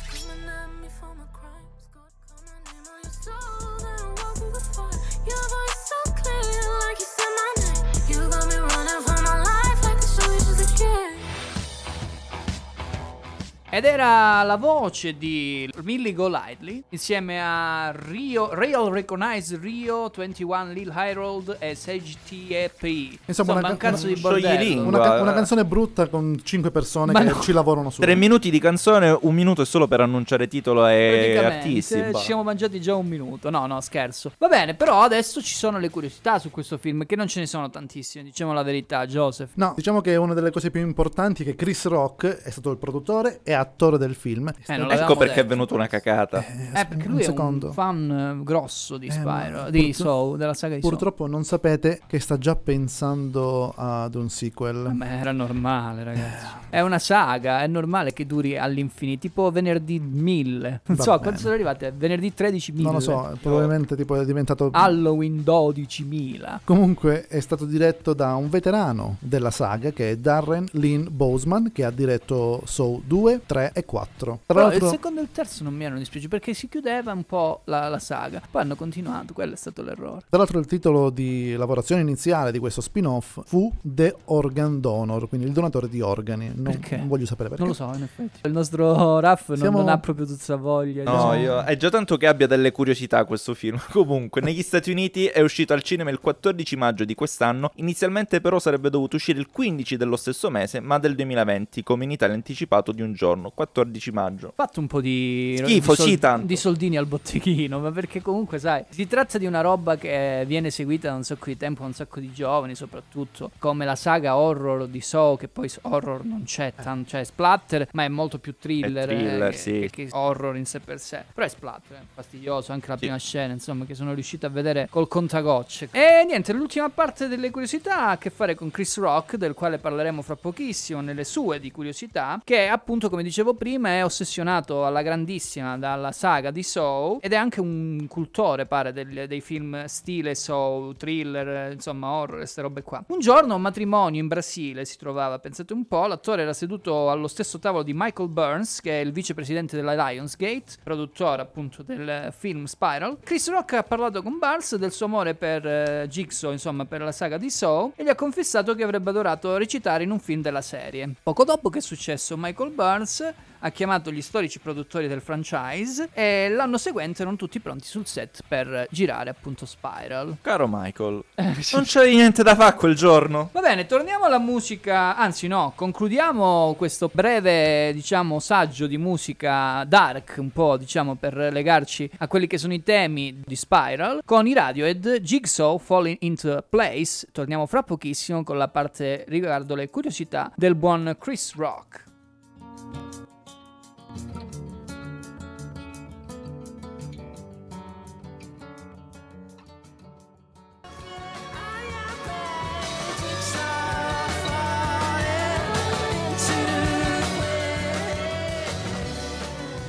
Ed 13.72 13.84
era 13.84 14.42
la 14.42 14.56
voce 14.56 15.16
di 15.16 15.70
Millie 15.82 16.12
Golightly 16.12 16.82
insieme 16.88 17.40
a 17.40 17.92
Rio, 17.94 18.52
Real 18.52 18.90
Recognize 18.90 19.56
Rio, 19.56 20.10
21 20.12 20.72
Lil 20.72 20.90
Harold 20.92 21.56
e 21.60 21.76
Sage 21.76 22.16
TEP. 22.28 23.18
Insomma, 23.26 23.52
una, 23.54 23.68
un 23.70 23.76
cazzo 23.76 24.08
di 24.08 24.16
bordello. 24.16 24.82
una, 24.82 24.98
ca- 24.98 25.20
una 25.20 25.32
canzone 25.32 25.64
brutta 25.64 26.08
con 26.08 26.40
5 26.42 26.72
persone 26.72 27.12
Ma 27.12 27.20
che 27.20 27.30
no. 27.30 27.40
ci 27.40 27.52
lavorano 27.52 27.90
su. 27.90 28.00
Tre 28.00 28.16
minuti 28.16 28.50
di 28.50 28.58
canzone, 28.58 29.16
un 29.20 29.34
minuto 29.36 29.62
è 29.62 29.64
solo 29.64 29.86
per 29.86 30.00
annunciare 30.00 30.48
titolo 30.48 30.88
e 30.88 31.36
artisti. 31.36 32.02
Ci 32.12 32.24
siamo 32.24 32.42
mangiati 32.42 32.80
già 32.80 32.96
un 32.96 33.06
minuto. 33.06 33.50
No, 33.50 33.66
no, 33.66 33.80
scherzo. 33.80 34.32
Va 34.38 34.48
bene, 34.48 34.74
però 34.74 35.02
adesso 35.02 35.40
ci 35.40 35.54
sono 35.54 35.78
le 35.78 35.90
curiosità 35.90 36.40
su 36.40 36.50
questo 36.50 36.76
film, 36.76 37.06
che 37.06 37.14
non 37.14 37.28
ce 37.28 37.38
ne 37.38 37.46
sono 37.46 37.70
tantissime, 37.70 38.24
diciamo 38.24 38.52
la 38.52 38.64
verità, 38.64 39.06
Joseph. 39.06 39.50
No, 39.54 39.74
diciamo 39.76 40.00
che 40.00 40.16
una 40.16 40.34
delle 40.34 40.50
cose 40.50 40.72
più 40.72 40.80
importanti 40.80 41.42
è 41.42 41.44
che 41.44 41.54
Chris 41.54 41.86
Rock 41.86 42.26
è 42.26 42.50
stato 42.50 42.72
il 42.72 42.76
produttore 42.76 43.38
e 43.44 43.58
attore 43.60 43.98
del 43.98 44.14
film. 44.14 44.52
È 44.66 44.76
non 44.76 44.90
Ecco 44.90 45.16
perché 45.16 45.32
è 45.34 45.36
detto. 45.36 45.48
venuta 45.48 45.74
una 45.74 45.86
cacata. 45.86 46.44
Eh, 46.44 46.86
perché 46.86 47.06
un 47.06 47.12
lui 47.12 47.20
è 47.22 47.24
secondo. 47.24 47.66
un 47.68 47.72
fan 47.72 48.36
eh, 48.40 48.44
grosso 48.44 48.96
di 48.98 49.06
Eh, 49.06 49.12
Spyro, 49.12 49.62
ma 49.62 49.70
di 49.70 49.82
purtro- 49.84 50.04
Soul, 50.04 50.38
della 50.38 50.54
saga 50.54 50.74
di 50.74 50.80
Soul. 50.80 50.92
Purtroppo 50.92 51.26
non 51.26 51.44
sapete 51.44 52.00
che 52.06 52.18
sta 52.20 52.36
già 52.38 52.56
pensando 52.56 53.72
ad 53.76 54.14
un 54.14 54.28
sequel. 54.28 54.90
Ma 54.94 55.06
era 55.18 55.32
normale, 55.32 56.04
ragazzi. 56.04 56.46
È 56.70 56.80
una 56.80 56.98
saga, 56.98 57.62
è 57.62 57.66
normale 57.66 58.12
che 58.12 58.26
duri 58.26 58.56
all'infinito. 58.56 59.20
Tipo 59.20 59.50
venerdì 59.50 59.98
1000. 60.00 60.80
Non 60.86 60.96
Va 60.96 61.02
so, 61.02 61.10
bene. 61.10 61.22
quando 61.22 61.40
sono 61.40 61.54
arrivate? 61.54 61.92
Venerdì 61.96 62.32
13.000. 62.36 62.80
Non 62.82 62.92
lo 62.94 63.00
so, 63.00 63.36
probabilmente 63.40 63.96
tipo 63.96 64.14
è 64.16 64.24
diventato... 64.24 64.70
Halloween 64.72 65.42
12.000. 65.44 66.58
Comunque 66.64 67.26
è 67.26 67.40
stato 67.40 67.64
diretto 67.64 68.14
da 68.14 68.34
un 68.34 68.48
veterano 68.48 69.16
della 69.20 69.50
saga 69.50 69.90
che 69.90 70.10
è 70.10 70.16
Darren 70.16 70.66
Lynn 70.72 71.06
Boseman 71.10 71.70
che 71.72 71.84
ha 71.84 71.90
diretto 71.90 72.62
Saw 72.64 73.02
2, 73.04 73.40
3 73.50 73.72
e 73.74 73.84
4. 73.84 74.40
Tra 74.46 74.54
Però 74.54 74.68
l'altro 74.68 74.86
il 74.86 74.92
secondo 74.92 75.18
e 75.18 75.22
il 75.24 75.30
terzo 75.32 75.64
non 75.64 75.74
mi 75.74 75.82
erano 75.82 75.98
dispiaciuti 75.98 76.30
perché 76.30 76.54
si 76.54 76.68
chiudeva 76.68 77.12
un 77.12 77.24
po' 77.24 77.62
la, 77.64 77.88
la 77.88 77.98
saga. 77.98 78.40
Poi 78.48 78.62
hanno 78.62 78.76
continuato, 78.76 79.32
quello 79.32 79.54
è 79.54 79.56
stato 79.56 79.82
l'errore. 79.82 80.20
Tra 80.28 80.38
l'altro 80.38 80.60
il 80.60 80.66
titolo 80.66 81.10
di 81.10 81.56
lavorazione 81.56 82.00
iniziale 82.00 82.52
di 82.52 82.58
questo 82.58 82.80
spin-off 82.80 83.40
fu 83.44 83.72
The 83.80 84.14
Organ 84.26 84.80
Donor, 84.80 85.28
quindi 85.28 85.48
il 85.48 85.52
donatore 85.52 85.88
di 85.88 86.00
organi. 86.00 86.52
Non, 86.54 86.62
Perché? 86.62 86.96
non 86.96 87.08
voglio 87.08 87.26
sapere 87.26 87.48
perché. 87.48 87.64
Non 87.64 87.72
lo 87.72 87.76
so, 87.76 87.92
in 87.96 88.04
effetti. 88.04 88.40
Il 88.44 88.52
nostro 88.52 89.18
Raff 89.18 89.48
non, 89.48 89.58
Siamo- 89.58 89.78
non 89.78 89.88
ha 89.88 89.98
proprio 89.98 90.26
tutta 90.26 90.54
voglia. 90.54 91.02
No, 91.02 91.10
diciamo. 91.10 91.34
io, 91.34 91.64
è 91.64 91.76
già 91.76 91.90
tanto 91.90 92.16
che 92.16 92.28
abbia 92.28 92.46
delle 92.46 92.70
curiosità 92.70 93.24
questo 93.24 93.54
film. 93.54 93.80
Comunque, 93.90 94.40
negli 94.42 94.62
Stati 94.62 94.92
Uniti 94.92 95.26
è 95.26 95.40
uscito 95.40 95.72
al 95.72 95.82
cinema 95.82 96.10
il 96.10 96.20
14 96.20 96.76
maggio 96.76 97.04
di 97.04 97.16
quest'anno. 97.16 97.72
Inizialmente, 97.76 98.40
però, 98.40 98.60
sarebbe 98.60 98.90
dovuto 98.90 99.16
uscire 99.16 99.40
il 99.40 99.48
15 99.50 99.96
dello 99.96 100.16
stesso 100.16 100.50
mese, 100.50 100.78
ma 100.78 100.98
del 100.98 101.16
2020, 101.16 101.82
come 101.82 102.04
in 102.04 102.12
Italia 102.12 102.34
anticipato 102.34 102.92
di 102.92 103.02
un 103.02 103.12
giorno, 103.12 103.39
14 103.48 104.10
maggio. 104.10 104.52
fatto 104.54 104.80
un 104.80 104.86
po' 104.86 105.00
di, 105.00 105.54
Schifo, 105.56 105.94
di, 105.94 106.02
sì, 106.02 106.18
tanto. 106.18 106.46
di 106.46 106.56
soldini 106.56 106.98
al 106.98 107.06
botteghino, 107.06 107.78
ma 107.78 107.90
perché 107.90 108.20
comunque 108.20 108.58
sai, 108.58 108.84
si 108.90 109.06
tratta 109.06 109.38
di 109.38 109.46
una 109.46 109.62
roba 109.62 109.96
che 109.96 110.44
viene 110.46 110.68
seguita 110.70 111.08
da 111.08 111.14
un 111.14 111.24
sacco 111.24 111.46
di 111.46 111.56
tempo, 111.56 111.80
da 111.80 111.86
un 111.86 111.94
sacco 111.94 112.20
di 112.20 112.30
giovani 112.32 112.74
soprattutto, 112.74 113.50
come 113.58 113.84
la 113.86 113.96
saga 113.96 114.36
horror 114.36 114.86
di 114.88 115.00
Saw, 115.00 115.38
che 115.38 115.48
poi 115.48 115.70
horror 115.82 116.24
non 116.24 116.42
c'è, 116.44 116.74
tanto, 116.74 117.10
cioè 117.10 117.20
è 117.20 117.24
splatter, 117.24 117.88
ma 117.92 118.04
è 118.04 118.08
molto 118.08 118.38
più 118.38 118.54
thriller, 118.58 119.08
È 119.08 119.14
thriller, 119.14 119.42
eh, 119.48 119.50
che, 119.52 119.56
sì. 119.56 119.70
che- 119.80 119.90
che 119.90 120.08
horror 120.12 120.56
in 120.56 120.66
sé 120.66 120.80
per 120.80 120.98
sé, 121.00 121.24
però 121.32 121.46
è 121.46 121.50
splatter, 121.50 121.96
è 121.98 122.02
fastidioso, 122.12 122.72
anche 122.72 122.88
la 122.88 122.96
prima 122.96 123.16
scena, 123.16 123.52
insomma, 123.52 123.84
che 123.84 123.94
sono 123.94 124.12
riuscito 124.12 124.46
a 124.46 124.48
vedere 124.50 124.88
col 124.90 125.08
contagocce. 125.08 125.88
E 125.92 126.24
niente, 126.26 126.52
l'ultima 126.52 126.88
parte 126.88 127.28
delle 127.28 127.50
curiosità 127.50 128.06
ha 128.06 128.10
a 128.10 128.18
che 128.18 128.30
fare 128.30 128.54
con 128.54 128.70
Chris 128.70 128.98
Rock, 128.98 129.36
del 129.36 129.54
quale 129.54 129.78
parleremo 129.78 130.22
fra 130.22 130.36
pochissimo 130.36 131.00
nelle 131.00 131.24
sue 131.24 131.60
di 131.60 131.70
curiosità, 131.70 132.40
che 132.44 132.66
appunto 132.66 133.08
come 133.08 133.22
dicevo 133.22 133.29
prima, 133.54 133.90
è 133.90 134.04
ossessionato 134.04 134.84
alla 134.84 135.02
grandissima 135.02 135.78
dalla 135.78 136.12
saga 136.12 136.50
di 136.50 136.62
Saw 136.62 137.18
ed 137.20 137.32
è 137.32 137.36
anche 137.36 137.60
un 137.60 138.06
cultore, 138.08 138.66
pare, 138.66 138.92
del- 138.92 139.26
dei 139.26 139.40
film 139.40 139.84
stile 139.86 140.34
Saw, 140.34 140.92
thriller, 140.92 141.72
insomma, 141.72 142.10
horror, 142.10 142.38
queste 142.38 142.62
robe 142.62 142.82
qua. 142.82 143.02
Un 143.08 143.20
giorno 143.20 143.54
un 143.54 143.60
matrimonio 143.60 144.20
in 144.20 144.28
Brasile 144.28 144.84
si 144.84 144.96
trovava, 144.98 145.38
pensate 145.38 145.72
un 145.72 145.86
po', 145.86 146.06
l'attore 146.06 146.42
era 146.42 146.52
seduto 146.52 147.10
allo 147.10 147.28
stesso 147.28 147.58
tavolo 147.58 147.82
di 147.82 147.92
Michael 147.94 148.28
Burns, 148.28 148.80
che 148.80 149.00
è 149.00 149.04
il 149.04 149.12
vicepresidente 149.12 149.76
della 149.76 149.94
Lionsgate, 149.94 150.78
produttore 150.82 151.42
appunto 151.42 151.82
del 151.82 152.32
film 152.36 152.64
Spiral. 152.64 153.18
Chris 153.22 153.48
Rock 153.50 153.74
ha 153.74 153.82
parlato 153.82 154.22
con 154.22 154.38
Burns 154.38 154.76
del 154.76 154.92
suo 154.92 155.06
amore 155.06 155.34
per 155.34 155.66
eh, 155.66 156.06
Jigsaw, 156.08 156.52
insomma, 156.52 156.84
per 156.84 157.00
la 157.02 157.12
saga 157.12 157.38
di 157.38 157.50
Saw, 157.50 157.92
e 157.96 158.04
gli 158.04 158.08
ha 158.08 158.14
confessato 158.14 158.74
che 158.74 158.82
avrebbe 158.82 159.10
adorato 159.10 159.56
recitare 159.56 160.04
in 160.04 160.10
un 160.10 160.18
film 160.18 160.42
della 160.42 160.62
serie. 160.62 161.14
Poco 161.22 161.44
dopo 161.44 161.68
che 161.70 161.78
è 161.78 161.82
successo, 161.82 162.36
Michael 162.36 162.70
Burns 162.70 163.19
ha 163.60 163.70
chiamato 163.70 164.10
gli 164.10 164.22
storici 164.22 164.58
produttori 164.58 165.08
del 165.08 165.20
franchise 165.20 166.08
e 166.12 166.48
l'anno 166.48 166.78
seguente 166.78 167.22
erano 167.22 167.36
tutti 167.36 167.60
pronti 167.60 167.86
sul 167.86 168.06
set 168.06 168.40
per 168.46 168.86
girare 168.90 169.30
appunto 169.30 169.66
Spiral. 169.66 170.36
Caro 170.40 170.66
Michael, 170.70 171.22
non 171.34 171.82
c'avevi 171.84 172.14
niente 172.14 172.42
da 172.42 172.54
fare 172.54 172.76
quel 172.76 172.94
giorno. 172.94 173.50
Va 173.52 173.60
bene, 173.60 173.86
torniamo 173.86 174.24
alla 174.24 174.38
musica, 174.38 175.16
anzi 175.16 175.46
no, 175.46 175.72
concludiamo 175.74 176.74
questo 176.76 177.10
breve, 177.12 177.92
diciamo, 177.92 178.40
saggio 178.40 178.86
di 178.86 178.98
musica 178.98 179.84
dark, 179.84 180.36
un 180.38 180.50
po', 180.50 180.76
diciamo, 180.76 181.16
per 181.16 181.34
legarci 181.36 182.10
a 182.18 182.28
quelli 182.28 182.46
che 182.46 182.58
sono 182.58 182.72
i 182.72 182.82
temi 182.82 183.42
di 183.44 183.56
Spiral, 183.56 184.22
con 184.24 184.46
i 184.46 184.54
Radiohead, 184.54 185.18
Jigsaw, 185.20 185.78
Falling 185.78 186.16
Into 186.20 186.64
Place. 186.68 187.28
Torniamo 187.32 187.66
fra 187.66 187.82
pochissimo 187.82 188.42
con 188.42 188.56
la 188.56 188.68
parte 188.68 189.24
riguardo 189.28 189.74
le 189.74 189.90
curiosità 189.90 190.50
del 190.56 190.74
buon 190.74 191.16
Chris 191.18 191.54
Rock. 191.56 192.08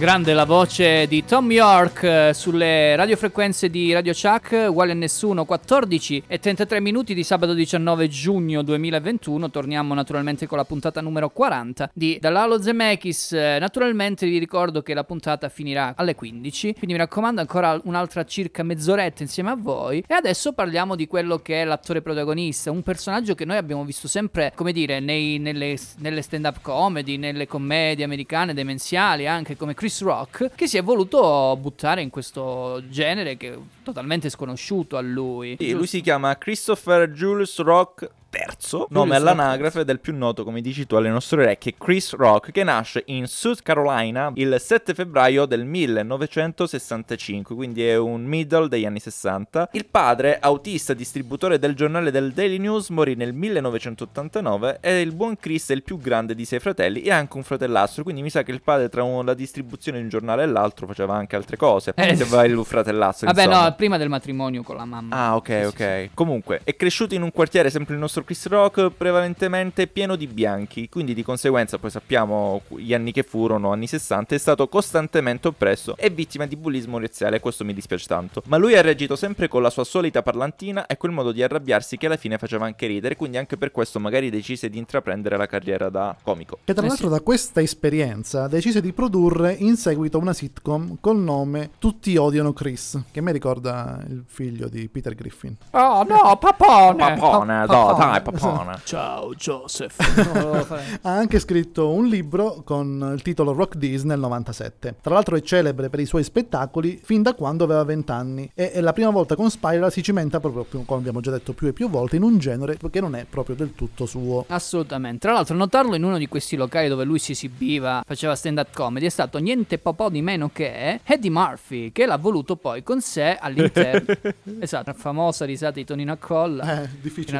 Grande 0.01 0.33
la 0.33 0.45
voce 0.45 1.05
di 1.05 1.23
Tom 1.23 1.51
York 1.51 2.01
eh, 2.01 2.31
sulle 2.33 2.95
radiofrequenze 2.95 3.69
di 3.69 3.93
Radio 3.93 4.13
Chuck, 4.13 4.65
uguale 4.69 4.93
a 4.93 4.95
nessuno, 4.95 5.45
14 5.45 6.23
e 6.25 6.39
33 6.39 6.79
minuti 6.79 7.13
di 7.13 7.23
sabato 7.23 7.53
19 7.53 8.07
giugno 8.07 8.63
2021. 8.63 9.51
Torniamo 9.51 9.93
naturalmente 9.93 10.47
con 10.47 10.57
la 10.57 10.63
puntata 10.63 11.01
numero 11.01 11.29
40 11.29 11.91
di 11.93 12.17
Dall'Alo 12.19 12.59
Zemeckis. 12.59 13.33
Eh, 13.33 13.57
Naturalmente 13.59 14.25
vi 14.25 14.39
ricordo 14.39 14.81
che 14.81 14.95
la 14.95 15.03
puntata 15.03 15.49
finirà 15.49 15.93
alle 15.95 16.15
15, 16.15 16.73
quindi 16.73 16.93
mi 16.93 16.97
raccomando 16.97 17.39
ancora 17.39 17.79
un'altra 17.83 18.25
circa 18.25 18.63
mezz'oretta 18.63 19.21
insieme 19.21 19.51
a 19.51 19.55
voi. 19.55 20.03
E 20.07 20.15
adesso 20.15 20.53
parliamo 20.53 20.95
di 20.95 21.05
quello 21.05 21.37
che 21.37 21.61
è 21.61 21.63
l'attore 21.63 22.01
protagonista, 22.01 22.71
un 22.71 22.81
personaggio 22.81 23.35
che 23.35 23.45
noi 23.45 23.57
abbiamo 23.57 23.85
visto 23.85 24.07
sempre, 24.07 24.51
come 24.55 24.71
dire, 24.71 24.99
nei- 24.99 25.37
nelle, 25.37 25.77
nelle 25.99 26.23
stand-up 26.23 26.59
comedy, 26.63 27.17
nelle 27.17 27.45
commedie 27.45 28.03
americane 28.03 28.55
demenziali, 28.55 29.27
anche 29.27 29.55
come 29.55 29.75
Chris 29.75 29.89
Rock, 29.99 30.55
che 30.55 30.67
si 30.67 30.77
è 30.77 30.83
voluto 30.83 31.57
buttare 31.59 32.01
in 32.01 32.09
questo 32.09 32.81
genere 32.87 33.35
che 33.35 33.53
è 33.53 33.57
totalmente 33.83 34.29
sconosciuto 34.29 34.95
a 34.95 35.01
lui. 35.01 35.57
Sì, 35.59 35.71
lui 35.73 35.87
si 35.87 35.99
chiama 35.99 36.37
Christopher 36.37 37.09
Julius 37.09 37.59
Rock 37.59 38.09
terzo, 38.31 38.87
nome 38.89 39.15
Julius 39.15 39.29
all'anagrafe 39.29 39.83
del 39.85 39.99
più 39.99 40.15
noto, 40.15 40.43
come 40.45 40.61
dici 40.61 40.87
tu, 40.87 40.95
alle 40.95 41.09
nostre 41.09 41.43
orecchie, 41.43 41.75
Chris 41.77 42.13
Rock, 42.15 42.51
che 42.51 42.63
nasce 42.63 43.03
in 43.07 43.27
South 43.27 43.61
Carolina 43.61 44.31
il 44.35 44.55
7 44.57 44.93
febbraio 44.93 45.45
del 45.45 45.65
1965, 45.65 47.53
quindi 47.53 47.85
è 47.85 47.97
un 47.97 48.23
middle 48.23 48.67
degli 48.69 48.85
anni 48.85 48.99
60. 48.99 49.69
Il 49.73 49.85
padre, 49.85 50.39
autista 50.39 50.93
distributore 50.93 51.59
del 51.59 51.75
giornale 51.75 52.09
del 52.09 52.31
Daily 52.31 52.57
News, 52.57 52.89
morì 52.89 53.15
nel 53.15 53.33
1989 53.33 54.77
e 54.81 55.01
il 55.01 55.13
buon 55.13 55.35
Chris 55.37 55.69
è 55.69 55.73
il 55.73 55.83
più 55.83 55.97
grande 55.97 56.33
di 56.33 56.45
sei 56.45 56.59
fratelli 56.59 57.01
e 57.01 57.11
anche 57.11 57.35
un 57.37 57.43
fratellastro, 57.43 58.03
quindi 58.03 58.21
mi 58.21 58.29
sa 58.29 58.43
che 58.43 58.51
il 58.51 58.61
padre 58.61 58.87
tra 58.89 59.03
la 59.23 59.33
distribuzione 59.33 59.97
di 59.97 60.03
un 60.05 60.09
giornale 60.09 60.43
e 60.43 60.45
l'altro 60.45 60.87
faceva 60.87 61.15
anche 61.15 61.35
altre 61.35 61.57
cose. 61.57 61.91
Eh, 61.95 62.15
Che 62.15 62.23
va 62.25 62.45
il 62.45 62.61
fratellastro, 62.63 63.27
Vabbè, 63.27 63.45
insomma. 63.45 63.63
no, 63.65 63.75
prima 63.75 63.97
del 63.97 64.07
matrimonio 64.09 64.63
con 64.63 64.75
la 64.77 64.85
mamma. 64.85 65.15
Ah, 65.15 65.35
ok, 65.35 65.63
ok. 65.67 66.09
Comunque, 66.13 66.61
è 66.63 66.75
cresciuto 66.75 67.15
in 67.15 67.23
un 67.23 67.31
quartiere, 67.31 67.69
sempre 67.69 67.93
il 67.93 67.99
nostro 67.99 68.20
Chris 68.23 68.47
Rock, 68.47 68.89
prevalentemente 68.91 69.87
pieno 69.87 70.15
di 70.15 70.27
bianchi. 70.27 70.89
Quindi, 70.89 71.13
di 71.13 71.23
conseguenza, 71.23 71.77
poi 71.77 71.89
sappiamo 71.89 72.61
gli 72.67 72.93
anni 72.93 73.11
che 73.11 73.23
furono, 73.23 73.71
anni 73.71 73.87
60, 73.87 74.35
è 74.35 74.37
stato 74.37 74.67
costantemente 74.67 75.47
oppresso 75.47 75.95
e 75.97 76.09
vittima 76.09 76.45
di 76.45 76.55
bullismo 76.55 76.99
razziale. 76.99 77.37
E 77.37 77.39
questo 77.39 77.63
mi 77.63 77.73
dispiace 77.73 78.07
tanto. 78.07 78.41
Ma 78.47 78.57
lui 78.57 78.75
ha 78.75 78.81
reagito 78.81 79.15
sempre 79.15 79.47
con 79.47 79.61
la 79.61 79.69
sua 79.69 79.83
solita 79.83 80.21
parlantina 80.21 80.85
e 80.85 80.97
quel 80.97 81.11
modo 81.11 81.31
di 81.31 81.43
arrabbiarsi 81.43 81.97
che 81.97 82.05
alla 82.05 82.17
fine 82.17 82.37
faceva 82.37 82.65
anche 82.65 82.87
ridere. 82.87 83.15
Quindi, 83.15 83.37
anche 83.37 83.57
per 83.57 83.71
questo, 83.71 83.99
magari 83.99 84.29
decise 84.29 84.69
di 84.69 84.77
intraprendere 84.77 85.37
la 85.37 85.45
carriera 85.45 85.89
da 85.89 86.15
comico. 86.21 86.59
Che 86.63 86.73
tra 86.73 86.85
l'altro 86.85 87.09
da 87.09 87.21
questa 87.21 87.61
esperienza 87.61 88.47
decise 88.47 88.81
di 88.81 88.93
produrre 88.93 89.53
in 89.53 89.75
seguito 89.75 90.17
una 90.17 90.33
sitcom 90.33 90.97
col 90.99 91.17
nome 91.17 91.71
Tutti 91.79 92.15
odiano 92.17 92.53
Chris, 92.53 93.01
che 93.11 93.21
mi 93.21 93.31
ricorda 93.31 94.03
il 94.07 94.23
figlio 94.25 94.67
di 94.67 94.87
Peter 94.89 95.15
Griffin. 95.15 95.55
Oh 95.71 96.03
no, 96.03 96.37
papone! 96.39 97.15
Papone, 97.15 97.65
no, 97.65 98.10
dai, 98.11 98.21
papone. 98.21 98.79
Ciao 98.83 99.33
Joseph. 99.33 99.97
ha 101.01 101.11
anche 101.11 101.39
scritto 101.39 101.89
un 101.91 102.07
libro 102.07 102.61
con 102.63 103.13
il 103.15 103.21
titolo 103.21 103.53
Rock 103.53 103.77
This 103.77 104.03
nel 104.03 104.19
97. 104.19 104.95
Tra 105.01 105.13
l'altro 105.13 105.35
è 105.35 105.41
celebre 105.41 105.89
per 105.89 105.99
i 105.99 106.05
suoi 106.05 106.23
spettacoli 106.23 106.99
fin 107.01 107.21
da 107.21 107.33
quando 107.33 107.63
aveva 107.63 107.83
20 107.83 108.11
anni 108.11 108.51
e 108.53 108.71
è 108.71 108.81
la 108.81 108.93
prima 108.93 109.09
volta 109.09 109.35
con 109.35 109.49
Spiral 109.49 109.91
si 109.91 110.03
cimenta 110.03 110.39
proprio, 110.39 110.65
come 110.85 110.99
abbiamo 110.99 111.21
già 111.21 111.31
detto 111.31 111.53
più 111.53 111.67
e 111.67 111.73
più 111.73 111.89
volte, 111.89 112.15
in 112.17 112.23
un 112.23 112.37
genere 112.37 112.77
che 112.89 112.99
non 112.99 113.15
è 113.15 113.25
proprio 113.29 113.55
del 113.55 113.73
tutto 113.75 114.05
suo. 114.05 114.45
Assolutamente. 114.47 115.19
Tra 115.19 115.33
l'altro, 115.33 115.55
notarlo 115.55 115.95
in 115.95 116.03
uno 116.03 116.17
di 116.17 116.27
questi 116.27 116.55
locali 116.55 116.87
dove 116.87 117.03
lui 117.03 117.19
si 117.19 117.31
esibiva, 117.31 118.03
faceva 118.05 118.35
stand-up 118.35 118.73
comedy, 118.73 119.05
è 119.05 119.09
stato 119.09 119.37
niente 119.37 119.77
po' 119.77 120.09
di 120.09 120.21
meno 120.21 120.49
che 120.51 120.99
Eddie 121.03 121.29
Murphy, 121.29 121.91
che 121.91 122.05
l'ha 122.05 122.17
voluto 122.17 122.55
poi 122.55 122.83
con 122.83 123.01
sé 123.01 123.37
all'interno. 123.39 124.13
esatto, 124.59 124.91
la 124.91 124.93
famosa 124.93 125.45
risata 125.45 125.73
di 125.73 125.85
Tonino 125.85 126.13
Accolla. 126.13 126.83
Eh, 126.83 126.87
Che 126.87 126.97
difficile. 127.01 127.37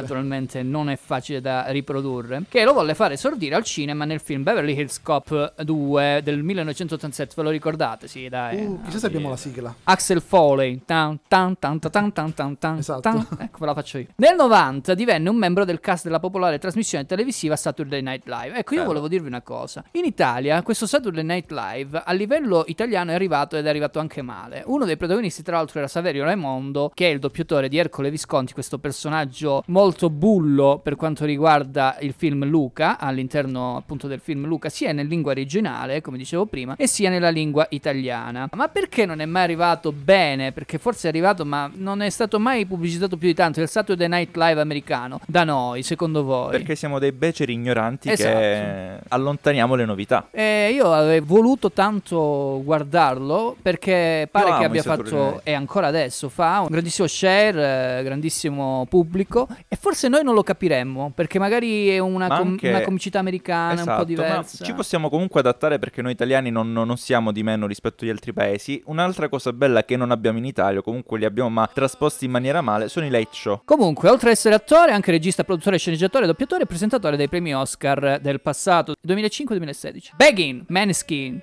Non 0.62 0.88
è 0.90 0.96
facile 0.96 1.40
da 1.40 1.66
riprodurre. 1.68 2.44
Che 2.48 2.64
lo 2.64 2.72
volle 2.72 2.94
fare 2.94 3.14
esordire 3.14 3.54
al 3.54 3.64
cinema 3.64 4.04
nel 4.04 4.20
film 4.20 4.42
Beverly 4.42 4.76
Hills 4.76 5.00
Cop 5.02 5.60
2 5.62 6.20
del 6.22 6.42
1987. 6.42 7.34
Ve 7.36 7.42
lo 7.42 7.50
ricordate? 7.50 8.08
Sì, 8.08 8.28
dai. 8.28 8.64
Uh, 8.64 8.80
chissà 8.84 8.98
se 8.98 9.06
abbiamo 9.06 9.28
la 9.28 9.36
sigla. 9.36 9.74
Axel 9.84 10.20
Foley. 10.20 10.82
Tan, 10.84 11.18
tan, 11.28 11.58
tan, 11.58 11.78
tan, 11.78 11.90
tan, 11.90 12.12
tan, 12.12 12.34
tan, 12.34 12.58
tan, 12.58 12.78
Esatto. 12.78 13.00
tan. 13.00 13.26
Ecco, 13.38 13.58
ve 13.58 13.66
la 13.66 13.74
faccio 13.74 13.98
io. 13.98 14.06
Nel 14.16 14.34
90 14.36 14.94
divenne 14.94 15.28
un 15.28 15.36
membro 15.36 15.64
del 15.64 15.80
cast 15.80 16.04
della 16.04 16.20
popolare 16.20 16.58
trasmissione 16.58 17.06
televisiva 17.06 17.56
Saturday 17.56 18.02
Night 18.02 18.26
Live. 18.26 18.56
Ecco, 18.58 18.74
io 18.74 18.80
Bello. 18.80 18.86
volevo 18.86 19.08
dirvi 19.08 19.26
una 19.26 19.42
cosa. 19.42 19.84
In 19.92 20.04
Italia, 20.04 20.62
questo 20.62 20.86
Saturday 20.86 21.24
Night 21.24 21.50
Live 21.50 22.02
a 22.04 22.12
livello 22.12 22.64
italiano 22.66 23.10
è 23.10 23.14
arrivato 23.14 23.56
ed 23.56 23.66
è 23.66 23.68
arrivato 23.68 23.98
anche 23.98 24.22
male. 24.22 24.62
Uno 24.66 24.84
dei 24.84 24.96
protagonisti, 24.96 25.42
tra 25.42 25.56
l'altro, 25.56 25.78
era 25.78 25.88
Saverio 25.88 26.24
Raimondo, 26.24 26.90
che 26.94 27.08
è 27.08 27.12
il 27.12 27.18
doppiatore 27.18 27.68
di 27.68 27.78
Ercole 27.78 28.10
Visconti, 28.10 28.52
questo 28.52 28.78
personaggio 28.78 29.62
molto 29.66 30.10
bullo 30.10 30.51
per 30.82 30.96
quanto 30.96 31.24
riguarda 31.24 31.96
il 32.00 32.14
film 32.16 32.44
Luca, 32.44 32.98
all'interno 32.98 33.76
appunto 33.76 34.06
del 34.06 34.20
film 34.20 34.46
Luca, 34.46 34.68
sia 34.68 34.90
in 34.90 35.06
lingua 35.06 35.32
originale, 35.32 36.00
come 36.00 36.18
dicevo 36.18 36.46
prima, 36.46 36.74
e 36.76 36.86
sia 36.86 37.10
nella 37.10 37.30
lingua 37.30 37.66
italiana. 37.70 38.48
Ma 38.52 38.68
perché 38.68 39.06
non 39.06 39.20
è 39.20 39.26
mai 39.26 39.42
arrivato 39.42 39.92
bene? 39.92 40.52
Perché 40.52 40.78
forse 40.78 41.06
è 41.06 41.10
arrivato, 41.10 41.44
ma 41.44 41.70
non 41.74 42.00
è 42.02 42.10
stato 42.10 42.38
mai 42.38 42.66
pubblicizzato 42.66 43.16
più 43.16 43.28
di 43.28 43.34
tanto 43.34 43.60
il 43.60 43.68
Saturday 43.68 44.08
Night 44.08 44.36
Live 44.36 44.60
americano 44.60 45.20
da 45.26 45.44
noi, 45.44 45.82
secondo 45.82 46.22
voi? 46.24 46.50
Perché 46.50 46.74
siamo 46.74 46.98
dei 46.98 47.12
beceri 47.12 47.52
ignoranti 47.52 48.08
che 48.08 48.14
Esatto. 48.14 49.04
allontaniamo 49.08 49.74
le 49.74 49.84
novità. 49.84 50.28
Eh, 50.30 50.70
io 50.72 50.92
avrei 50.92 51.20
voluto 51.20 51.70
tanto 51.72 52.60
guardarlo 52.64 53.56
perché 53.60 54.28
pare 54.30 54.56
che 54.58 54.64
abbia 54.64 54.82
fatto, 54.82 55.40
e 55.44 55.52
ancora 55.52 55.86
adesso 55.86 56.28
fa, 56.28 56.60
un 56.60 56.68
grandissimo 56.70 57.06
share, 57.06 57.98
eh, 57.98 58.02
grandissimo 58.02 58.86
pubblico 58.88 59.48
e 59.68 59.76
forse 59.76 60.08
noi 60.08 60.22
non 60.24 60.34
lo 60.34 60.41
capiremmo 60.42 61.12
perché 61.14 61.38
magari 61.38 61.88
è 61.88 61.98
una, 61.98 62.26
Ma 62.28 62.38
com- 62.38 62.48
anche- 62.48 62.68
una 62.68 62.80
comicità 62.82 63.18
americana 63.18 63.70
un 63.70 63.76
po' 63.76 63.82
Esatto, 63.82 63.98
ma 63.98 64.04
diversa. 64.04 64.64
ci 64.64 64.72
possiamo 64.74 65.08
comunque 65.08 65.40
adattare 65.40 65.78
perché 65.78 66.02
noi 66.02 66.12
italiani 66.12 66.50
non, 66.50 66.72
non 66.72 66.96
siamo 66.96 67.32
di 67.32 67.42
meno 67.42 67.66
rispetto 67.66 68.04
agli 68.04 68.10
altri 68.10 68.32
paesi. 68.32 68.82
Un'altra 68.86 69.28
cosa 69.28 69.52
bella 69.52 69.84
che 69.84 69.96
non 69.96 70.10
abbiamo 70.10 70.38
in 70.38 70.44
Italia, 70.44 70.80
o 70.80 70.82
comunque 70.82 71.18
li 71.18 71.24
abbiamo 71.24 71.48
ma 71.50 71.68
trasposti 71.72 72.24
in 72.24 72.30
maniera 72.30 72.60
male, 72.60 72.88
sono 72.88 73.06
i 73.06 73.10
late 73.10 73.28
show. 73.32 73.60
Comunque, 73.64 74.08
oltre 74.08 74.28
ad 74.30 74.34
essere 74.34 74.54
attore, 74.54 74.90
è 74.90 74.94
anche 74.94 75.10
regista, 75.10 75.44
produttore, 75.44 75.78
sceneggiatore, 75.78 76.26
doppiatore 76.26 76.62
e 76.64 76.66
presentatore 76.66 77.16
dei 77.16 77.28
premi 77.28 77.54
Oscar 77.54 78.18
del 78.20 78.40
passato 78.40 78.94
2005-2016. 79.06 80.10
Begging, 80.16 80.64
Maneskin. 80.68 81.40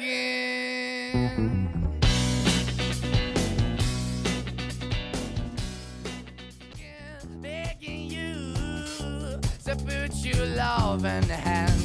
to 0.00 0.39
love 10.60 11.06
in 11.06 11.22
hand 11.22 11.79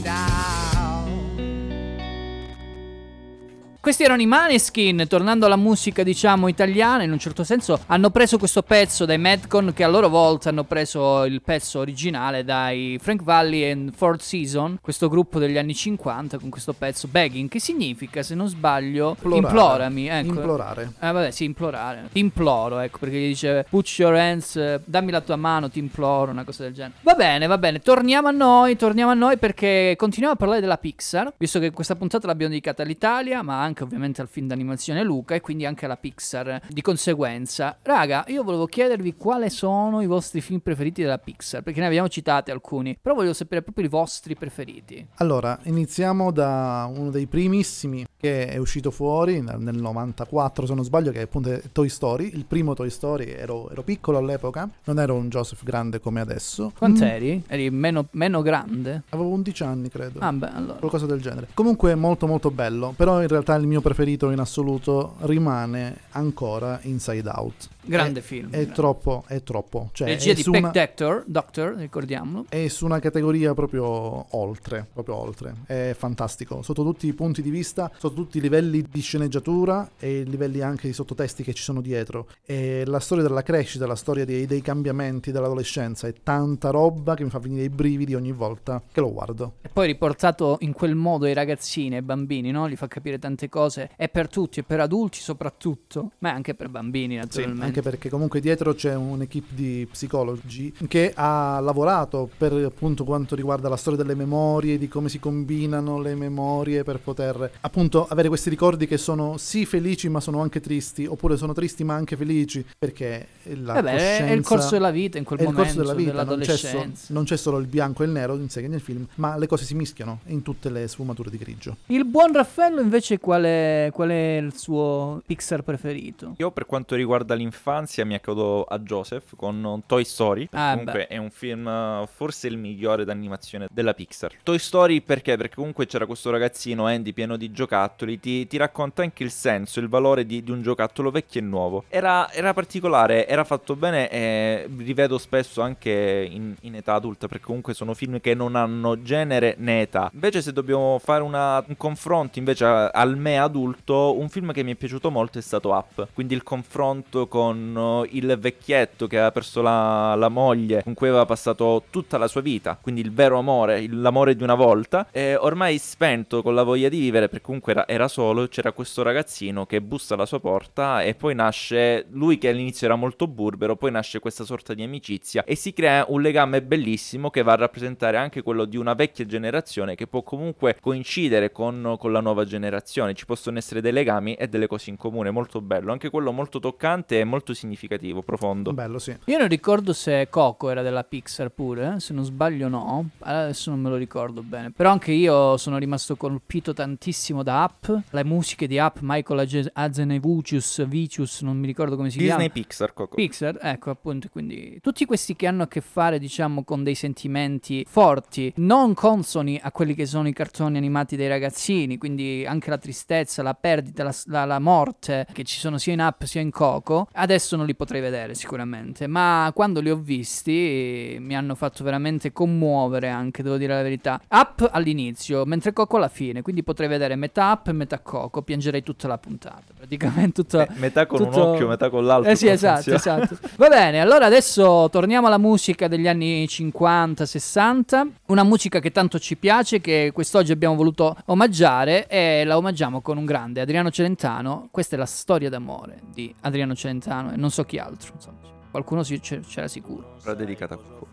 Questi 3.86 4.01
erano 4.01 4.23
i 4.23 4.25
Maneskin, 4.25 5.05
tornando 5.07 5.45
alla 5.45 5.55
musica 5.55 6.01
diciamo 6.01 6.47
italiana, 6.47 7.03
in 7.03 7.11
un 7.11 7.19
certo 7.19 7.43
senso 7.43 7.79
hanno 7.86 8.09
preso 8.09 8.39
questo 8.39 8.63
pezzo 8.63 9.05
dai 9.05 9.19
Madcon 9.19 9.73
che 9.75 9.83
a 9.83 9.88
loro 9.88 10.09
volta 10.09 10.49
hanno 10.49 10.63
preso 10.63 11.23
il 11.25 11.43
pezzo 11.43 11.77
originale 11.81 12.43
dai 12.43 12.97
Frank 12.99 13.21
Valley 13.21 13.69
and 13.69 13.93
Fourth 13.93 14.21
Season, 14.21 14.79
questo 14.81 15.07
gruppo 15.07 15.38
degli 15.38 15.59
anni 15.59 15.75
50 15.75 16.39
con 16.39 16.49
questo 16.49 16.73
pezzo 16.73 17.07
Begging, 17.07 17.47
che 17.47 17.59
significa 17.59 18.23
se 18.23 18.33
non 18.33 18.47
sbaglio 18.47 19.09
Implorare. 19.09 19.45
implorami, 19.45 20.07
ecco. 20.07 20.33
Implorare. 20.33 20.91
Eh 20.99 21.11
vabbè, 21.11 21.29
sì, 21.29 21.43
implorare. 21.43 22.09
Ti 22.11 22.17
imploro, 22.17 22.79
ecco, 22.79 22.97
perché 22.97 23.17
gli 23.19 23.27
dice 23.27 23.67
put 23.69 23.88
your 23.99 24.15
hands, 24.15 24.55
eh, 24.55 24.81
dammi 24.83 25.11
la 25.11 25.21
tua 25.21 25.36
mano, 25.36 25.69
ti 25.69 25.77
imploro, 25.77 26.31
una 26.31 26.43
cosa 26.43 26.63
del 26.63 26.73
genere. 26.73 26.95
Va 27.01 27.13
bene, 27.13 27.45
va 27.45 27.59
bene, 27.59 27.79
torniamo 27.81 28.29
a 28.29 28.31
noi, 28.31 28.77
torniamo 28.77 29.11
a 29.11 29.15
noi 29.15 29.38
perché 29.38 29.93
continuiamo 29.95 30.33
a 30.33 30.39
parlare 30.39 30.59
della 30.59 30.79
Pixar, 30.79 31.33
visto 31.38 31.59
che 31.59 31.69
questa 31.69 31.95
puntata 31.95 32.25
l'abbiamo 32.25 32.51
dedicata 32.51 32.81
all'Italia, 32.81 33.43
ma 33.43 33.61
anche 33.61 33.73
ovviamente 33.84 34.21
al 34.21 34.28
film 34.28 34.47
d'animazione 34.47 35.03
Luca 35.03 35.36
e 35.36 35.41
quindi 35.41 35.65
anche 35.65 35.86
alla 35.86 35.97
Pixar 35.97 36.61
di 36.69 36.82
conseguenza. 36.82 37.78
Raga, 37.82 38.23
io 38.28 38.43
volevo 38.43 38.65
chiedervi 38.65 39.15
quali 39.15 39.49
sono 39.49 40.01
i 40.01 40.07
vostri 40.07 40.41
film 40.41 40.59
preferiti 40.59 41.01
della 41.01 41.17
Pixar, 41.17 41.63
perché 41.63 41.80
ne 41.80 41.88
abbiamo 41.88 42.07
citate 42.07 42.51
alcuni, 42.51 42.97
però 42.99 43.15
volevo 43.15 43.34
sapere 43.34 43.61
proprio 43.61 43.86
i 43.86 43.89
vostri 43.89 44.36
preferiti. 44.36 45.05
Allora, 45.15 45.59
iniziamo 45.63 46.32
da 46.32 46.89
uno 46.91 47.09
dei 47.09 47.28
primissimi 47.28 48.05
che 48.17 48.47
è 48.47 48.57
uscito 48.57 48.89
fuori 48.89 49.41
nel 49.41 49.63
nel 49.65 49.82
94, 49.82 50.65
se 50.65 50.73
non 50.73 50.84
sbaglio, 50.84 51.11
che 51.11 51.19
è 51.19 51.23
appunto 51.23 51.59
Toy 51.71 51.89
Story. 51.89 52.32
Il 52.34 52.45
primo 52.45 52.73
Toy 52.73 52.89
Story, 52.89 53.30
ero, 53.30 53.69
ero 53.69 53.84
piccolo 53.84 54.17
all'epoca, 54.17 54.69
non 54.86 54.99
ero 54.99 55.15
un 55.15 55.30
Joseph 55.30 55.63
grande 55.63 55.99
come 55.99 56.21
adesso. 56.21 56.71
Quant'eri? 56.78 57.43
Eri 57.47 57.69
meno, 57.69 58.07
meno 58.11 58.41
grande? 58.41 59.03
Avevo 59.09 59.30
11 59.30 59.63
anni, 59.63 59.89
credo. 59.89 60.19
Ah, 60.19 60.32
beh, 60.32 60.49
allora. 60.53 60.80
Qualcosa 60.80 61.05
del 61.05 61.21
genere. 61.21 61.47
Comunque 61.53 61.95
molto 61.95 62.28
molto 62.28 62.51
bello, 62.51 62.93
però 62.95 63.21
in 63.21 63.28
realtà 63.28 63.55
il 63.66 63.72
mio 63.72 63.82
preferito 63.82 64.30
in 64.30 64.39
assoluto 64.39 65.16
rimane 65.22 66.01
ancora 66.11 66.80
Inside 66.84 67.28
Out. 67.28 67.70
Grande 67.86 68.19
È- 68.19 68.23
film, 68.23 68.47
È 68.47 68.51
grande. 68.51 68.71
troppo, 68.73 69.23
è 69.27 69.43
troppo. 69.43 69.89
Cioè, 69.93 70.07
Regia 70.07 70.31
è 70.31 70.33
di 70.36 70.41
su 70.41 70.51
Peck 70.51 70.63
una- 70.63 70.71
Doctor, 70.71 71.23
Doctor, 71.27 71.75
ricordiamolo. 71.75 72.45
è 72.49 72.67
su 72.67 72.86
una 72.86 72.99
categoria 72.99 73.53
proprio 73.53 74.25
oltre, 74.36 74.88
proprio 74.91 75.15
oltre. 75.15 75.53
È 75.65 75.95
fantastico, 75.97 76.61
sotto 76.61 76.83
tutti 76.83 77.07
i 77.07 77.13
punti 77.13 77.41
di 77.41 77.49
vista, 77.49 77.91
sotto 77.97 78.15
tutti 78.15 78.38
i 78.38 78.41
livelli 78.41 78.83
di 78.89 79.01
sceneggiatura 79.01 79.91
e 79.99 80.19
i 80.21 80.25
livelli 80.25 80.61
anche 80.61 80.88
di 80.88 80.93
sottotesti 80.93 81.43
che 81.43 81.53
ci 81.53 81.63
sono 81.63 81.81
dietro. 81.81 82.27
E 82.45 82.83
la 82.86 82.99
storia 82.99 83.23
della 83.23 83.43
crescita, 83.43 83.86
la 83.86 83.95
storia 83.95 84.25
dei, 84.25 84.45
dei 84.45 84.61
cambiamenti 84.61 85.31
dell'adolescenza 85.31 86.07
è 86.07 86.13
tanta 86.23 86.69
roba 86.69 87.15
che 87.15 87.23
mi 87.23 87.29
fa 87.29 87.39
venire 87.39 87.63
i 87.63 87.69
brividi 87.69 88.15
ogni 88.15 88.31
volta 88.31 88.81
che 88.91 88.99
lo 88.99 89.11
guardo. 89.11 89.53
E 89.61 89.69
poi 89.69 89.88
riportato 89.88 90.57
in 90.61 90.73
quel 90.73 90.95
modo 90.95 91.25
ai 91.25 91.33
ragazzini, 91.33 91.95
ai 91.95 92.01
bambini, 92.01 92.51
no? 92.51 92.65
Li 92.65 92.75
fa 92.75 92.88
capire 92.88 93.19
tante 93.19 93.49
cose. 93.49 93.89
È 93.95 94.09
per 94.09 94.27
tutti, 94.27 94.59
è 94.59 94.63
per 94.63 94.79
adulti 94.79 95.19
soprattutto, 95.19 96.11
ma 96.19 96.29
è 96.29 96.33
anche 96.33 96.53
per 96.55 96.69
bambini 96.69 97.13
Sì, 97.15 97.19
naturalmente. 97.19 97.74
Anche 97.76 97.82
perché 97.82 98.09
comunque 98.09 98.39
dietro 98.39 98.73
c'è 98.73 98.95
un'equipe 98.95 99.53
di 99.53 99.88
psicologi 99.91 100.73
che 100.88 101.11
ha 101.13 101.59
lavorato 101.59 102.30
per 102.38 102.53
appunto 102.53 103.03
quanto 103.03 103.36
riguarda 103.36 103.67
la 103.67 103.76
storia 103.76 104.01
delle 104.01 104.15
memorie, 104.15 104.78
di 104.78 104.88
come 104.88 105.09
si 105.09 105.19
combinano 105.19 105.99
le 105.99 106.15
memorie 106.15 106.84
per 106.84 106.99
poter 106.99 107.51
appunto 107.61 108.05
avere 108.07 108.30
questi 108.30 108.49
ricordi 108.49 108.88
che 108.88 108.97
sono 108.97 109.36
sì 109.38 109.65
felici 109.65 110.07
ma 110.07 110.19
sono 110.21 110.41
anche 110.41 110.61
tristi, 110.61 111.05
oppure 111.05 111.36
sono 111.36 111.53
tristi 111.53 111.84
ma 111.84 111.95
anche 111.95 112.15
felici, 112.15 112.65
perché 112.78 113.28
la 113.61 113.76
Eh 113.76 113.82
beh, 113.82 114.17
è- 114.28 114.32
il 114.32 114.43
corso 114.43 114.69
della 114.71 114.91
vita 114.91 115.17
in 115.17 115.23
quel 115.26 115.39
è 115.39 115.41
il 115.43 115.49
momento, 115.49 115.73
corso 115.73 115.93
della 115.93 116.11
vita, 116.11 116.23
non 116.23 116.39
c'è, 116.39 116.55
so- 116.55 117.13
non 117.13 117.23
c'è 117.26 117.36
solo 117.38 117.57
il 117.57 117.65
bianco 117.67 118.03
e 118.03 118.05
il 118.05 118.11
nero 118.11 118.36
in 118.36 118.49
sé 118.49 118.61
che 118.61 118.67
nel 118.67 118.82
film, 118.82 119.05
ma 119.15 119.36
le 119.38 119.47
cose 119.47 119.65
si 119.65 119.76
mischiano 119.76 120.19
in 120.28 120.41
tutte 120.43 120.69
le 120.69 120.88
sfumature 120.88 121.30
di 121.30 121.38
grigio. 121.38 121.76
Il 121.88 122.05
buon 122.05 122.32
Raffaello 122.32 122.80
invece 122.80 123.19
qual 123.19 123.43
è, 123.43 123.89
qual 123.91 124.09
è 124.09 124.38
il 124.38 124.55
suo 124.55 125.21
Pixar 125.26 125.63
preferito? 125.63 126.36
Io 126.38 126.51
per 126.51 126.65
quanto 126.65 126.95
riguarda 126.95 127.34
l'infanzia 127.34 127.63
mi 128.05 128.13
accodo 128.13 128.63
a 128.63 128.78
Joseph 128.80 129.36
con 129.36 129.82
Toy 129.88 130.03
Story. 130.03 130.47
Ah, 130.51 130.72
comunque 130.72 131.07
beh. 131.07 131.07
è 131.07 131.18
un 131.18 131.32
film 131.32 132.05
forse 132.05 132.47
il 132.47 132.57
migliore 132.57 133.05
d'animazione 133.05 133.68
della 133.72 133.93
Pixar. 133.93 134.36
Toy 134.43 134.59
Story 134.59 135.01
perché? 135.01 135.36
Perché 135.36 135.55
comunque 135.55 135.88
c'era 135.88 136.05
questo 136.05 136.30
ragazzino 136.30 136.86
Andy 136.86 137.11
pieno 137.11 137.38
di 137.38 137.51
giocattoli, 137.51 138.20
ti, 138.20 138.45
ti 138.45 138.57
racconta 138.57 139.01
anche 139.01 139.24
il 139.24 139.32
senso, 139.32 139.80
il 139.80 139.88
valore 139.88 140.26
di, 140.26 140.43
di 140.43 140.51
un 140.51 140.61
giocattolo 140.61 141.09
vecchio 141.09 141.39
e 141.39 141.43
nuovo. 141.43 141.86
Era, 141.88 142.32
era 142.32 142.53
particolare, 142.53 143.28
era 143.28 143.43
fatto 143.43 143.76
bene 143.76 144.09
e 144.11 144.70
rivedo 144.78 145.18
spesso 145.18 145.61
anche 145.61 146.28
in, 146.30 146.53
in 146.61 146.76
età 146.76 146.93
adulta 146.93 147.28
perché 147.28 147.45
comunque 147.45 147.74
sono 147.74 147.93
film 147.95 148.20
che 148.22 148.36
non 148.36 148.55
hanno 148.55 149.01
genere 149.01 149.55
né 149.57 149.82
età. 149.82 150.11
Invece 150.13 150.41
se 150.43 150.53
dobbiamo 150.53 150.99
fare 150.99 151.24
una- 151.24 151.63
un 151.68 151.78
confronto 151.78 152.38
invece 152.38 152.66
al 152.66 153.18
me 153.18 153.39
adulto, 153.39 154.18
un 154.20 154.30
film 154.30 154.51
che 154.51 154.61
mi 154.61 154.74
è 154.74 154.76
piaciuto 154.76 155.09
molto 155.09 155.39
è 155.39 155.41
stato 155.41 155.70
Up. 155.70 156.09
Quindi 156.13 156.36
il 156.36 156.43
confronto 156.43 157.28
con 157.28 157.55
eh, 157.56 158.10
il 158.12 158.38
vecchietto 158.39 159.08
che 159.08 159.16
aveva 159.16 159.32
perso 159.32 159.62
la, 159.62 160.16
la 160.16 160.30
moglie, 160.30 160.84
con 160.84 160.93
cui 160.93 161.08
aveva 161.08 161.26
passato 161.26 161.84
tutta 161.89 162.18
la 162.18 162.28
sua 162.28 162.41
vita. 162.41 162.78
Quindi 162.82 163.01
il 163.01 163.12
vero 163.12 163.38
amore, 163.38 163.88
l'amore 163.89 164.36
di 164.36 164.43
una 164.43 164.56
volta. 164.56 165.08
E 165.12 165.36
ormai 165.36 165.78
spento 165.78 166.41
con 166.41 166.53
la 166.56 166.64
voglia 166.64 166.89
di 166.89 166.99
vivere, 166.99 167.28
perché 167.28 167.45
comunque 167.45 167.72
era, 167.74 167.88
era 167.88 168.08
solo, 168.08 168.47
c'era 168.47 168.72
questo 168.72 169.03
ragazzino 169.03 169.66
che 169.66 169.82
bussa 169.82 170.16
alla 170.16 170.26
sua 170.26 170.39
porta 170.39 171.01
e 171.01 171.16
poi 171.16 171.36
nasce 171.36 172.06
lui 172.10 172.38
che 172.38 172.49
all'inizio 172.49 172.88
era 172.88 172.95
molto 172.95 173.28
burbero, 173.28 173.76
poi 173.76 173.91
nasce 173.91 174.20
questa 174.20 174.43
sorta 174.43 174.74
di 174.74 174.84
amicizia 174.84 175.43
e 175.43 175.56
si 175.56 175.74
crea 175.74 176.06
un 176.08 176.22
legame 176.22 176.62
bellissimo 176.62 177.30
che 177.30 177.43
va 177.43 177.53
a 177.53 177.58
rappresentare 177.58 178.18
anche 178.18 178.41
quello 178.41 178.66
di 178.66 178.78
una 178.78 178.93
vecchia 178.93 179.26
generazione 179.26 179.95
che 179.95 180.08
può 180.08 180.24
comunque 180.24 180.78
coincidere 180.82 181.51
con, 181.51 181.95
con 181.99 182.12
la 182.12 182.20
nuova 182.20 182.45
generazione. 182.45 183.14
Ci 183.14 183.26
possono 183.26 183.58
essere 183.58 183.82
dei 183.82 183.91
legami 183.91 184.34
e 184.36 184.47
delle 184.47 184.68
cose 184.68 184.89
in 184.89 184.97
comune, 184.97 185.32
molto 185.32 185.62
bello. 185.62 185.91
Anche 185.91 186.10
quello 186.10 186.32
molto 186.32 186.60
toccante 186.60 187.20
e 187.20 187.24
molto 187.24 187.44
significativo, 187.53 188.21
profondo. 188.21 188.73
Bello, 188.73 188.99
sì. 188.99 189.15
Io 189.25 189.37
non 189.37 189.47
ricordo 189.47 189.93
se 189.93 190.27
Coco 190.29 190.69
era 190.69 190.81
della 190.81 191.03
Pixar 191.03 191.49
pure, 191.49 191.95
eh, 191.95 191.99
se 191.99 192.13
non 192.13 192.23
sbaglio 192.23 192.67
no, 192.67 193.09
adesso 193.19 193.69
non 193.69 193.79
me 193.81 193.89
lo 193.89 193.95
ricordo 193.95 194.41
bene. 194.43 194.71
Però 194.71 194.89
anche 194.91 195.11
io 195.11 195.57
sono 195.57 195.77
rimasto 195.77 196.15
colpito 196.15 196.73
tantissimo 196.73 197.43
da 197.43 197.63
Up, 197.63 198.01
le 198.09 198.23
musiche 198.23 198.67
di 198.67 198.77
Up, 198.77 198.97
Michael 199.01 199.69
Azenevicius, 199.73 200.85
Vicius, 200.87 201.41
non 201.41 201.57
mi 201.57 201.67
ricordo 201.67 201.95
come 201.95 202.09
si 202.09 202.17
Disney 202.17 202.35
chiama. 202.37 202.51
Pixar, 202.53 202.93
Coco. 202.93 203.15
Pixar, 203.15 203.57
ecco 203.61 203.89
appunto, 203.89 204.27
quindi 204.29 204.79
tutti 204.81 205.05
questi 205.05 205.35
che 205.35 205.47
hanno 205.47 205.63
a 205.63 205.67
che 205.67 205.81
fare 205.81 206.19
diciamo 206.19 206.63
con 206.63 206.83
dei 206.83 206.95
sentimenti 206.95 207.85
forti, 207.87 208.51
non 208.57 208.93
consoni 208.93 209.59
a 209.61 209.71
quelli 209.71 209.93
che 209.95 210.05
sono 210.05 210.27
i 210.27 210.33
cartoni 210.33 210.77
animati 210.77 211.15
dei 211.15 211.27
ragazzini, 211.27 211.97
quindi 211.97 212.45
anche 212.47 212.69
la 212.69 212.77
tristezza, 212.77 213.41
la 213.41 213.53
perdita, 213.53 214.03
la, 214.03 214.13
la- 214.25 214.45
la 214.45 214.59
morte 214.59 215.25
che 215.31 215.43
ci 215.43 215.59
sono 215.59 215.77
sia 215.77 215.93
in 215.93 216.01
Up 216.01 216.23
sia 216.23 216.41
in 216.41 216.51
Coco, 216.51 217.07
adesso 217.26 217.55
non 217.55 217.65
li 217.65 217.76
potrei 217.76 218.01
vedere 218.01 218.34
sicuramente, 218.34 219.07
ma 219.07 219.51
quando 219.53 219.82
li 219.82 219.89
ho 219.89 219.97
visti 219.97 221.17
mi 221.19 221.36
hanno 221.36 221.55
fatto 221.55 221.84
veramente 221.84 222.32
commuovere 222.32 223.09
anche, 223.09 223.43
devo 223.43 223.57
dire 223.57 223.73
la 223.73 223.82
verità. 223.82 224.21
Up 224.30 224.69
all'inizio, 224.71 225.45
mentre 225.45 225.73
Coco 225.73 225.97
alla 225.97 226.07
fine, 226.07 226.41
quindi 226.41 226.63
potrei 226.63 226.88
vedere 226.88 227.15
metà 227.15 227.51
Up 227.51 227.67
e 227.67 227.73
metà 227.73 227.99
Coco, 227.99 228.41
piangerei 228.41 228.84
tutta 228.84 229.07
la 229.07 229.17
puntata, 229.17 229.73
praticamente 229.76 230.43
tutta... 230.43 230.67
metà 230.76 231.05
con 231.05 231.21
un 231.21 231.30
tutto- 231.30 231.45
occhio, 231.47 231.67
metà 231.67 231.89
con 231.89 232.05
l'altro. 232.05 232.32
Eh 232.32 232.36
sì, 232.36 232.47
esatto, 232.47 232.93
esatto. 232.93 233.38
Va 233.57 233.67
bene, 233.67 233.99
allora 233.99 234.26
adesso 234.26 234.88
torniamo 234.91 235.28
alla 235.28 235.38
musica 235.38 235.88
degli 235.88 236.07
anni 236.07 236.45
50-60, 236.45 238.07
una 238.28 238.43
musica 238.43 238.80
che 238.80 238.91
tanto 238.91 239.19
ci 239.19 239.36
piace, 239.36 239.82
che 239.82 240.11
quest'oggi 240.13 240.51
abbiamo 240.51 240.76
voluto 240.76 241.15
omaggiare 241.26 242.07
e 242.07 242.43
la 242.45 242.57
omaggiamo 242.57 243.01
con 243.01 243.17
un 243.17 243.26
grande 243.26 243.61
Adriano 243.61 243.89
Celentano. 243.89 244.67
Questa 244.71 244.95
è 244.95 244.99
la 244.99 245.05
storia 245.05 245.49
d'amore 245.49 246.01
di 246.13 246.34
Adriano 246.41 246.76
Celentano 246.76 247.14
e 247.34 247.36
non 247.38 247.49
so 247.51 247.63
chi 247.63 247.78
altro, 247.78 248.13
insomma. 248.13 248.38
Qualcuno 248.72 249.03
si- 249.03 249.20
c'era 249.20 249.68
sicuro. 249.68 250.16
Era 250.24 250.34
dedicata 250.34 250.74
a 250.74 250.78
Coco. 250.78 251.07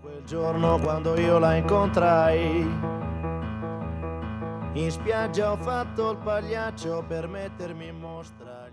quel 0.00 0.22
giorno 0.24 0.78
quando 0.78 1.18
io 1.18 1.38
la 1.38 1.54
incontrai. 1.56 2.60
In 4.74 4.90
spiaggia 4.90 5.52
ho 5.52 5.56
fatto 5.56 6.10
il 6.10 6.18
pagliaccio 6.18 7.02
per 7.08 7.26
mettermi 7.26 7.86
in 7.88 7.98
mostra. 7.98 8.68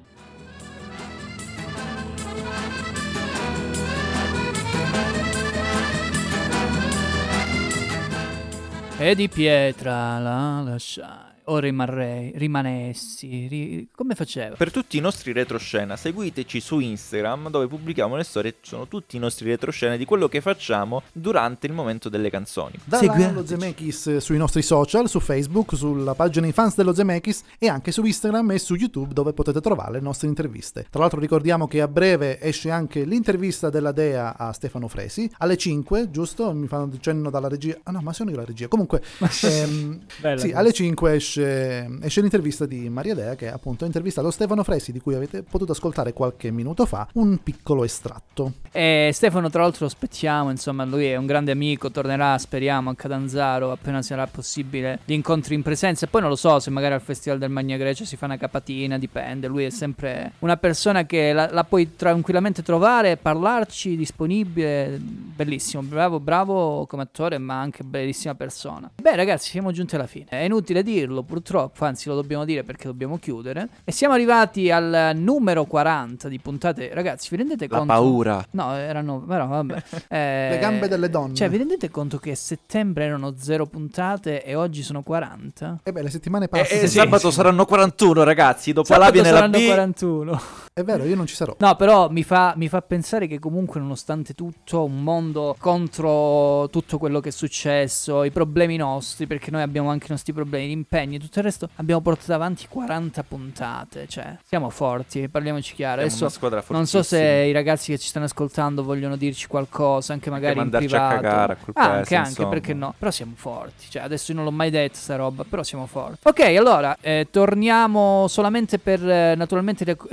E 8.97 9.15
di 9.15 9.27
pietra 9.27 10.17
la 10.19 10.61
lasciai, 10.61 11.32
o 11.45 11.57
rimarrei, 11.59 12.31
rimanessi, 12.35 13.47
ri- 13.47 13.87
come 13.93 14.15
faceva? 14.15 14.55
Per 14.55 14.71
tutti 14.71 14.97
i 14.97 14.99
nostri 14.99 15.31
retroscena, 15.31 15.95
seguiteci 15.95 16.59
su 16.59 16.79
Instagram 16.79 17.49
dove 17.49 17.67
pubblichiamo 17.67 18.15
le 18.15 18.23
storie. 18.23 18.55
Ci 18.61 18.69
sono 18.69 18.87
tutti 18.87 19.15
i 19.15 19.19
nostri 19.19 19.49
retroscena 19.49 19.95
di 19.95 20.05
quello 20.05 20.27
che 20.27 20.41
facciamo 20.41 21.03
durante 21.11 21.67
il 21.67 21.73
momento 21.73 22.09
delle 22.09 22.29
canzoni. 22.29 22.75
Da 22.83 23.01
lo 23.31 23.45
Zemeckis 23.45 24.17
sui 24.17 24.37
nostri 24.37 24.61
social, 24.61 25.09
su 25.09 25.19
Facebook, 25.19 25.75
sulla 25.75 26.13
pagina 26.13 26.47
i 26.47 26.51
fans 26.51 26.75
dello 26.75 26.93
Zemeckis 26.93 27.43
e 27.57 27.67
anche 27.67 27.91
su 27.91 28.03
Instagram 28.03 28.51
e 28.51 28.59
su 28.59 28.75
YouTube 28.75 29.13
dove 29.13 29.33
potete 29.33 29.59
trovare 29.59 29.93
le 29.93 29.99
nostre 29.99 30.27
interviste. 30.27 30.85
Tra 30.89 31.01
l'altro 31.01 31.19
ricordiamo 31.19 31.67
che 31.67 31.81
a 31.81 31.87
breve 31.87 32.39
esce 32.39 32.69
anche 32.69 33.03
l'intervista 33.03 33.69
della 33.69 33.91
Dea 33.91 34.37
a 34.37 34.51
Stefano 34.53 34.87
Fresi 34.87 35.29
alle 35.39 35.57
5, 35.57 36.09
giusto? 36.09 36.51
Mi 36.53 36.67
fanno 36.67 36.89
cenno 36.99 37.29
dalla 37.29 37.47
regia. 37.47 37.77
Ah 37.83 37.91
no, 37.91 38.01
ma 38.01 38.13
sono 38.13 38.29
io 38.29 38.37
la 38.37 38.45
regia. 38.45 38.67
Comunque, 38.67 39.01
ehm, 39.43 39.99
Bella 40.19 40.39
sì, 40.39 40.51
alle 40.51 40.71
5 40.71 41.13
esce 41.13 41.32
esce, 41.33 41.89
esce 42.01 42.21
l'intervista 42.21 42.65
di 42.65 42.89
Maria 42.89 43.15
Dea 43.15 43.35
che 43.35 43.51
appunto 43.51 43.83
ha 43.83 43.87
intervistato 43.87 44.29
Stefano 44.29 44.63
Fresi 44.63 44.91
di 44.91 44.99
cui 44.99 45.15
avete 45.15 45.41
potuto 45.43 45.71
ascoltare 45.71 46.13
qualche 46.13 46.51
minuto 46.51 46.85
fa 46.85 47.07
un 47.13 47.41
piccolo 47.41 47.83
estratto. 47.83 48.53
E 48.71 49.11
Stefano, 49.13 49.49
tra 49.49 49.61
l'altro, 49.61 49.85
aspettiamo. 49.85 50.49
Insomma, 50.49 50.85
lui 50.85 51.05
è 51.05 51.15
un 51.15 51.25
grande 51.25 51.51
amico. 51.51 51.91
Tornerà, 51.91 52.37
speriamo, 52.37 52.91
a 52.91 52.95
Catanzaro 52.95 53.71
appena 53.71 54.01
sarà 54.01 54.27
possibile 54.27 54.99
gli 55.05 55.13
incontri 55.13 55.55
in 55.55 55.61
presenza. 55.61 56.05
E 56.05 56.09
poi 56.09 56.21
non 56.21 56.29
lo 56.29 56.35
so 56.35 56.59
se 56.59 56.69
magari 56.69 56.93
al 56.93 57.01
Festival 57.01 57.39
del 57.39 57.49
Magna 57.49 57.77
Grecia 57.77 58.05
si 58.05 58.15
fa 58.15 58.25
una 58.25 58.37
capatina, 58.37 58.97
dipende. 58.97 59.47
Lui 59.47 59.65
è 59.65 59.69
sempre 59.69 60.33
una 60.39 60.57
persona 60.57 61.05
che 61.05 61.33
la, 61.33 61.49
la 61.51 61.63
puoi 61.63 61.95
tranquillamente 61.95 62.61
trovare, 62.61 63.17
parlarci, 63.17 63.95
disponibile. 63.95 64.99
Bellissimo, 64.99 65.81
bravo, 65.81 66.19
bravo 66.19 66.85
come 66.85 67.03
attore, 67.03 67.37
ma 67.37 67.59
anche 67.59 67.83
bellissima 67.83 68.35
persona. 68.35 68.89
Beh, 69.01 69.15
ragazzi, 69.15 69.49
siamo 69.49 69.71
giunti 69.71 69.95
alla 69.95 70.07
fine. 70.07 70.25
È 70.29 70.37
inutile 70.37 70.83
dirlo, 70.83 71.22
purtroppo, 71.23 71.85
anzi, 71.85 72.07
lo 72.09 72.15
dobbiamo 72.15 72.45
dire 72.45 72.63
perché 72.63 72.87
dobbiamo 72.87 73.17
chiudere. 73.17 73.67
E 73.83 73.91
siamo 73.91 74.13
arrivati 74.13 74.69
al 74.71 75.11
numero 75.15 75.65
40 75.65 76.27
di 76.27 76.39
puntate. 76.39 76.89
Ragazzi, 76.93 77.27
vi 77.31 77.37
rendete 77.37 77.67
La 77.69 77.77
conto? 77.77 77.93
paura. 77.93 78.45
No, 78.51 78.75
erano. 78.75 79.19
Però 79.27 79.47
vabbè. 79.47 79.83
Eh, 80.09 80.47
Le 80.51 80.57
gambe 80.59 80.87
delle 80.87 81.09
donne. 81.09 81.35
Cioè, 81.35 81.49
vi 81.49 81.57
rendete 81.57 81.89
conto 81.89 82.17
che 82.17 82.31
a 82.31 82.35
settembre 82.35 83.05
erano 83.05 83.33
0 83.37 83.65
puntate 83.67 84.43
e 84.43 84.55
oggi 84.55 84.83
sono 84.83 85.01
40? 85.01 85.79
E 85.83 85.91
beh, 85.91 86.01
le 86.03 86.09
settimane 86.09 86.45
E, 86.45 86.47
passano. 86.47 86.81
e 86.81 86.87
sabato 86.87 87.31
saranno 87.31 87.65
41, 87.65 88.23
ragazzi. 88.23 88.73
Dopo 88.73 88.87
Sabato 88.87 89.05
là 89.05 89.11
viene 89.11 89.29
la 89.31 89.35
saranno 89.37 89.57
B. 89.57 89.65
41. 89.65 90.41
È 90.75 90.81
vero, 90.83 91.03
io 91.03 91.15
non 91.15 91.27
ci 91.27 91.35
sarò. 91.35 91.55
No, 91.59 91.75
però 91.75 92.09
mi 92.09 92.23
fa, 92.23 92.53
mi 92.57 92.67
fa 92.67 92.81
pensare 92.81 93.27
che 93.27 93.37
comunque, 93.37 93.79
nonostante 93.79 94.33
tutto, 94.33 94.83
un 94.83 95.03
mondo 95.03 95.55
contro 95.59 96.67
tutto 96.71 96.97
quello 96.97 97.19
che 97.19 97.29
è 97.29 97.31
successo, 97.31 98.23
i 98.23 98.31
problemi 98.31 98.75
nostri, 98.75 99.27
perché 99.27 99.51
noi 99.51 99.61
abbiamo 99.61 99.91
anche 99.91 100.07
i 100.07 100.09
nostri 100.09 100.33
problemi, 100.33 100.69
gli 100.69 100.71
impegni 100.71 101.17
e 101.17 101.19
tutto 101.19 101.37
il 101.37 101.45
resto, 101.45 101.69
abbiamo 101.75 102.01
portato 102.01 102.33
avanti 102.33 102.65
40 102.67 103.21
puntate. 103.21 104.07
Cioè, 104.07 104.35
siamo 104.43 104.71
forti, 104.71 105.29
parliamoci 105.29 105.75
chiaro. 105.75 105.97
Siamo 105.97 106.07
Adesso 106.07 106.23
una 106.23 106.33
squadra 106.33 106.63
non 106.69 106.87
so 106.87 107.03
se 107.03 107.17
fortissima. 107.17 107.43
i 107.43 107.51
ragazzi 107.51 107.91
che 107.91 107.97
ci 107.99 108.07
stanno 108.07 108.25
ascoltando 108.25 108.83
vogliono 108.83 109.15
dirci 109.15 109.45
qualcosa, 109.45 110.13
anche 110.13 110.31
magari 110.31 110.53
in 110.53 110.59
mandarci 110.61 110.87
a 110.87 110.89
privato. 110.89 111.21
cagare 111.21 111.53
a 111.53 111.55
quel 111.57 111.75
anche, 111.75 111.93
paese, 111.93 112.15
anche, 112.15 112.29
insomma. 112.29 112.49
perché 112.49 112.73
no? 112.73 112.95
Però 112.97 113.11
siamo 113.11 113.33
forti. 113.35 113.85
Cioè, 113.89 114.01
adesso 114.01 114.31
io 114.31 114.37
non 114.37 114.45
l'ho 114.47 114.51
mai 114.51 114.71
detto 114.71 114.95
sta 114.95 115.17
roba, 115.17 115.43
però 115.47 115.61
siamo 115.61 115.85
forti. 115.85 116.27
Ok, 116.27 116.39
allora, 116.57 116.97
eh, 116.99 117.27
torniamo 117.29 118.27
solamente 118.27 118.79
per 118.79 119.07
eh, 119.07 119.35
naturalmente 119.35 119.83
ric- 119.83 120.07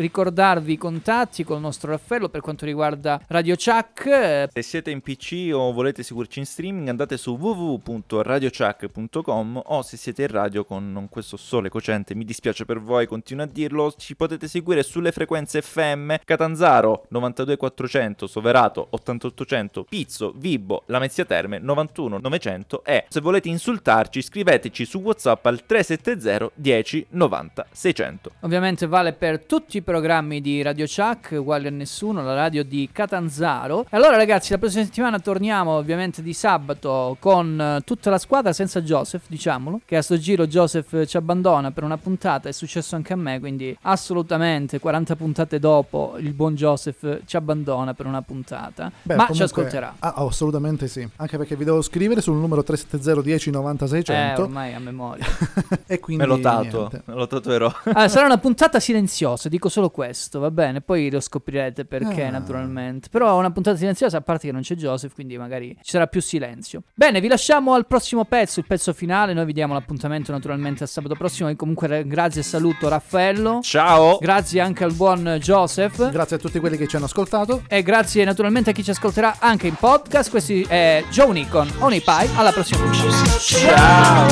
ricordarvi 0.51 0.72
i 0.72 0.78
contatti 0.78 1.44
col 1.44 1.61
nostro 1.61 1.92
Raffaello 1.92 2.28
per 2.28 2.40
quanto 2.40 2.64
riguarda 2.64 3.22
Radio 3.28 3.55
Chuck. 3.55 4.48
Se 4.53 4.62
siete 4.62 4.90
in 4.90 5.01
PC 5.01 5.51
o 5.53 5.70
volete 5.72 6.03
seguirci 6.03 6.40
in 6.40 6.46
streaming 6.46 6.88
andate 6.88 7.16
su 7.16 7.36
www.radiochuck.com 7.36 9.62
o 9.64 9.82
se 9.82 9.96
siete 9.96 10.22
in 10.22 10.28
radio 10.28 10.64
con 10.64 11.07
questo 11.09 11.36
sole 11.36 11.68
cocente, 11.68 12.16
mi 12.16 12.24
dispiace 12.24 12.64
per 12.64 12.80
voi, 12.80 13.07
continuo 13.07 13.44
a 13.44 13.48
dirlo, 13.48 13.94
ci 13.96 14.16
potete 14.16 14.48
seguire 14.48 14.82
sulle 14.82 15.12
frequenze 15.12 15.62
FM 15.62 16.14
Catanzaro 16.24 17.05
92400, 17.09 18.26
Soverato 18.26 18.88
8800, 18.90 19.84
Pizzo, 19.84 20.32
Vibo, 20.36 20.82
Lamezia 20.86 21.24
Terme 21.24 21.59
91 21.59 22.18
900 22.18 22.82
e 22.84 23.05
se 23.09 23.20
volete 23.20 23.48
insultarci 23.48 24.20
scriveteci 24.22 24.84
su 24.84 24.98
WhatsApp 24.98 25.46
al 25.46 25.64
370 25.64 26.51
10 26.55 27.07
90 27.11 27.66
600. 27.70 28.30
Ovviamente 28.40 28.86
vale 28.86 29.12
per 29.12 29.44
tutti 29.44 29.76
i 29.76 29.82
programmi 29.82 30.39
di 30.41 30.62
Radio 30.62 30.86
Chuck, 30.86 31.36
uguali 31.38 31.66
a 31.66 31.70
nessuno, 31.70 32.22
la 32.22 32.34
radio 32.34 32.62
di 32.64 32.88
Catanzaro. 32.93 33.82
E 33.91 33.97
allora 33.97 34.16
ragazzi, 34.16 34.53
la 34.53 34.59
prossima 34.59 34.84
settimana 34.84 35.18
torniamo 35.18 35.72
ovviamente 35.72 36.22
di 36.22 36.32
sabato 36.32 37.16
con 37.18 37.61
eh, 37.61 37.80
tutta 37.84 38.11
la 38.11 38.18
squadra 38.18 38.53
senza 38.53 38.80
Joseph, 38.82 39.24
diciamolo, 39.28 39.80
che 39.84 39.97
a 39.97 40.03
sto 40.03 40.18
giro 40.18 40.47
Joseph 40.47 41.07
ci 41.07 41.16
abbandona 41.16 41.70
per 41.70 41.84
una 41.84 41.97
puntata, 41.99 42.49
è 42.49 42.53
successo 42.53 42.97
anche 42.97 43.12
a 43.12 43.16
me, 43.16 43.38
quindi 43.41 43.76
assolutamente 43.82 44.78
40 44.78 45.16
puntate 45.16 45.59
dopo 45.59 46.14
il 46.18 46.32
buon 46.32 46.55
Joseph 46.55 47.20
ci 47.26 47.36
abbandona 47.36 47.95
per 47.95 48.07
una 48.07 48.22
puntata, 48.22 48.91
Beh, 49.03 49.14
ma 49.14 49.22
ci 49.22 49.32
comunque- 49.32 49.45
ascolterà. 49.45 49.95
Ah, 49.99 50.14
oh, 50.22 50.28
assolutamente 50.28 50.88
sì. 50.88 51.07
Anche 51.16 51.36
perché 51.36 51.57
vi 51.57 51.64
devo 51.64 51.82
scrivere 51.82 52.20
sul 52.20 52.36
numero 52.36 52.62
370 52.62 53.22
10 53.22 53.51
90 53.51 53.84
Eh, 53.84 53.88
600 53.88 54.43
ormai 54.43 54.74
a 54.74 54.78
memoria. 54.78 55.24
e 55.86 55.99
quindi 55.99 56.22
Me 56.22 56.28
lo 56.28 56.36
me 56.36 57.14
lo 57.14 57.26
tatuerò. 57.26 57.72
Ah, 57.93 58.09
sarà 58.09 58.26
una 58.26 58.38
puntata 58.38 58.78
silenziosa, 58.80 59.49
dico 59.49 59.68
solo 59.68 59.91
questo, 59.91 60.30
va 60.39 60.51
bene? 60.51 60.81
Poi 60.81 61.11
lo 61.11 61.20
scoprirete 61.20 61.85
perché, 61.85 62.24
Ah. 62.24 62.31
naturalmente. 62.31 63.09
Però 63.11 63.39
una 63.39 63.51
puntata 63.51 63.76
silenziosa, 63.76 64.18
a 64.18 64.20
parte 64.20 64.47
che 64.47 64.53
non 64.53 64.62
c'è 64.62 64.74
Joseph, 64.74 65.14
quindi 65.14 65.37
magari 65.39 65.74
ci 65.83 65.91
sarà 65.91 66.07
più 66.07 66.20
silenzio. 66.20 66.83
Bene, 66.95 67.20
vi 67.20 67.28
lasciamo 67.28 67.74
al 67.74 67.87
prossimo 67.87 68.24
pezzo, 68.24 68.61
il 68.61 68.66
pezzo 68.66 68.93
finale. 68.93 69.33
Noi 69.33 69.45
vi 69.47 69.53
diamo 69.53 69.74
l'appuntamento 69.74 70.31
naturalmente 70.33 70.85
a 70.85 70.87
sabato 70.87 71.14
prossimo. 71.14 71.49
E 71.49 71.57
comunque 71.57 72.07
grazie 72.07 72.43
e 72.43 72.45
saluto 72.45 72.89
Raffaello. 72.89 73.61
Ciao! 73.62 74.18
Grazie 74.20 74.61
anche 74.61 74.85
al 74.85 74.93
buon 74.93 75.39
Joseph. 75.41 76.11
Grazie 76.11 76.37
a 76.37 76.39
tutti 76.39 76.59
quelli 76.61 76.76
che 76.76 76.87
ci 76.87 76.97
hanno 76.97 77.07
ascoltato. 77.07 77.62
E 77.68 77.83
grazie 77.83 78.24
naturalmente 78.24 78.70
a 78.70 78.72
chi 78.72 78.85
ci 78.85 78.91
ascolterà 78.91 79.37
anche 79.39 79.66
in 79.66 79.74
podcast. 79.74 80.31
Questi 80.31 80.62
è 80.62 81.05
Joe 81.11 81.33
Nikon, 81.33 81.68
Onipie. 81.78 82.28
Alla 82.37 82.53
prossima 82.53 82.81
puntata. 82.83 83.11
Ciao! 83.39 84.28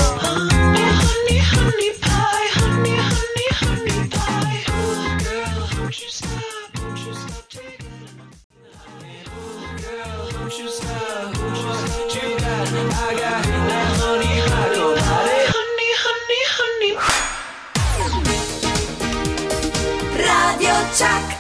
Chuck. 20.99 21.38